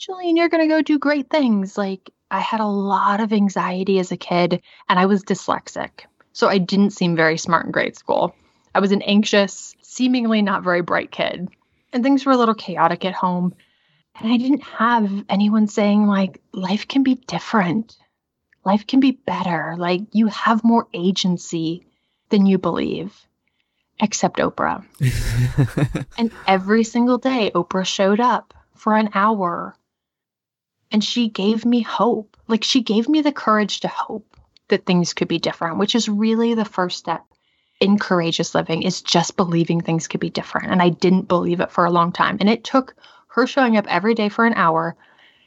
"Jillian, 0.00 0.36
you're 0.36 0.48
going 0.48 0.62
to 0.62 0.72
go 0.72 0.82
do 0.82 0.98
great 0.98 1.30
things." 1.30 1.78
Like 1.78 2.10
I 2.30 2.40
had 2.40 2.60
a 2.60 2.66
lot 2.66 3.20
of 3.20 3.32
anxiety 3.32 3.98
as 3.98 4.12
a 4.12 4.16
kid, 4.16 4.60
and 4.88 4.98
I 4.98 5.06
was 5.06 5.24
dyslexic, 5.24 5.90
so 6.32 6.48
I 6.48 6.58
didn't 6.58 6.90
seem 6.90 7.16
very 7.16 7.38
smart 7.38 7.66
in 7.66 7.72
grade 7.72 7.96
school. 7.96 8.34
I 8.74 8.80
was 8.80 8.92
an 8.92 9.02
anxious, 9.02 9.74
seemingly 9.82 10.42
not 10.42 10.62
very 10.62 10.82
bright 10.82 11.10
kid, 11.10 11.48
and 11.92 12.02
things 12.02 12.26
were 12.26 12.32
a 12.32 12.36
little 12.36 12.54
chaotic 12.54 13.04
at 13.04 13.14
home. 13.14 13.54
And 14.20 14.32
I 14.32 14.36
didn't 14.36 14.62
have 14.64 15.10
anyone 15.28 15.68
saying, 15.68 16.06
like, 16.06 16.40
life 16.52 16.86
can 16.86 17.02
be 17.02 17.14
different. 17.14 17.96
Life 18.64 18.86
can 18.86 19.00
be 19.00 19.12
better. 19.12 19.76
Like, 19.78 20.02
you 20.12 20.26
have 20.26 20.64
more 20.64 20.88
agency 20.92 21.86
than 22.28 22.44
you 22.44 22.58
believe, 22.58 23.14
except 24.00 24.38
Oprah. 24.38 24.84
and 26.18 26.30
every 26.46 26.84
single 26.84 27.18
day, 27.18 27.50
Oprah 27.54 27.86
showed 27.86 28.20
up 28.20 28.52
for 28.74 28.96
an 28.96 29.10
hour 29.14 29.76
and 30.90 31.02
she 31.02 31.28
gave 31.28 31.64
me 31.64 31.82
hope. 31.82 32.36
Like, 32.46 32.64
she 32.64 32.82
gave 32.82 33.08
me 33.08 33.20
the 33.20 33.32
courage 33.32 33.80
to 33.80 33.88
hope 33.88 34.36
that 34.68 34.86
things 34.86 35.12
could 35.12 35.28
be 35.28 35.38
different, 35.38 35.78
which 35.78 35.94
is 35.94 36.08
really 36.08 36.54
the 36.54 36.64
first 36.64 36.98
step 36.98 37.24
in 37.80 37.98
courageous 37.98 38.54
living 38.54 38.82
is 38.82 39.02
just 39.02 39.36
believing 39.36 39.80
things 39.80 40.08
could 40.08 40.20
be 40.20 40.30
different. 40.30 40.70
And 40.70 40.82
I 40.82 40.88
didn't 40.88 41.28
believe 41.28 41.60
it 41.60 41.70
for 41.70 41.84
a 41.84 41.90
long 41.90 42.12
time. 42.12 42.36
And 42.40 42.48
it 42.48 42.64
took 42.64 42.94
her 43.28 43.46
showing 43.46 43.76
up 43.76 43.86
every 43.88 44.14
day 44.14 44.28
for 44.28 44.46
an 44.46 44.54
hour, 44.54 44.96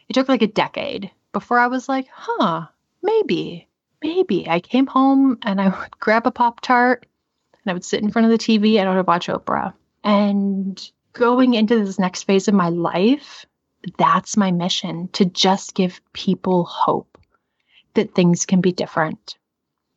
it 0.07 0.13
took 0.13 0.29
like 0.29 0.41
a 0.41 0.47
decade 0.47 1.11
before 1.33 1.59
I 1.59 1.67
was 1.67 1.89
like, 1.89 2.07
huh, 2.11 2.67
maybe, 3.01 3.67
maybe. 4.01 4.47
I 4.49 4.59
came 4.59 4.87
home 4.87 5.39
and 5.41 5.59
I 5.59 5.69
would 5.69 5.91
grab 5.99 6.25
a 6.25 6.31
Pop 6.31 6.61
Tart 6.61 7.05
and 7.63 7.71
I 7.71 7.73
would 7.73 7.85
sit 7.85 8.01
in 8.01 8.11
front 8.11 8.25
of 8.25 8.31
the 8.31 8.37
TV 8.37 8.77
and 8.79 8.87
I 8.87 8.95
would 8.95 9.07
watch 9.07 9.27
Oprah. 9.27 9.73
And 10.03 10.91
going 11.13 11.53
into 11.53 11.83
this 11.83 11.99
next 11.99 12.23
phase 12.23 12.47
of 12.47 12.53
my 12.53 12.69
life, 12.69 13.45
that's 13.97 14.37
my 14.37 14.51
mission 14.51 15.09
to 15.13 15.25
just 15.25 15.73
give 15.73 16.01
people 16.13 16.65
hope 16.65 17.17
that 17.93 18.13
things 18.13 18.45
can 18.45 18.61
be 18.61 18.71
different, 18.71 19.37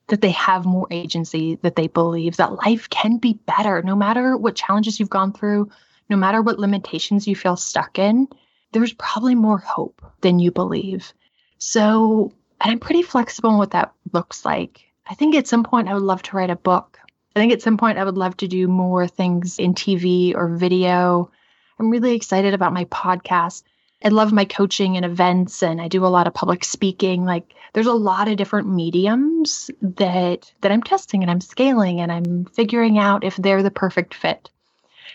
that 0.08 0.20
they 0.20 0.30
have 0.30 0.64
more 0.64 0.88
agency, 0.90 1.56
that 1.56 1.76
they 1.76 1.86
believe 1.86 2.36
that 2.36 2.54
life 2.66 2.88
can 2.90 3.18
be 3.18 3.34
better 3.46 3.82
no 3.82 3.94
matter 3.94 4.36
what 4.36 4.56
challenges 4.56 4.98
you've 4.98 5.10
gone 5.10 5.32
through, 5.32 5.70
no 6.08 6.16
matter 6.16 6.42
what 6.42 6.58
limitations 6.58 7.26
you 7.26 7.36
feel 7.36 7.56
stuck 7.56 7.98
in, 7.98 8.28
there's 8.72 8.92
probably 8.94 9.34
more 9.34 9.58
hope 9.58 10.02
than 10.20 10.38
you 10.38 10.50
believe. 10.50 11.12
So, 11.58 12.32
and 12.60 12.72
I'm 12.72 12.80
pretty 12.80 13.02
flexible 13.02 13.50
in 13.50 13.58
what 13.58 13.70
that 13.70 13.92
looks 14.12 14.44
like. 14.44 14.84
I 15.06 15.14
think 15.14 15.34
at 15.34 15.46
some 15.46 15.64
point 15.64 15.88
I 15.88 15.94
would 15.94 16.02
love 16.02 16.22
to 16.22 16.36
write 16.36 16.50
a 16.50 16.56
book. 16.56 16.98
I 17.36 17.40
think 17.40 17.52
at 17.52 17.62
some 17.62 17.76
point 17.76 17.98
I 17.98 18.04
would 18.04 18.16
love 18.16 18.36
to 18.38 18.48
do 18.48 18.68
more 18.68 19.06
things 19.06 19.58
in 19.58 19.74
TV 19.74 20.34
or 20.34 20.48
video. 20.48 21.30
I'm 21.78 21.90
really 21.90 22.14
excited 22.14 22.54
about 22.54 22.72
my 22.72 22.84
podcast. 22.86 23.62
I 24.04 24.08
love 24.08 24.32
my 24.32 24.44
coaching 24.44 24.96
and 24.96 25.04
events 25.04 25.62
and 25.62 25.80
I 25.80 25.88
do 25.88 26.04
a 26.04 26.08
lot 26.08 26.26
of 26.26 26.34
public 26.34 26.64
speaking. 26.64 27.24
Like 27.24 27.54
there's 27.72 27.86
a 27.86 27.92
lot 27.92 28.28
of 28.28 28.36
different 28.36 28.68
mediums 28.68 29.70
that 29.80 30.52
that 30.60 30.70
I'm 30.70 30.82
testing 30.82 31.22
and 31.22 31.30
I'm 31.30 31.40
scaling 31.40 32.00
and 32.00 32.12
I'm 32.12 32.44
figuring 32.44 32.98
out 32.98 33.24
if 33.24 33.36
they're 33.36 33.62
the 33.62 33.70
perfect 33.70 34.14
fit 34.14 34.50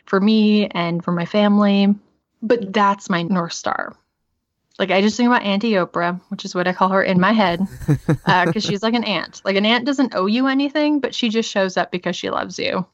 for 0.05 0.19
me 0.19 0.67
and 0.67 1.03
for 1.03 1.11
my 1.11 1.25
family. 1.25 1.93
But 2.41 2.73
that's 2.73 3.09
my 3.09 3.21
North 3.21 3.53
Star. 3.53 3.95
Like, 4.79 4.91
I 4.91 5.01
just 5.01 5.17
think 5.17 5.27
about 5.27 5.43
Auntie 5.43 5.73
Oprah, 5.73 6.21
which 6.29 6.45
is 6.45 6.55
what 6.55 6.65
I 6.65 6.71
call 6.71 6.87
her 6.89 7.03
in 7.03 7.19
my 7.19 7.33
head, 7.33 7.59
because 7.85 8.15
uh, 8.25 8.59
she's 8.61 8.81
like 8.81 8.93
an 8.93 9.03
aunt. 9.03 9.41
Like, 9.43 9.57
an 9.57 9.65
aunt 9.65 9.85
doesn't 9.85 10.15
owe 10.15 10.25
you 10.25 10.47
anything, 10.47 11.01
but 11.01 11.13
she 11.13 11.27
just 11.27 11.51
shows 11.51 11.75
up 11.75 11.91
because 11.91 12.15
she 12.15 12.29
loves 12.29 12.57
you. 12.57 12.85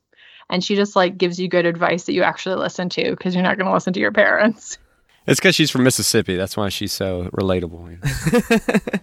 And 0.49 0.63
she 0.63 0.75
just 0.75 0.95
like 0.95 1.17
gives 1.17 1.39
you 1.39 1.47
good 1.47 1.67
advice 1.67 2.05
that 2.05 2.13
you 2.13 2.23
actually 2.23 2.55
listen 2.55 2.89
to 2.89 3.11
because 3.11 3.35
you're 3.35 3.43
not 3.43 3.57
going 3.57 3.67
to 3.67 3.73
listen 3.73 3.93
to 3.93 3.99
your 3.99 4.11
parents. 4.11 4.79
It's 5.27 5.39
because 5.39 5.55
she's 5.55 5.71
from 5.71 5.83
Mississippi. 5.83 6.35
That's 6.35 6.55
why 6.55 6.69
she's 6.69 6.93
so 6.93 7.29
relatable. 7.33 7.97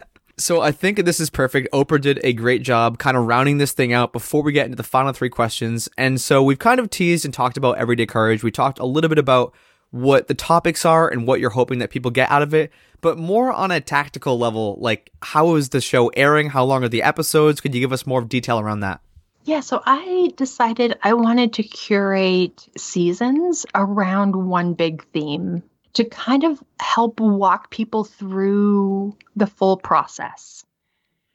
So 0.39 0.61
I 0.61 0.73
think 0.73 1.05
this 1.05 1.21
is 1.21 1.31
perfect. 1.31 1.69
Oprah 1.73 2.01
did 2.01 2.19
a 2.25 2.33
great 2.33 2.63
job 2.63 2.99
kind 2.99 3.17
of 3.17 3.27
rounding 3.27 3.59
this 3.59 3.73
thing 3.73 3.93
out 3.93 4.13
before 4.13 4.43
we 4.43 4.53
get 4.53 4.65
into 4.65 4.77
the 4.77 4.83
final 4.83 5.13
three 5.13 5.29
questions. 5.29 5.89
And 5.99 6.21
so 6.21 6.43
we've 6.43 6.59
kind 6.59 6.81
of 6.81 6.91
teased 6.91 7.25
and 7.25 7.35
talked 7.35 7.57
about 7.57 7.79
everyday 7.79 8.07
courage. 8.07 8.43
We 8.43 8.51
talked 8.51 8.79
a 8.79 8.87
little 8.87 9.09
bit 9.09 9.19
about 9.19 9.55
what 9.91 10.29
the 10.29 10.35
topics 10.35 10.87
are 10.87 11.09
and 11.09 11.27
what 11.27 11.39
you're 11.39 11.51
hoping 11.51 11.79
that 11.81 11.91
people 11.91 12.11
get 12.11 12.31
out 12.31 12.41
of 12.41 12.55
it, 12.55 12.73
but 13.03 13.19
more 13.19 13.53
on 13.53 13.71
a 13.71 13.81
tactical 13.81 14.39
level, 14.39 14.79
like 14.81 15.11
how 15.21 15.55
is 15.55 15.69
the 15.69 15.83
show 15.83 16.09
airing? 16.09 16.49
How 16.49 16.65
long 16.65 16.83
are 16.83 16.89
the 16.89 17.03
episodes? 17.03 17.61
Could 17.61 17.75
you 17.75 17.81
give 17.81 17.93
us 17.93 18.07
more 18.07 18.23
detail 18.23 18.59
around 18.59 18.81
that? 18.81 19.01
Yeah, 19.45 19.61
so 19.61 19.83
I 19.85 20.33
decided 20.37 20.99
I 21.03 21.13
wanted 21.15 21.53
to 21.55 21.63
curate 21.63 22.69
seasons 22.77 23.67
around 23.75 24.35
one 24.35 24.73
big 24.73 25.05
theme 25.13 25.63
to 25.95 26.05
kind 26.05 26.45
of 26.45 26.63
help 26.81 27.21
walk 27.21 27.71
people 27.71 28.05
through 28.05 29.17
the 29.37 29.47
full 29.47 29.77
process. 29.77 30.65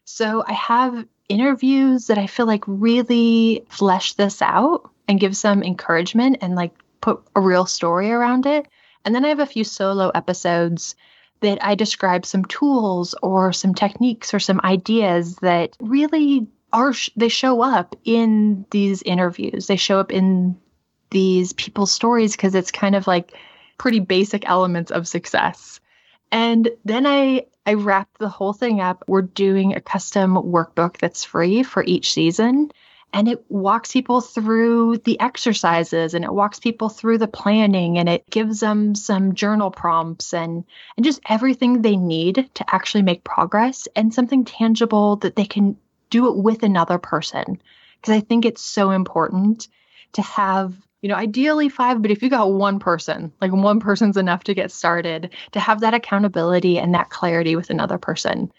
So 0.06 0.44
I 0.46 0.54
have 0.54 1.06
interviews 1.30 2.08
that 2.08 2.18
I 2.18 2.28
feel 2.28 2.46
like 2.46 2.64
really 2.66 3.66
flesh 3.70 4.14
this 4.14 4.42
out 4.42 4.90
and 5.08 5.20
give 5.20 5.36
some 5.36 5.64
encouragement 5.64 6.38
and 6.42 6.56
like 6.56 6.74
put 7.02 7.22
a 7.36 7.42
real 7.42 7.66
story 7.66 8.12
around 8.12 8.46
it. 8.46 8.68
And 9.06 9.14
then 9.14 9.26
I 9.26 9.30
have 9.30 9.40
a 9.40 9.46
few 9.46 9.64
solo 9.64 10.10
episodes 10.10 10.96
that 11.42 11.64
I 11.64 11.76
describe 11.76 12.26
some 12.26 12.46
tools 12.46 13.16
or 13.22 13.54
some 13.54 13.76
techniques 13.76 14.34
or 14.34 14.40
some 14.40 14.60
ideas 14.64 15.36
that 15.38 15.78
really 15.80 16.48
are 16.74 16.94
they 17.16 17.30
show 17.30 17.62
up 17.62 17.96
in 18.04 18.66
these 18.72 19.02
interviews. 19.04 19.68
They 19.68 19.78
show 19.78 20.00
up 20.00 20.12
in 20.12 20.58
these 21.10 21.54
people's 21.54 21.92
stories 21.92 22.36
because 22.36 22.56
it's 22.56 22.72
kind 22.72 22.96
of 22.96 23.08
like 23.08 23.34
pretty 23.78 24.00
basic 24.00 24.48
elements 24.48 24.92
of 24.92 25.08
success. 25.08 25.80
And 26.32 26.70
then 26.86 27.06
I 27.06 27.46
I 27.66 27.74
wrapped 27.74 28.20
the 28.20 28.30
whole 28.30 28.54
thing 28.54 28.80
up. 28.80 29.04
We're 29.08 29.22
doing 29.22 29.76
a 29.76 29.82
custom 29.82 30.36
workbook 30.36 30.98
that's 30.98 31.24
free 31.24 31.64
for 31.64 31.84
each 31.84 32.14
season 32.14 32.72
and 33.14 33.28
it 33.28 33.44
walks 33.50 33.94
people 33.94 34.22
through 34.22 34.98
the 34.98 35.20
exercises 35.20 36.14
and 36.14 36.26
it 36.26 36.34
walks 36.34 36.60
people 36.60 36.90
through 36.90 37.18
the 37.18 37.28
planning 37.28 37.98
and 37.98 38.10
it 38.10 38.30
gives 38.30 38.60
them 38.60 38.96
some 38.96 39.34
journal 39.34 39.72
prompts 39.72 40.34
and 40.34 40.66
and 40.96 41.04
just 41.04 41.22
everything 41.28 41.82
they 41.82 41.96
need 41.96 42.50
to 42.54 42.66
actually 42.74 43.02
make 43.02 43.24
progress 43.24 43.88
and 43.96 44.14
something 44.14 44.46
tangible 44.46 45.16
that 45.18 45.36
they 45.36 45.46
can 45.46 45.78
do 46.10 46.28
it 46.28 46.38
with 46.38 46.64
another 46.64 46.98
person 46.98 47.62
because 48.00 48.14
I 48.14 48.20
think 48.20 48.46
it's 48.46 48.62
so 48.62 48.92
important 48.92 49.68
to 50.14 50.22
have 50.22 50.74
you 51.02 51.10
know 51.10 51.16
ideally 51.16 51.70
five 51.70 52.02
but 52.02 52.12
if 52.12 52.22
you 52.22 52.30
got 52.30 52.52
one 52.52 52.80
person 52.80 53.32
like 53.42 53.52
one 53.52 53.80
person's 53.80 54.18
enough 54.18 54.44
to 54.44 54.54
get 54.54 54.72
started 54.72 55.34
to 55.52 55.60
have 55.60 55.82
that 55.82 55.94
accountability 55.94 56.80
and 56.80 56.94
that 56.94 57.10
clarity 57.10 57.56
with 57.56 57.70
another 57.70 57.98
person 57.98 58.52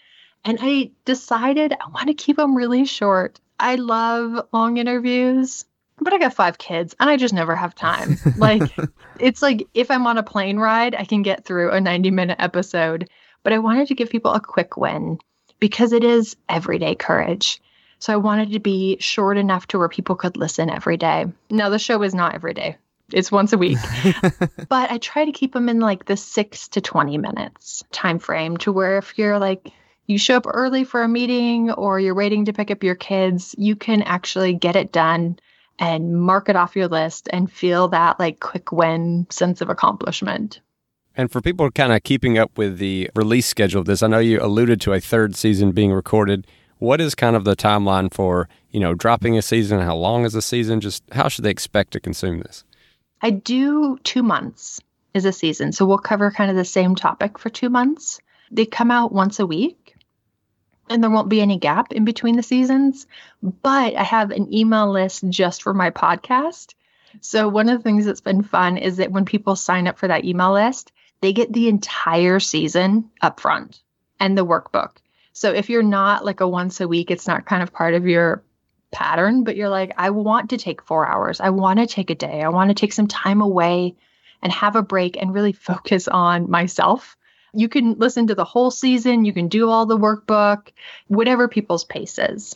and 0.45 0.57
I 0.61 0.91
decided 1.05 1.73
I 1.73 1.89
want 1.89 2.07
to 2.07 2.13
keep 2.13 2.37
them 2.37 2.55
really 2.55 2.85
short 2.85 3.39
I 3.59 3.75
love 3.75 4.47
long 4.53 4.77
interviews, 4.77 5.65
but 5.99 6.13
I 6.13 6.17
got 6.17 6.33
five 6.33 6.57
kids 6.57 6.95
and 6.99 7.09
I 7.09 7.17
just 7.17 7.33
never 7.33 7.55
have 7.55 7.75
time. 7.75 8.17
like, 8.37 8.71
it's 9.19 9.41
like 9.41 9.67
if 9.73 9.91
I'm 9.91 10.07
on 10.07 10.17
a 10.17 10.23
plane 10.23 10.57
ride, 10.57 10.95
I 10.95 11.03
can 11.03 11.21
get 11.21 11.45
through 11.45 11.71
a 11.71 11.81
90 11.81 12.11
minute 12.11 12.37
episode, 12.39 13.09
but 13.43 13.53
I 13.53 13.59
wanted 13.59 13.89
to 13.89 13.95
give 13.95 14.09
people 14.09 14.33
a 14.33 14.39
quick 14.39 14.77
win 14.77 15.19
because 15.59 15.91
it 15.91 16.03
is 16.03 16.37
everyday 16.47 16.95
courage. 16.95 17.61
So 17.99 18.13
I 18.13 18.17
wanted 18.17 18.51
to 18.53 18.59
be 18.59 18.97
short 18.99 19.37
enough 19.37 19.67
to 19.67 19.77
where 19.77 19.89
people 19.89 20.15
could 20.15 20.37
listen 20.37 20.69
every 20.69 20.97
day. 20.97 21.25
Now, 21.49 21.69
the 21.69 21.79
show 21.79 22.01
is 22.01 22.15
not 22.15 22.33
every 22.33 22.53
day. 22.53 22.77
It's 23.11 23.31
once 23.31 23.53
a 23.53 23.57
week. 23.57 23.77
but 24.69 24.91
I 24.91 24.97
try 24.99 25.25
to 25.25 25.31
keep 25.31 25.53
them 25.53 25.69
in 25.69 25.79
like 25.79 26.05
the 26.05 26.17
6 26.17 26.67
to 26.69 26.81
20 26.81 27.17
minutes 27.17 27.83
time 27.91 28.19
frame 28.19 28.57
to 28.57 28.71
where 28.71 28.97
if 28.97 29.17
you're 29.17 29.39
like 29.39 29.73
you 30.09 30.17
show 30.17 30.37
up 30.37 30.47
early 30.47 30.83
for 30.83 31.03
a 31.03 31.07
meeting 31.07 31.69
or 31.71 31.99
you're 31.99 32.15
waiting 32.15 32.45
to 32.45 32.53
pick 32.53 32.71
up 32.71 32.83
your 32.83 32.95
kids, 32.95 33.53
you 33.59 33.75
can 33.75 34.01
actually 34.01 34.53
get 34.55 34.75
it 34.75 34.91
done 34.91 35.37
and 35.77 36.19
mark 36.19 36.49
it 36.49 36.55
off 36.55 36.75
your 36.75 36.87
list 36.87 37.29
and 37.31 37.51
feel 37.51 37.87
that 37.89 38.19
like 38.19 38.39
quick 38.39 38.71
win 38.71 39.27
sense 39.29 39.61
of 39.61 39.69
accomplishment. 39.69 40.61
And 41.15 41.31
for 41.31 41.41
people 41.41 41.69
kind 41.69 41.93
of 41.93 42.01
keeping 42.01 42.39
up 42.39 42.57
with 42.57 42.79
the 42.79 43.11
release 43.13 43.45
schedule 43.45 43.81
of 43.81 43.85
this, 43.85 44.01
I 44.01 44.07
know 44.07 44.19
you 44.19 44.41
alluded 44.41 44.81
to 44.81 44.93
a 44.93 44.99
third 44.99 45.35
season 45.35 45.73
being 45.73 45.91
recorded. 45.91 46.47
What 46.79 47.01
is 47.01 47.13
kind 47.13 47.35
of 47.35 47.43
the 47.43 47.55
timeline 47.55 48.13
for, 48.13 48.49
you 48.71 48.79
know, 48.79 48.93
dropping 48.93 49.37
a 49.37 49.41
season? 49.41 49.79
How 49.79 49.95
long 49.95 50.25
is 50.25 50.33
a 50.35 50.41
season? 50.41 50.81
Just 50.81 51.03
how 51.11 51.27
should 51.27 51.45
they 51.45 51.51
expect 51.51 51.91
to 51.91 51.99
consume 51.99 52.39
this? 52.39 52.63
I 53.21 53.31
do 53.31 53.97
two 54.03 54.23
months 54.23 54.79
is 55.13 55.25
a 55.25 55.33
season. 55.33 55.71
So 55.71 55.85
we'll 55.85 55.97
cover 55.97 56.31
kind 56.31 56.49
of 56.49 56.55
the 56.55 56.65
same 56.65 56.95
topic 56.95 57.37
for 57.37 57.49
two 57.49 57.69
months. 57.69 58.19
They 58.51 58.65
come 58.65 58.91
out 58.91 59.11
once 59.11 59.39
a 59.39 59.45
week 59.45 59.95
and 60.89 61.03
there 61.03 61.11
won't 61.11 61.29
be 61.29 61.41
any 61.41 61.57
gap 61.57 61.91
in 61.91 62.05
between 62.05 62.35
the 62.35 62.43
seasons. 62.43 63.07
But 63.43 63.95
I 63.95 64.03
have 64.03 64.31
an 64.31 64.53
email 64.53 64.91
list 64.91 65.23
just 65.29 65.61
for 65.61 65.73
my 65.73 65.91
podcast. 65.91 66.73
So, 67.21 67.49
one 67.49 67.69
of 67.69 67.77
the 67.77 67.83
things 67.83 68.05
that's 68.05 68.21
been 68.21 68.43
fun 68.43 68.77
is 68.77 68.97
that 68.97 69.11
when 69.11 69.25
people 69.25 69.55
sign 69.55 69.87
up 69.87 69.97
for 69.97 70.07
that 70.07 70.25
email 70.25 70.53
list, 70.53 70.91
they 71.21 71.33
get 71.33 71.51
the 71.51 71.67
entire 71.67 72.39
season 72.39 73.09
up 73.21 73.39
front 73.39 73.81
and 74.19 74.37
the 74.37 74.45
workbook. 74.45 74.91
So, 75.33 75.51
if 75.51 75.69
you're 75.69 75.83
not 75.83 76.25
like 76.25 76.41
a 76.41 76.47
once 76.47 76.81
a 76.81 76.87
week, 76.87 77.11
it's 77.11 77.27
not 77.27 77.45
kind 77.45 77.63
of 77.63 77.73
part 77.73 77.93
of 77.93 78.07
your 78.07 78.43
pattern, 78.91 79.43
but 79.43 79.55
you're 79.55 79.69
like, 79.69 79.93
I 79.97 80.09
want 80.09 80.49
to 80.49 80.57
take 80.57 80.81
four 80.81 81.07
hours. 81.07 81.39
I 81.39 81.49
want 81.51 81.79
to 81.79 81.87
take 81.87 82.09
a 82.09 82.15
day. 82.15 82.41
I 82.41 82.49
want 82.49 82.69
to 82.69 82.73
take 82.73 82.93
some 82.93 83.07
time 83.07 83.41
away 83.41 83.95
and 84.41 84.51
have 84.51 84.75
a 84.75 84.81
break 84.81 85.17
and 85.17 85.33
really 85.33 85.53
focus 85.53 86.07
on 86.07 86.49
myself 86.49 87.17
you 87.53 87.69
can 87.69 87.95
listen 87.95 88.27
to 88.27 88.35
the 88.35 88.45
whole 88.45 88.71
season, 88.71 89.25
you 89.25 89.33
can 89.33 89.47
do 89.47 89.69
all 89.69 89.85
the 89.85 89.97
workbook, 89.97 90.71
whatever 91.07 91.47
people's 91.47 91.83
pace 91.83 92.19
is. 92.19 92.53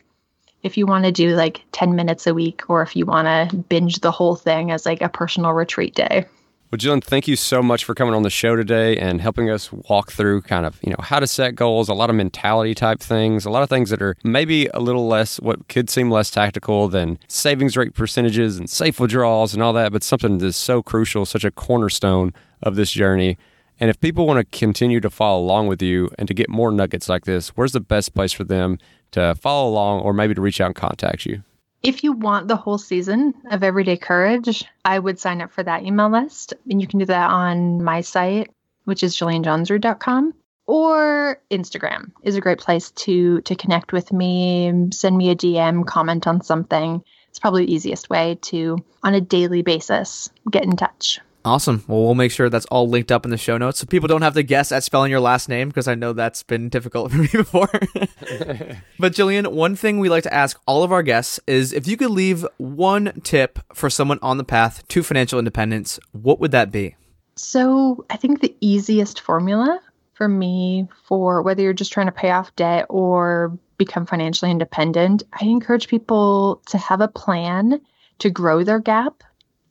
If 0.62 0.78
you 0.78 0.86
want 0.86 1.06
to 1.06 1.12
do 1.12 1.36
like 1.36 1.62
10 1.72 1.96
minutes 1.96 2.28
a 2.28 2.34
week, 2.34 2.70
or 2.70 2.82
if 2.82 2.96
you 2.96 3.06
want 3.06 3.28
to 3.28 3.58
binge 3.58 4.00
the 4.00 4.12
whole 4.12 4.36
thing 4.36 4.72
as 4.72 4.86
like 4.86 5.02
a 5.02 5.10
personal 5.10 5.52
retreat 5.52 5.94
day. 5.94 6.26
Well, 6.74 6.80
Jillian, 6.80 7.04
thank 7.04 7.28
you 7.28 7.36
so 7.36 7.62
much 7.62 7.86
for 7.86 7.94
coming 7.94 8.16
on 8.16 8.24
the 8.24 8.32
show 8.32 8.56
today 8.56 8.98
and 8.98 9.22
helping 9.22 9.48
us 9.48 9.72
walk 9.72 10.12
through 10.12 10.42
kind 10.42 10.66
of, 10.66 10.80
you 10.82 10.90
know, 10.90 10.98
how 11.02 11.20
to 11.20 11.28
set 11.28 11.54
goals, 11.54 11.88
a 11.88 11.94
lot 11.94 12.10
of 12.10 12.16
mentality 12.16 12.74
type 12.74 13.00
things, 13.00 13.46
a 13.46 13.52
lot 13.52 13.62
of 13.62 13.70
things 13.70 13.92
that 13.92 14.02
are 14.02 14.16
maybe 14.24 14.66
a 14.74 14.80
little 14.80 15.08
less, 15.08 15.40
what 15.40 15.68
could 15.68 15.88
seem 15.88 16.10
less 16.10 16.32
tactical 16.32 16.88
than 16.88 17.20
savings 17.28 17.78
rate 17.78 17.94
percentages 17.94 18.58
and 18.58 18.68
safe 18.72 19.00
withdrawals 19.00 19.54
and 19.54 19.62
all 19.62 19.72
that, 19.74 19.92
but 19.92 20.02
something 20.02 20.40
that's 20.40 20.58
so 20.58 20.82
crucial, 20.82 21.28
such 21.28 21.44
a 21.44 21.52
cornerstone 21.52 22.34
of 22.64 22.76
this 22.76 22.90
journey. 22.90 23.38
And 23.80 23.92
if 23.92 24.00
people 24.00 24.26
want 24.26 24.40
to 24.40 24.58
continue 24.58 25.00
to 25.00 25.12
follow 25.12 25.44
along 25.44 25.68
with 25.68 25.84
you 25.84 26.10
and 26.18 26.28
to 26.28 26.34
get 26.34 26.50
more 26.50 26.72
nuggets 26.72 27.08
like 27.08 27.26
this, 27.26 27.50
where's 27.50 27.74
the 27.74 27.82
best 27.82 28.16
place 28.16 28.34
for 28.34 28.46
them 28.46 28.80
to 29.12 29.36
follow 29.36 29.70
along 29.70 30.00
or 30.02 30.12
maybe 30.12 30.34
to 30.34 30.42
reach 30.42 30.60
out 30.60 30.70
and 30.70 30.76
contact 30.76 31.28
you? 31.28 31.44
If 31.84 32.06
you 32.06 32.14
want 32.14 32.48
the 32.48 32.56
whole 32.56 32.78
season 32.78 33.34
of 33.52 33.62
Everyday 33.62 33.98
Courage, 33.98 34.64
I 34.86 34.98
would 34.98 35.20
sign 35.20 35.42
up 35.42 35.52
for 35.52 35.64
that 35.64 35.84
email 35.84 36.10
list. 36.10 36.54
And 36.70 36.82
you 36.82 36.88
can 36.88 37.00
do 37.00 37.06
that 37.06 37.30
on 37.30 37.84
my 37.84 38.00
site, 38.00 38.52
which 38.86 39.04
is 39.04 39.18
jillianjohnsrud.com. 39.18 40.34
Or 40.66 41.42
Instagram 41.52 42.12
is 42.24 42.38
a 42.38 42.42
great 42.42 42.60
place 42.60 42.92
to 42.92 43.42
to 43.42 43.56
connect 43.56 43.92
with 43.92 44.14
me, 44.14 44.72
send 44.94 45.18
me 45.18 45.30
a 45.30 45.36
DM, 45.36 45.86
comment 45.86 46.26
on 46.26 46.42
something. 46.42 47.04
It's 47.28 47.40
probably 47.40 47.66
the 47.66 47.74
easiest 47.74 48.10
way 48.10 48.38
to, 48.44 48.78
on 49.04 49.14
a 49.14 49.20
daily 49.20 49.62
basis, 49.62 50.30
get 50.50 50.64
in 50.64 50.78
touch. 50.78 51.20
Awesome. 51.46 51.84
Well, 51.88 52.04
we'll 52.04 52.16
make 52.16 52.32
sure 52.32 52.50
that's 52.50 52.66
all 52.68 52.88
linked 52.88 53.12
up 53.12 53.26
in 53.26 53.32
the 53.32 53.38
show 53.38 53.58
notes 53.58 53.80
so 53.80 53.86
people 53.86 54.08
don't 54.08 54.22
have 54.22 54.36
to 54.36 54.44
guess 54.44 54.72
at 54.72 54.84
spelling 54.84 55.12
your 55.12 55.20
last 55.20 55.50
name 55.50 55.68
because 55.68 55.90
I 55.90 55.96
know 55.96 56.14
that's 56.14 56.42
been 56.44 56.70
difficult 56.70 57.12
for 57.12 57.18
me 57.18 57.28
before. 57.28 57.68
but 59.00 59.14
Jillian, 59.14 59.52
one 59.52 59.76
thing 59.76 60.00
we 60.00 60.10
like 60.10 60.24
to 60.24 60.34
ask 60.34 60.60
all 60.66 60.84
of 60.84 60.92
our 60.92 61.04
guests 61.04 61.42
is 61.46 61.74
if 61.74 61.88
you 61.88 61.98
could 61.98 62.12
leave 62.12 62.46
one 62.58 63.20
tip 63.24 63.60
for 63.74 63.90
someone 63.90 64.20
on 64.22 64.38
the 64.38 64.44
path 64.46 64.88
to 64.88 65.04
financial 65.04 65.38
independence, 65.38 66.00
what 66.12 66.40
would 66.40 66.52
that 66.52 66.72
be? 66.72 66.96
So, 67.36 68.06
I 68.12 68.18
think 68.18 68.42
the 68.42 68.56
easiest 68.62 69.20
formula 69.20 69.80
for 70.14 70.28
me 70.28 70.88
for 71.08 71.42
whether 71.42 71.64
you're 71.64 71.74
just 71.74 71.92
trying 71.92 72.06
to 72.06 72.12
pay 72.12 72.30
off 72.30 72.56
debt 72.56 72.86
or 72.90 73.58
become 73.78 74.06
financially 74.06 74.52
independent, 74.52 75.24
I 75.34 75.46
encourage 75.46 75.88
people 75.88 76.62
to 76.68 76.78
have 76.78 77.02
a 77.02 77.08
plan 77.08 77.82
to 78.20 78.30
grow 78.30 78.64
their 78.64 78.80
gap 78.80 79.24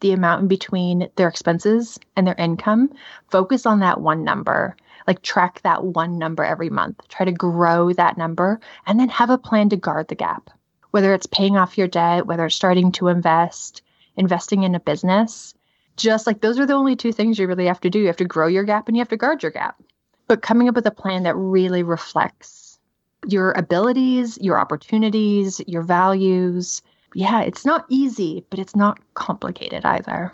the 0.03 0.13
amount 0.13 0.43
in 0.43 0.49
between 0.49 1.09
their 1.17 1.29
expenses 1.29 1.99
and 2.15 2.27
their 2.27 2.35
income, 2.35 2.93
focus 3.31 3.65
on 3.65 3.81
that 3.81 4.01
one 4.01 4.23
number. 4.23 4.77
Like 5.07 5.23
track 5.23 5.63
that 5.63 5.83
one 5.83 6.19
number 6.19 6.45
every 6.45 6.71
month. 6.71 7.01
Try 7.09 7.25
to 7.25 7.33
grow 7.33 7.93
that 7.95 8.19
number 8.19 8.61
and 8.87 9.01
then 9.01 9.09
have 9.09 9.31
a 9.31 9.39
plan 9.39 9.69
to 9.71 9.77
guard 9.77 10.09
the 10.09 10.15
gap. 10.15 10.51
Whether 10.91 11.15
it's 11.15 11.27
paying 11.27 11.57
off 11.57 11.79
your 11.79 11.89
debt, 11.89 12.27
whether 12.27 12.47
it's 12.47 12.55
starting 12.55 12.93
to 12.93 13.09
invest, 13.09 13.83
investing 14.17 14.63
in 14.63 14.75
a 14.75 14.81
business, 14.81 15.55
just 15.97 16.27
like 16.27 16.41
those 16.41 16.59
are 16.59 16.67
the 16.67 16.75
only 16.75 16.97
two 16.97 17.13
things 17.13 17.39
you 17.39 17.47
really 17.47 17.67
have 17.67 17.81
to 17.81 17.91
do. 17.91 17.99
You 17.99 18.07
have 18.07 18.17
to 18.19 18.25
grow 18.25 18.47
your 18.47 18.65
gap 18.65 18.89
and 18.89 18.97
you 18.97 19.01
have 19.01 19.09
to 19.09 19.17
guard 19.17 19.43
your 19.43 19.53
gap. 19.53 19.83
But 20.29 20.43
coming 20.43 20.69
up 20.69 20.75
with 20.75 20.87
a 20.87 20.93
plan 20.93 21.25
that 21.25 21.37
really 21.37 21.83
reflects 21.83 22.79
your 23.27 23.53
abilities, 23.53 24.39
your 24.41 24.59
opportunities, 24.59 25.61
your 25.67 25.83
values, 25.83 26.83
yeah, 27.15 27.43
it's 27.43 27.65
not 27.65 27.85
easy, 27.89 28.45
but 28.51 28.59
it's 28.59 28.77
not 28.77 28.99
complicated 29.15 29.85
either. 29.85 30.33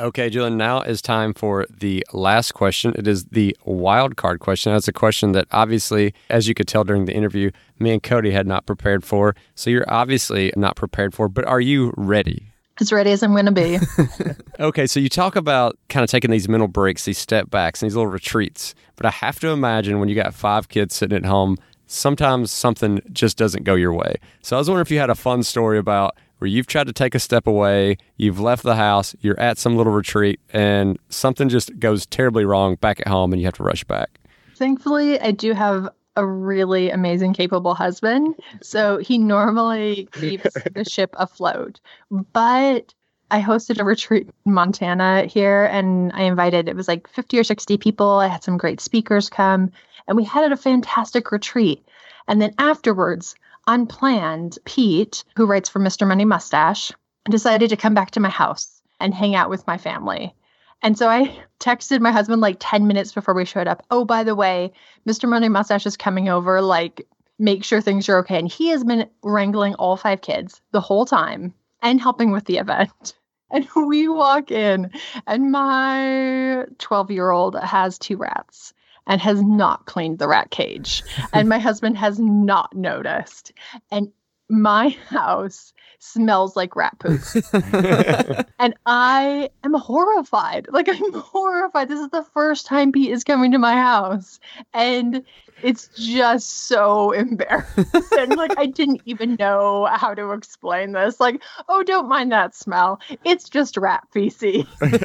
Okay, 0.00 0.28
Jillian, 0.28 0.56
now 0.56 0.80
is 0.80 1.00
time 1.00 1.32
for 1.32 1.66
the 1.70 2.04
last 2.12 2.52
question. 2.52 2.94
It 2.98 3.06
is 3.06 3.26
the 3.26 3.56
wild 3.64 4.16
card 4.16 4.40
question. 4.40 4.72
That's 4.72 4.88
a 4.88 4.92
question 4.92 5.32
that 5.32 5.46
obviously, 5.52 6.14
as 6.30 6.48
you 6.48 6.54
could 6.54 6.66
tell 6.66 6.82
during 6.82 7.04
the 7.04 7.14
interview, 7.14 7.52
me 7.78 7.92
and 7.92 8.02
Cody 8.02 8.32
had 8.32 8.46
not 8.46 8.66
prepared 8.66 9.04
for. 9.04 9.36
So 9.54 9.70
you're 9.70 9.84
obviously 9.88 10.52
not 10.56 10.74
prepared 10.74 11.14
for, 11.14 11.28
but 11.28 11.44
are 11.44 11.60
you 11.60 11.94
ready? 11.96 12.50
As 12.80 12.92
ready 12.92 13.12
as 13.12 13.22
I'm 13.22 13.32
going 13.32 13.46
to 13.46 13.52
be. 13.52 13.78
okay, 14.60 14.88
so 14.88 14.98
you 14.98 15.08
talk 15.08 15.36
about 15.36 15.78
kind 15.88 16.02
of 16.02 16.10
taking 16.10 16.32
these 16.32 16.48
mental 16.48 16.66
breaks, 16.66 17.04
these 17.04 17.18
step 17.18 17.48
backs, 17.48 17.80
and 17.80 17.88
these 17.88 17.94
little 17.94 18.10
retreats. 18.10 18.74
But 18.96 19.06
I 19.06 19.10
have 19.10 19.38
to 19.40 19.48
imagine 19.50 20.00
when 20.00 20.08
you 20.08 20.16
got 20.16 20.34
five 20.34 20.68
kids 20.68 20.96
sitting 20.96 21.16
at 21.16 21.24
home, 21.24 21.56
sometimes 21.86 22.50
something 22.50 23.00
just 23.12 23.36
doesn't 23.36 23.64
go 23.64 23.74
your 23.74 23.92
way. 23.92 24.16
So 24.42 24.56
I 24.56 24.58
was 24.58 24.68
wondering 24.68 24.82
if 24.82 24.90
you 24.90 24.98
had 24.98 25.10
a 25.10 25.14
fun 25.14 25.42
story 25.42 25.78
about 25.78 26.16
where 26.38 26.48
you've 26.48 26.66
tried 26.66 26.86
to 26.86 26.92
take 26.92 27.14
a 27.14 27.20
step 27.20 27.46
away, 27.46 27.96
you've 28.16 28.40
left 28.40 28.62
the 28.62 28.76
house, 28.76 29.14
you're 29.20 29.38
at 29.38 29.58
some 29.58 29.76
little 29.76 29.92
retreat, 29.92 30.40
and 30.50 30.98
something 31.08 31.48
just 31.48 31.78
goes 31.78 32.06
terribly 32.06 32.44
wrong 32.44 32.74
back 32.76 33.00
at 33.00 33.08
home 33.08 33.32
and 33.32 33.40
you 33.40 33.46
have 33.46 33.54
to 33.54 33.62
rush 33.62 33.84
back. 33.84 34.20
Thankfully, 34.56 35.20
I 35.20 35.30
do 35.30 35.52
have 35.52 35.88
a 36.16 36.26
really 36.26 36.90
amazing, 36.90 37.34
capable 37.34 37.74
husband. 37.74 38.36
So 38.62 38.98
he 38.98 39.18
normally 39.18 40.08
keeps 40.12 40.52
the 40.74 40.84
ship 40.84 41.14
afloat. 41.18 41.80
But 42.10 42.94
I 43.30 43.40
hosted 43.40 43.80
a 43.80 43.84
retreat 43.84 44.28
in 44.46 44.52
Montana 44.52 45.24
here 45.24 45.64
and 45.64 46.12
I 46.12 46.22
invited, 46.22 46.68
it 46.68 46.76
was 46.76 46.86
like 46.86 47.08
50 47.08 47.38
or 47.38 47.44
60 47.44 47.78
people. 47.78 48.10
I 48.10 48.28
had 48.28 48.44
some 48.44 48.56
great 48.56 48.80
speakers 48.80 49.28
come 49.28 49.72
and 50.06 50.16
we 50.16 50.24
had 50.24 50.52
a 50.52 50.56
fantastic 50.56 51.32
retreat. 51.32 51.86
And 52.28 52.40
then 52.40 52.54
afterwards, 52.58 53.34
unplanned, 53.66 54.58
Pete, 54.64 55.24
who 55.36 55.46
writes 55.46 55.68
for 55.68 55.80
Mr. 55.80 56.06
Money 56.06 56.24
Mustache, 56.24 56.92
decided 57.30 57.70
to 57.70 57.76
come 57.76 57.94
back 57.94 58.10
to 58.12 58.20
my 58.20 58.28
house 58.28 58.82
and 59.00 59.14
hang 59.14 59.34
out 59.34 59.50
with 59.50 59.66
my 59.66 59.78
family. 59.78 60.34
And 60.82 60.98
so 60.98 61.08
I 61.08 61.36
texted 61.60 62.00
my 62.00 62.12
husband 62.12 62.40
like 62.40 62.56
10 62.60 62.86
minutes 62.86 63.12
before 63.12 63.34
we 63.34 63.44
showed 63.44 63.66
up. 63.66 63.84
Oh, 63.90 64.04
by 64.04 64.24
the 64.24 64.34
way, 64.34 64.72
Mr. 65.08 65.28
Money 65.28 65.48
Mustache 65.48 65.86
is 65.86 65.96
coming 65.96 66.28
over. 66.28 66.60
Like, 66.60 67.06
make 67.38 67.64
sure 67.64 67.80
things 67.80 68.08
are 68.08 68.18
okay. 68.18 68.38
And 68.38 68.48
he 68.48 68.68
has 68.68 68.84
been 68.84 69.08
wrangling 69.22 69.74
all 69.74 69.96
five 69.96 70.20
kids 70.20 70.60
the 70.72 70.80
whole 70.80 71.06
time 71.06 71.54
and 71.82 72.00
helping 72.00 72.30
with 72.30 72.44
the 72.44 72.58
event. 72.58 73.14
And 73.50 73.68
we 73.76 74.08
walk 74.08 74.50
in, 74.50 74.90
and 75.28 75.52
my 75.52 76.64
12 76.78 77.10
year 77.12 77.30
old 77.30 77.54
has 77.54 77.98
two 78.00 78.16
rats 78.16 78.74
and 79.06 79.20
has 79.20 79.42
not 79.42 79.86
cleaned 79.86 80.18
the 80.18 80.28
rat 80.28 80.50
cage. 80.50 81.02
and 81.32 81.48
my 81.48 81.58
husband 81.58 81.96
has 81.98 82.18
not 82.18 82.74
noticed. 82.74 83.52
And 83.90 84.12
my 84.48 84.90
house 85.08 85.72
smells 85.98 86.54
like 86.54 86.76
rat 86.76 86.98
poop. 86.98 87.20
and 88.58 88.74
I 88.86 89.50
am 89.64 89.74
horrified. 89.74 90.66
Like, 90.70 90.88
I'm 90.88 91.12
horrified. 91.14 91.88
This 91.88 92.00
is 92.00 92.10
the 92.10 92.26
first 92.34 92.66
time 92.66 92.92
Pete 92.92 93.10
is 93.10 93.24
coming 93.24 93.52
to 93.52 93.58
my 93.58 93.74
house. 93.74 94.38
And 94.72 95.24
it's 95.62 95.88
just 95.96 96.66
so 96.66 97.12
embarrassing. 97.12 98.30
like, 98.36 98.58
I 98.58 98.66
didn't 98.66 99.02
even 99.04 99.36
know 99.36 99.88
how 99.92 100.14
to 100.14 100.32
explain 100.32 100.92
this. 100.92 101.20
Like, 101.20 101.42
oh, 101.68 101.82
don't 101.82 102.08
mind 102.08 102.32
that 102.32 102.54
smell. 102.54 103.00
It's 103.24 103.48
just 103.48 103.76
rat 103.76 104.06
feces. 104.12 104.64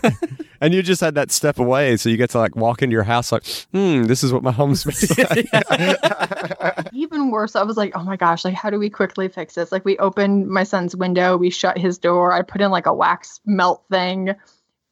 and 0.62 0.74
you 0.74 0.82
just 0.82 1.02
had 1.02 1.16
that 1.16 1.32
step 1.32 1.60
away. 1.60 1.98
So 1.98 2.10
you 2.10 2.18
get 2.18 2.30
to 2.32 2.40
like 2.40 2.56
walk 2.56 2.82
into 2.82 2.94
your 2.94 3.04
house, 3.04 3.32
like, 3.32 3.46
hmm, 3.74 4.04
this 4.04 4.24
is 4.24 4.34
what 4.34 4.44
my 4.44 4.52
home 4.52 4.76
smells 4.76 5.18
like. 5.18 5.48
even 6.94 7.32
worse, 7.32 7.56
I 7.56 7.64
was 7.64 7.78
like, 7.78 7.96
oh 7.96 8.04
my 8.04 8.16
gosh, 8.16 8.44
like, 8.44 8.56
how 8.56 8.70
do 8.70 8.80
we 8.80 8.90
quickly 8.90 9.28
fix 9.28 9.56
this? 9.56 9.72
Like, 9.72 9.86
we 9.86 9.98
opened 9.98 10.48
my 10.48 10.64
son's 10.64 10.96
window, 10.96 11.38
we 11.38 11.50
shut 11.50 11.78
his 11.78 11.98
door, 11.98 12.34
I 12.34 12.42
put 12.42 12.62
in 12.62 12.72
like 12.72 12.86
a 12.86 12.94
wax 12.94 13.40
melt 13.46 13.84
thing. 13.90 14.36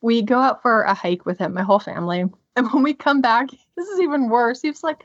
We 0.01 0.22
go 0.22 0.39
out 0.39 0.62
for 0.62 0.84
a 0.84 0.93
hike 0.93 1.26
with 1.26 1.39
him, 1.39 1.53
my 1.53 1.64
whole 1.64 1.80
family. 1.80 2.26
And 2.55 2.72
when 2.72 2.84
we 2.84 2.93
come 2.93 3.22
back, 3.22 3.49
this 3.76 3.88
is 3.88 3.99
even 3.99 4.30
worse. 4.30 4.62
He's 4.62 4.84
like, 4.84 5.03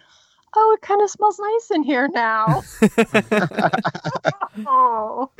oh, 0.54 0.76
it 0.76 0.82
kind 0.82 1.02
of 1.02 1.10
smells 1.10 1.38
nice 1.38 1.70
in 1.70 1.82
here 1.82 2.08
now. 2.12 2.62
oh. 4.66 5.30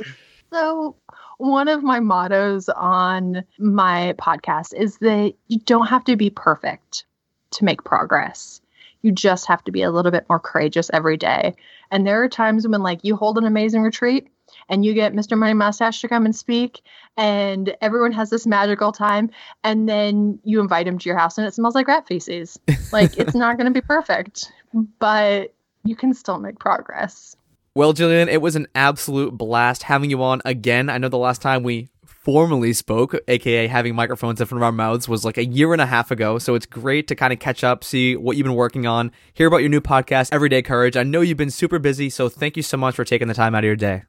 So, 0.53 0.97
one 1.39 1.69
of 1.69 1.83
my 1.83 2.01
mottos 2.01 2.69
on 2.69 3.45
my 3.59 4.15
podcast 4.19 4.75
is 4.75 4.99
that 4.99 5.33
you 5.49 5.59
don't 5.61 5.87
have 5.87 6.05
to 6.05 6.17
be 6.17 6.31
perfect 6.31 7.05
to 7.53 7.65
make 7.65 7.85
progress. 7.85 8.61
You 9.03 9.13
just 9.13 9.47
have 9.47 9.65
to 9.65 9.73
be 9.73 9.83
a 9.83 9.91
little 9.91 10.13
bit 10.13 10.27
more 10.29 10.39
courageous 10.39 10.91
every 10.93 11.17
day. 11.17 11.55
And 11.91 12.07
there 12.07 12.23
are 12.23 12.29
times 12.29 12.67
when, 12.67 12.83
like, 12.83 13.01
you 13.03 13.17
hold 13.17 13.39
an 13.39 13.45
amazing 13.45 13.83
retreat 13.83 14.29
and 14.69 14.85
you 14.85 14.95
get 14.95 15.13
Mr. 15.13 15.37
Money 15.37 15.55
Mustache 15.55 16.01
to 16.01 16.09
come 16.09 16.25
and 16.25 16.35
speak, 16.35 16.83
and 17.17 17.75
everyone 17.81 18.13
has 18.13 18.31
this 18.31 18.47
magical 18.47 18.93
time, 18.93 19.31
and 19.65 19.89
then 19.89 20.39
you 20.45 20.61
invite 20.61 20.87
him 20.87 20.99
to 20.99 21.09
your 21.09 21.19
house 21.19 21.39
and 21.39 21.47
it 21.47 21.55
smells 21.55 21.75
like 21.75 21.89
rat 21.89 22.07
feces. 22.07 22.59
Like, 22.93 23.17
it's 23.17 23.35
not 23.35 23.57
going 23.57 23.73
to 23.73 23.73
be 23.73 23.81
perfect, 23.81 24.53
but 24.99 25.55
you 25.83 25.97
can 25.97 26.13
still 26.13 26.39
make 26.39 26.59
progress. 26.59 27.35
Well, 27.75 27.95
Jillian, 27.95 28.29
it 28.29 28.43
was 28.43 28.55
an 28.55 28.67
absolute 28.75 29.39
blast 29.39 29.85
having 29.85 30.11
you 30.11 30.23
on 30.23 30.43
again. 30.45 30.91
I 30.91 30.99
know 30.99 31.09
the 31.09 31.17
last 31.17 31.41
time 31.41 31.63
we 31.63 31.89
formally 32.05 32.73
spoke, 32.73 33.15
aka 33.29 33.67
having 33.67 33.95
microphones 33.95 34.41
in 34.41 34.47
front 34.47 34.61
of 34.61 34.65
our 34.65 34.73
mouths, 34.73 35.09
was 35.09 35.25
like 35.25 35.39
a 35.39 35.45
year 35.45 35.73
and 35.73 35.81
a 35.81 35.87
half 35.87 36.11
ago. 36.11 36.39
So 36.39 36.55
it's 36.55 36.67
great 36.67 37.09
to 37.09 37.15
kind 37.15 37.33
of 37.33 37.39
catch 37.39 37.65
up, 37.65 37.83
see 37.83 38.15
what 38.17 38.37
you've 38.37 38.45
been 38.45 38.55
working 38.55 38.87
on, 38.87 39.11
hear 39.35 39.49
about 39.49 39.59
your 39.59 39.71
new 39.71 39.81
podcast, 39.81 40.29
Everyday 40.33 40.63
Courage. 40.63 40.97
I 40.97 41.03
know 41.03 41.21
you've 41.21 41.39
been 41.39 41.51
super 41.51 41.79
busy, 41.79 42.11
so 42.11 42.29
thank 42.29 42.57
you 42.57 42.63
so 42.63 42.77
much 42.77 42.95
for 42.95 43.05
taking 43.05 43.29
the 43.29 43.35
time 43.35 43.55
out 43.55 43.65
of 43.65 43.67
your 43.67 43.77
day. 43.77 44.03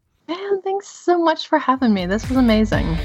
Thanks 0.84 1.00
so 1.00 1.18
much 1.18 1.48
for 1.48 1.60
having 1.60 1.94
me. 1.94 2.06
This 2.08 2.28
was 2.28 2.36
amazing. 2.38 2.98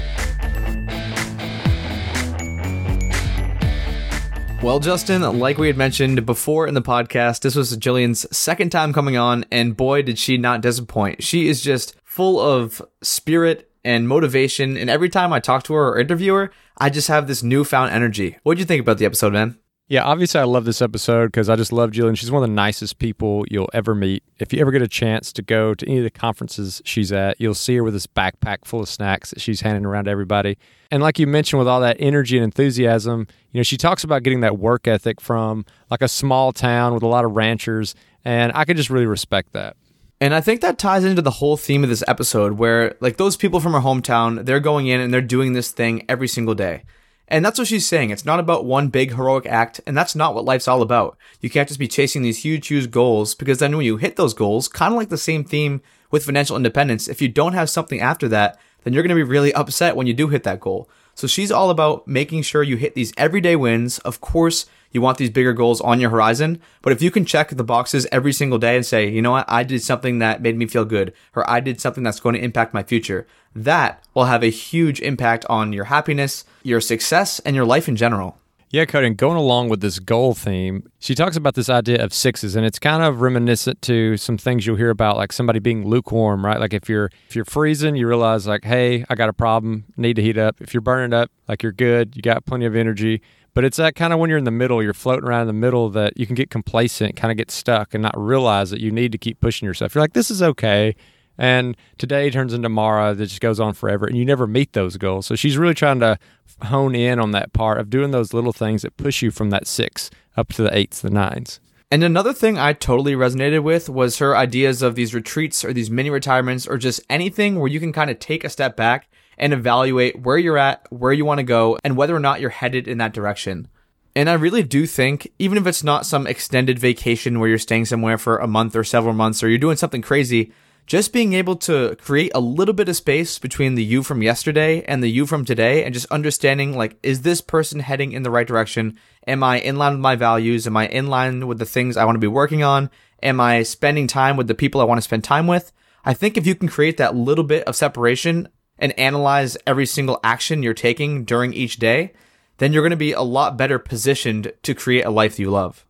Well, 4.61 4.81
Justin, 4.81 5.21
like 5.39 5.57
we 5.57 5.67
had 5.67 5.77
mentioned 5.77 6.25
before 6.25 6.67
in 6.67 6.73
the 6.73 6.81
podcast, 6.81 7.39
this 7.39 7.55
was 7.55 7.77
Jillian's 7.77 8.25
second 8.35 8.71
time 8.73 8.91
coming 8.91 9.15
on, 9.15 9.45
and 9.49 9.77
boy, 9.77 10.01
did 10.01 10.19
she 10.19 10.37
not 10.37 10.59
disappoint. 10.59 11.23
She 11.23 11.47
is 11.47 11.61
just 11.61 11.95
full 12.03 12.41
of 12.41 12.81
spirit 13.01 13.71
and 13.85 14.09
motivation, 14.09 14.75
and 14.75 14.89
every 14.89 15.07
time 15.07 15.31
I 15.31 15.39
talk 15.39 15.63
to 15.63 15.73
her 15.75 15.93
or 15.93 15.99
interview 15.99 16.33
her, 16.33 16.51
I 16.77 16.89
just 16.89 17.07
have 17.07 17.27
this 17.27 17.43
newfound 17.43 17.93
energy. 17.93 18.39
What 18.43 18.55
do 18.55 18.59
you 18.59 18.65
think 18.65 18.81
about 18.81 18.97
the 18.97 19.05
episode, 19.05 19.31
man? 19.31 19.57
Yeah, 19.89 20.03
obviously, 20.03 20.39
I 20.39 20.43
love 20.43 20.65
this 20.65 20.83
episode 20.83 21.29
because 21.29 21.49
I 21.49 21.55
just 21.55 21.73
love 21.73 21.89
Jillian. 21.89 22.15
She's 22.15 22.29
one 22.29 22.43
of 22.43 22.47
the 22.47 22.53
nicest 22.53 22.99
people 22.99 23.43
you'll 23.49 23.71
ever 23.73 23.95
meet. 23.95 24.21
If 24.37 24.53
you 24.53 24.61
ever 24.61 24.69
get 24.69 24.83
a 24.83 24.87
chance 24.87 25.33
to 25.33 25.41
go 25.41 25.73
to 25.73 25.87
any 25.87 25.97
of 25.97 26.03
the 26.03 26.11
conferences 26.11 26.79
she's 26.85 27.11
at, 27.11 27.41
you'll 27.41 27.55
see 27.55 27.75
her 27.77 27.83
with 27.83 27.95
this 27.95 28.05
backpack 28.05 28.65
full 28.65 28.81
of 28.81 28.87
snacks 28.87 29.31
that 29.31 29.41
she's 29.41 29.61
handing 29.61 29.87
around 29.87 30.05
to 30.05 30.11
everybody. 30.11 30.59
And 30.91 31.01
like 31.01 31.17
you 31.17 31.25
mentioned, 31.25 31.57
with 31.57 31.67
all 31.67 31.79
that 31.79 31.97
energy 31.99 32.37
and 32.37 32.43
enthusiasm, 32.43 33.25
you 33.51 33.57
know, 33.57 33.63
she 33.63 33.77
talks 33.77 34.03
about 34.03 34.21
getting 34.21 34.41
that 34.41 34.59
work 34.59 34.87
ethic 34.87 35.19
from 35.19 35.65
like 35.89 36.03
a 36.03 36.07
small 36.07 36.51
town 36.51 36.93
with 36.93 37.01
a 37.01 37.07
lot 37.07 37.25
of 37.25 37.31
ranchers. 37.31 37.95
And 38.23 38.51
I 38.53 38.65
could 38.65 38.77
just 38.77 38.91
really 38.91 39.07
respect 39.07 39.53
that. 39.53 39.75
And 40.21 40.35
I 40.35 40.41
think 40.41 40.61
that 40.61 40.77
ties 40.77 41.03
into 41.03 41.23
the 41.23 41.31
whole 41.31 41.57
theme 41.57 41.83
of 41.83 41.89
this 41.89 42.03
episode 42.07 42.59
where, 42.59 42.95
like, 42.99 43.17
those 43.17 43.37
people 43.37 43.59
from 43.59 43.73
her 43.73 43.79
hometown, 43.79 44.45
they're 44.45 44.59
going 44.59 44.85
in 44.85 44.99
and 44.99 45.11
they're 45.11 45.21
doing 45.21 45.53
this 45.53 45.71
thing 45.71 46.05
every 46.07 46.27
single 46.27 46.53
day. 46.53 46.83
And 47.29 47.45
that's 47.45 47.59
what 47.59 47.67
she's 47.67 47.85
saying. 47.85 48.09
It's 48.09 48.25
not 48.25 48.39
about 48.39 48.65
one 48.65 48.89
big 48.89 49.13
heroic 49.13 49.45
act, 49.45 49.79
and 49.85 49.95
that's 49.95 50.15
not 50.15 50.33
what 50.33 50.45
life's 50.45 50.67
all 50.67 50.81
about. 50.81 51.15
You 51.41 51.49
can't 51.49 51.67
just 51.67 51.79
be 51.79 51.87
chasing 51.87 52.23
these 52.23 52.39
huge, 52.39 52.67
huge 52.67 52.89
goals, 52.89 53.35
because 53.35 53.59
then 53.59 53.77
when 53.77 53.85
you 53.85 53.97
hit 53.97 54.15
those 54.15 54.33
goals, 54.33 54.67
kind 54.67 54.93
of 54.93 54.97
like 54.97 55.09
the 55.09 55.17
same 55.17 55.43
theme 55.43 55.81
with 56.09 56.25
financial 56.25 56.57
independence, 56.57 57.07
if 57.07 57.21
you 57.21 57.27
don't 57.27 57.53
have 57.53 57.69
something 57.69 58.01
after 58.01 58.27
that, 58.29 58.59
then 58.83 58.93
you're 58.93 59.03
going 59.03 59.15
to 59.15 59.15
be 59.15 59.23
really 59.23 59.53
upset 59.53 59.95
when 59.95 60.07
you 60.07 60.13
do 60.13 60.27
hit 60.29 60.43
that 60.43 60.59
goal. 60.59 60.89
So 61.19 61.27
she's 61.27 61.51
all 61.51 61.69
about 61.69 62.07
making 62.07 62.43
sure 62.43 62.63
you 62.63 62.77
hit 62.77 62.95
these 62.95 63.11
everyday 63.17 63.57
wins. 63.57 63.99
Of 63.99 64.21
course, 64.21 64.67
you 64.93 65.01
want 65.01 65.17
these 65.17 65.29
bigger 65.29 65.51
goals 65.51 65.81
on 65.81 65.99
your 65.99 66.11
horizon, 66.11 66.61
but 66.81 66.93
if 66.93 67.01
you 67.01 67.11
can 67.11 67.25
check 67.25 67.49
the 67.49 67.61
boxes 67.61 68.07
every 68.09 68.31
single 68.31 68.57
day 68.57 68.77
and 68.77 68.85
say, 68.85 69.09
you 69.09 69.21
know 69.21 69.31
what, 69.31 69.43
I 69.49 69.63
did 69.63 69.83
something 69.83 70.19
that 70.19 70.41
made 70.41 70.57
me 70.57 70.65
feel 70.65 70.85
good, 70.85 71.11
or 71.35 71.47
I 71.49 71.59
did 71.59 71.81
something 71.81 72.05
that's 72.05 72.21
going 72.21 72.35
to 72.35 72.41
impact 72.41 72.73
my 72.73 72.83
future, 72.83 73.27
that 73.53 74.01
will 74.13 74.25
have 74.25 74.43
a 74.43 74.49
huge 74.49 75.01
impact 75.01 75.45
on 75.49 75.73
your 75.73 75.85
happiness, 75.85 76.45
your 76.63 76.79
success, 76.79 77.39
and 77.39 77.53
your 77.53 77.65
life 77.65 77.89
in 77.89 77.97
general. 77.97 78.38
Yeah, 78.71 78.85
Cody, 78.85 79.09
going 79.09 79.35
along 79.35 79.69
with 79.69 79.81
this 79.81 79.97
goal 79.97 80.35
theme, 80.35 80.83
she 80.99 81.15
talks 81.15 81.35
about 81.35 81.55
this 81.55 81.69
idea 81.69 82.03
of 82.03 82.13
sixes, 82.13 82.55
and 82.55 82.67
it's 82.67 82.77
kind 82.77 83.01
of 83.01 83.19
reminiscent 83.19 83.81
to 83.83 84.15
some 84.15 84.37
things 84.37 84.67
you'll 84.67 84.75
hear 84.75 84.91
about, 84.91 85.17
like 85.17 85.33
somebody 85.33 85.57
being 85.57 85.87
lukewarm, 85.87 86.45
right? 86.45 86.59
Like 86.59 86.75
if 86.75 86.87
you're 86.87 87.09
if 87.27 87.35
you're 87.35 87.45
freezing, 87.45 87.95
you 87.95 88.07
realize 88.07 88.45
like, 88.45 88.63
hey, 88.63 89.05
I 89.09 89.15
got 89.15 89.27
a 89.27 89.33
problem, 89.33 89.85
need 89.97 90.17
to 90.17 90.21
heat 90.21 90.37
up. 90.37 90.61
If 90.61 90.75
you're 90.75 90.81
burning 90.81 91.13
up, 91.13 91.31
like 91.47 91.63
you're 91.63 91.71
good, 91.71 92.15
you 92.15 92.21
got 92.21 92.45
plenty 92.45 92.65
of 92.65 92.75
energy. 92.75 93.23
But 93.55 93.65
it's 93.65 93.77
that 93.77 93.95
kind 93.95 94.13
of 94.13 94.19
when 94.19 94.29
you're 94.29 94.37
in 94.37 94.45
the 94.45 94.51
middle, 94.51 94.83
you're 94.83 94.93
floating 94.93 95.27
around 95.27 95.41
in 95.41 95.47
the 95.47 95.53
middle 95.53 95.89
that 95.89 96.15
you 96.15 96.27
can 96.27 96.35
get 96.35 96.51
complacent, 96.51 97.15
kind 97.15 97.31
of 97.31 97.37
get 97.37 97.49
stuck, 97.49 97.95
and 97.95 98.03
not 98.03 98.13
realize 98.15 98.69
that 98.69 98.81
you 98.81 98.91
need 98.91 99.11
to 99.13 99.17
keep 99.17 99.39
pushing 99.41 99.65
yourself. 99.65 99.95
You're 99.95 100.03
like, 100.03 100.13
this 100.13 100.29
is 100.29 100.43
okay. 100.43 100.95
And 101.39 101.77
today 101.97 102.29
turns 102.29 102.53
into 102.53 102.65
tomorrow 102.65 103.13
that 103.13 103.25
just 103.25 103.39
goes 103.39 103.61
on 103.61 103.73
forever, 103.73 104.05
and 104.05 104.17
you 104.17 104.25
never 104.25 104.45
meet 104.45 104.73
those 104.73 104.97
goals. 104.97 105.25
So 105.25 105.35
she's 105.35 105.57
really 105.57 105.73
trying 105.73 106.01
to 106.01 106.19
hone 106.63 106.93
in 106.93 107.17
on 107.17 107.31
that 107.31 107.53
part 107.53 107.79
of 107.79 107.89
doing 107.89 108.11
those 108.11 108.33
little 108.33 108.51
things 108.51 108.81
that 108.81 108.97
push 108.97 109.21
you 109.21 109.31
from 109.31 109.49
that 109.49 109.65
six 109.65 110.11
up 110.35 110.51
to 110.53 110.63
the 110.63 110.77
eights, 110.77 110.99
the 110.99 111.09
nines. 111.09 111.61
And 111.89 112.03
another 112.03 112.33
thing 112.33 112.59
I 112.59 112.73
totally 112.73 113.13
resonated 113.13 113.63
with 113.63 113.89
was 113.89 114.19
her 114.19 114.35
ideas 114.35 114.81
of 114.81 114.95
these 114.95 115.15
retreats 115.15 115.63
or 115.63 115.71
these 115.71 115.89
mini 115.89 116.09
retirements 116.09 116.67
or 116.67 116.77
just 116.77 117.01
anything 117.09 117.57
where 117.57 117.69
you 117.69 117.79
can 117.79 117.93
kind 117.93 118.11
of 118.11 118.19
take 118.19 118.43
a 118.43 118.49
step 118.49 118.75
back 118.75 119.07
and 119.37 119.53
evaluate 119.53 120.19
where 120.19 120.37
you're 120.37 120.57
at, 120.57 120.85
where 120.91 121.13
you 121.13 121.23
want 121.23 121.39
to 121.39 121.43
go, 121.43 121.79
and 121.85 121.95
whether 121.95 122.15
or 122.15 122.19
not 122.19 122.41
you're 122.41 122.49
headed 122.49 122.85
in 122.87 122.97
that 122.97 123.13
direction. 123.13 123.69
And 124.13 124.29
I 124.29 124.33
really 124.33 124.63
do 124.63 124.85
think, 124.85 125.31
even 125.39 125.57
if 125.57 125.65
it's 125.65 125.83
not 125.83 126.05
some 126.05 126.27
extended 126.27 126.77
vacation 126.77 127.39
where 127.39 127.47
you're 127.47 127.57
staying 127.57 127.85
somewhere 127.85 128.17
for 128.17 128.37
a 128.37 128.47
month 128.47 128.75
or 128.75 128.83
several 128.83 129.13
months 129.13 129.41
or 129.41 129.47
you're 129.47 129.57
doing 129.57 129.77
something 129.77 130.01
crazy, 130.01 130.51
just 130.89 131.13
being 131.13 131.33
able 131.33 131.55
to 131.55 131.95
create 131.97 132.31
a 132.33 132.39
little 132.39 132.73
bit 132.73 132.89
of 132.89 132.95
space 132.95 133.37
between 133.37 133.75
the 133.75 133.83
you 133.83 134.01
from 134.01 134.23
yesterday 134.23 134.81
and 134.85 135.03
the 135.03 135.07
you 135.07 135.27
from 135.27 135.45
today 135.45 135.83
and 135.83 135.93
just 135.93 136.07
understanding 136.07 136.75
like 136.75 136.97
is 137.03 137.21
this 137.21 137.41
person 137.41 137.79
heading 137.79 138.11
in 138.11 138.23
the 138.23 138.31
right 138.31 138.47
direction? 138.47 138.97
Am 139.27 139.43
i 139.43 139.59
in 139.59 139.75
line 139.75 139.93
with 139.93 140.01
my 140.01 140.15
values? 140.15 140.65
Am 140.65 140.75
i 140.75 140.87
in 140.87 141.05
line 141.05 141.45
with 141.45 141.59
the 141.59 141.65
things 141.65 141.95
i 141.95 142.03
want 142.05 142.15
to 142.15 142.19
be 142.19 142.25
working 142.25 142.63
on? 142.63 142.89
Am 143.21 143.39
i 143.39 143.61
spending 143.61 144.07
time 144.07 144.35
with 144.35 144.47
the 144.47 144.55
people 144.55 144.81
i 144.81 144.83
want 144.83 144.97
to 144.97 145.03
spend 145.03 145.23
time 145.23 145.45
with? 145.45 145.71
I 146.05 146.15
think 146.15 146.37
if 146.37 146.47
you 146.47 146.55
can 146.55 146.67
create 146.67 146.97
that 146.97 147.15
little 147.15 147.43
bit 147.43 147.65
of 147.65 147.75
separation 147.75 148.49
and 148.79 148.97
analyze 148.97 149.57
every 149.67 149.85
single 149.85 150.19
action 150.23 150.63
you're 150.63 150.73
taking 150.73 151.23
during 151.23 151.53
each 151.53 151.77
day 151.77 152.13
then 152.57 152.73
you're 152.73 152.81
going 152.81 152.89
to 152.89 152.97
be 152.97 153.13
a 153.13 153.21
lot 153.21 153.57
better 153.57 153.77
positioned 153.77 154.53
to 154.63 154.73
create 154.73 155.05
a 155.05 155.11
life 155.11 155.37
you 155.37 155.51
love. 155.51 155.85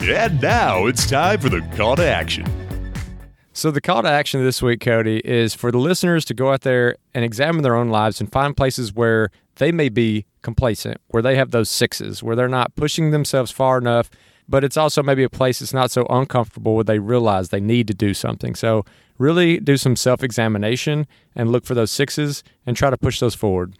And 0.00 0.40
now 0.40 0.86
it's 0.86 1.10
time 1.10 1.40
for 1.40 1.48
the 1.48 1.60
call 1.76 1.96
to 1.96 2.06
action 2.06 2.46
so, 3.58 3.72
the 3.72 3.80
call 3.80 4.02
to 4.02 4.08
action 4.08 4.44
this 4.44 4.62
week, 4.62 4.78
Cody, 4.78 5.20
is 5.24 5.52
for 5.52 5.72
the 5.72 5.78
listeners 5.78 6.24
to 6.26 6.32
go 6.34 6.52
out 6.52 6.60
there 6.60 6.94
and 7.12 7.24
examine 7.24 7.62
their 7.62 7.74
own 7.74 7.88
lives 7.88 8.20
and 8.20 8.30
find 8.30 8.56
places 8.56 8.94
where 8.94 9.32
they 9.56 9.72
may 9.72 9.88
be 9.88 10.26
complacent, 10.42 11.00
where 11.08 11.24
they 11.24 11.34
have 11.34 11.50
those 11.50 11.68
sixes, 11.68 12.22
where 12.22 12.36
they're 12.36 12.46
not 12.46 12.76
pushing 12.76 13.10
themselves 13.10 13.50
far 13.50 13.78
enough, 13.78 14.10
but 14.48 14.62
it's 14.62 14.76
also 14.76 15.02
maybe 15.02 15.24
a 15.24 15.28
place 15.28 15.58
that's 15.58 15.74
not 15.74 15.90
so 15.90 16.06
uncomfortable 16.08 16.76
where 16.76 16.84
they 16.84 17.00
realize 17.00 17.48
they 17.48 17.58
need 17.58 17.88
to 17.88 17.94
do 17.94 18.14
something. 18.14 18.54
So, 18.54 18.84
really 19.18 19.58
do 19.58 19.76
some 19.76 19.96
self 19.96 20.22
examination 20.22 21.08
and 21.34 21.50
look 21.50 21.66
for 21.66 21.74
those 21.74 21.90
sixes 21.90 22.44
and 22.64 22.76
try 22.76 22.90
to 22.90 22.96
push 22.96 23.18
those 23.18 23.34
forward. 23.34 23.74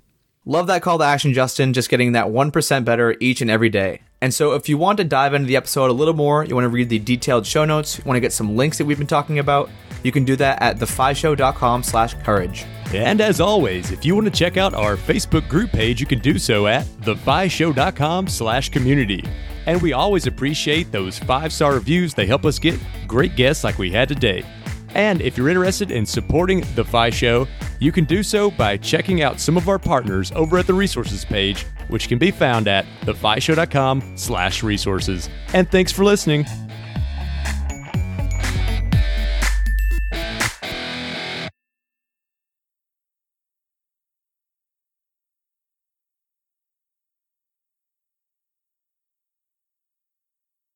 Love 0.48 0.66
that 0.68 0.80
call 0.80 0.96
to 0.96 1.04
action, 1.04 1.34
Justin, 1.34 1.74
just 1.74 1.90
getting 1.90 2.12
that 2.12 2.28
1% 2.28 2.82
better 2.82 3.14
each 3.20 3.42
and 3.42 3.50
every 3.50 3.68
day. 3.68 4.00
And 4.22 4.32
so 4.32 4.54
if 4.54 4.66
you 4.66 4.78
want 4.78 4.96
to 4.96 5.04
dive 5.04 5.34
into 5.34 5.46
the 5.46 5.56
episode 5.56 5.90
a 5.90 5.92
little 5.92 6.14
more, 6.14 6.42
you 6.42 6.54
want 6.54 6.64
to 6.64 6.70
read 6.70 6.88
the 6.88 6.98
detailed 6.98 7.44
show 7.44 7.66
notes, 7.66 7.98
you 7.98 8.04
want 8.06 8.16
to 8.16 8.20
get 8.22 8.32
some 8.32 8.56
links 8.56 8.78
that 8.78 8.86
we've 8.86 8.96
been 8.96 9.06
talking 9.06 9.40
about, 9.40 9.68
you 10.02 10.10
can 10.10 10.24
do 10.24 10.36
that 10.36 10.62
at 10.62 10.78
thefishow.com 10.78 11.82
slash 11.82 12.14
courage. 12.22 12.64
And 12.94 13.20
as 13.20 13.42
always, 13.42 13.90
if 13.90 14.06
you 14.06 14.14
want 14.14 14.24
to 14.24 14.30
check 14.30 14.56
out 14.56 14.72
our 14.72 14.96
Facebook 14.96 15.46
group 15.50 15.70
page, 15.70 16.00
you 16.00 16.06
can 16.06 16.20
do 16.20 16.38
so 16.38 16.66
at 16.66 16.86
thefishow.com 17.02 18.28
slash 18.28 18.70
community. 18.70 19.22
And 19.66 19.82
we 19.82 19.92
always 19.92 20.26
appreciate 20.26 20.90
those 20.90 21.18
five-star 21.18 21.74
reviews. 21.74 22.14
They 22.14 22.24
help 22.24 22.46
us 22.46 22.58
get 22.58 22.80
great 23.06 23.36
guests 23.36 23.64
like 23.64 23.76
we 23.76 23.90
had 23.90 24.08
today. 24.08 24.46
And 24.94 25.20
if 25.20 25.36
you're 25.36 25.48
interested 25.48 25.90
in 25.90 26.06
supporting 26.06 26.64
The 26.74 26.84
Fi 26.84 27.10
Show, 27.10 27.46
you 27.78 27.92
can 27.92 28.04
do 28.04 28.22
so 28.22 28.50
by 28.50 28.76
checking 28.76 29.22
out 29.22 29.40
some 29.40 29.56
of 29.56 29.68
our 29.68 29.78
partners 29.78 30.32
over 30.32 30.58
at 30.58 30.66
the 30.66 30.74
resources 30.74 31.24
page, 31.24 31.64
which 31.88 32.08
can 32.08 32.18
be 32.18 32.30
found 32.30 32.68
at 32.68 32.86
thefishow.com 33.02 34.16
slash 34.16 34.62
resources. 34.62 35.28
And 35.52 35.70
thanks 35.70 35.92
for 35.92 36.04
listening. 36.04 36.46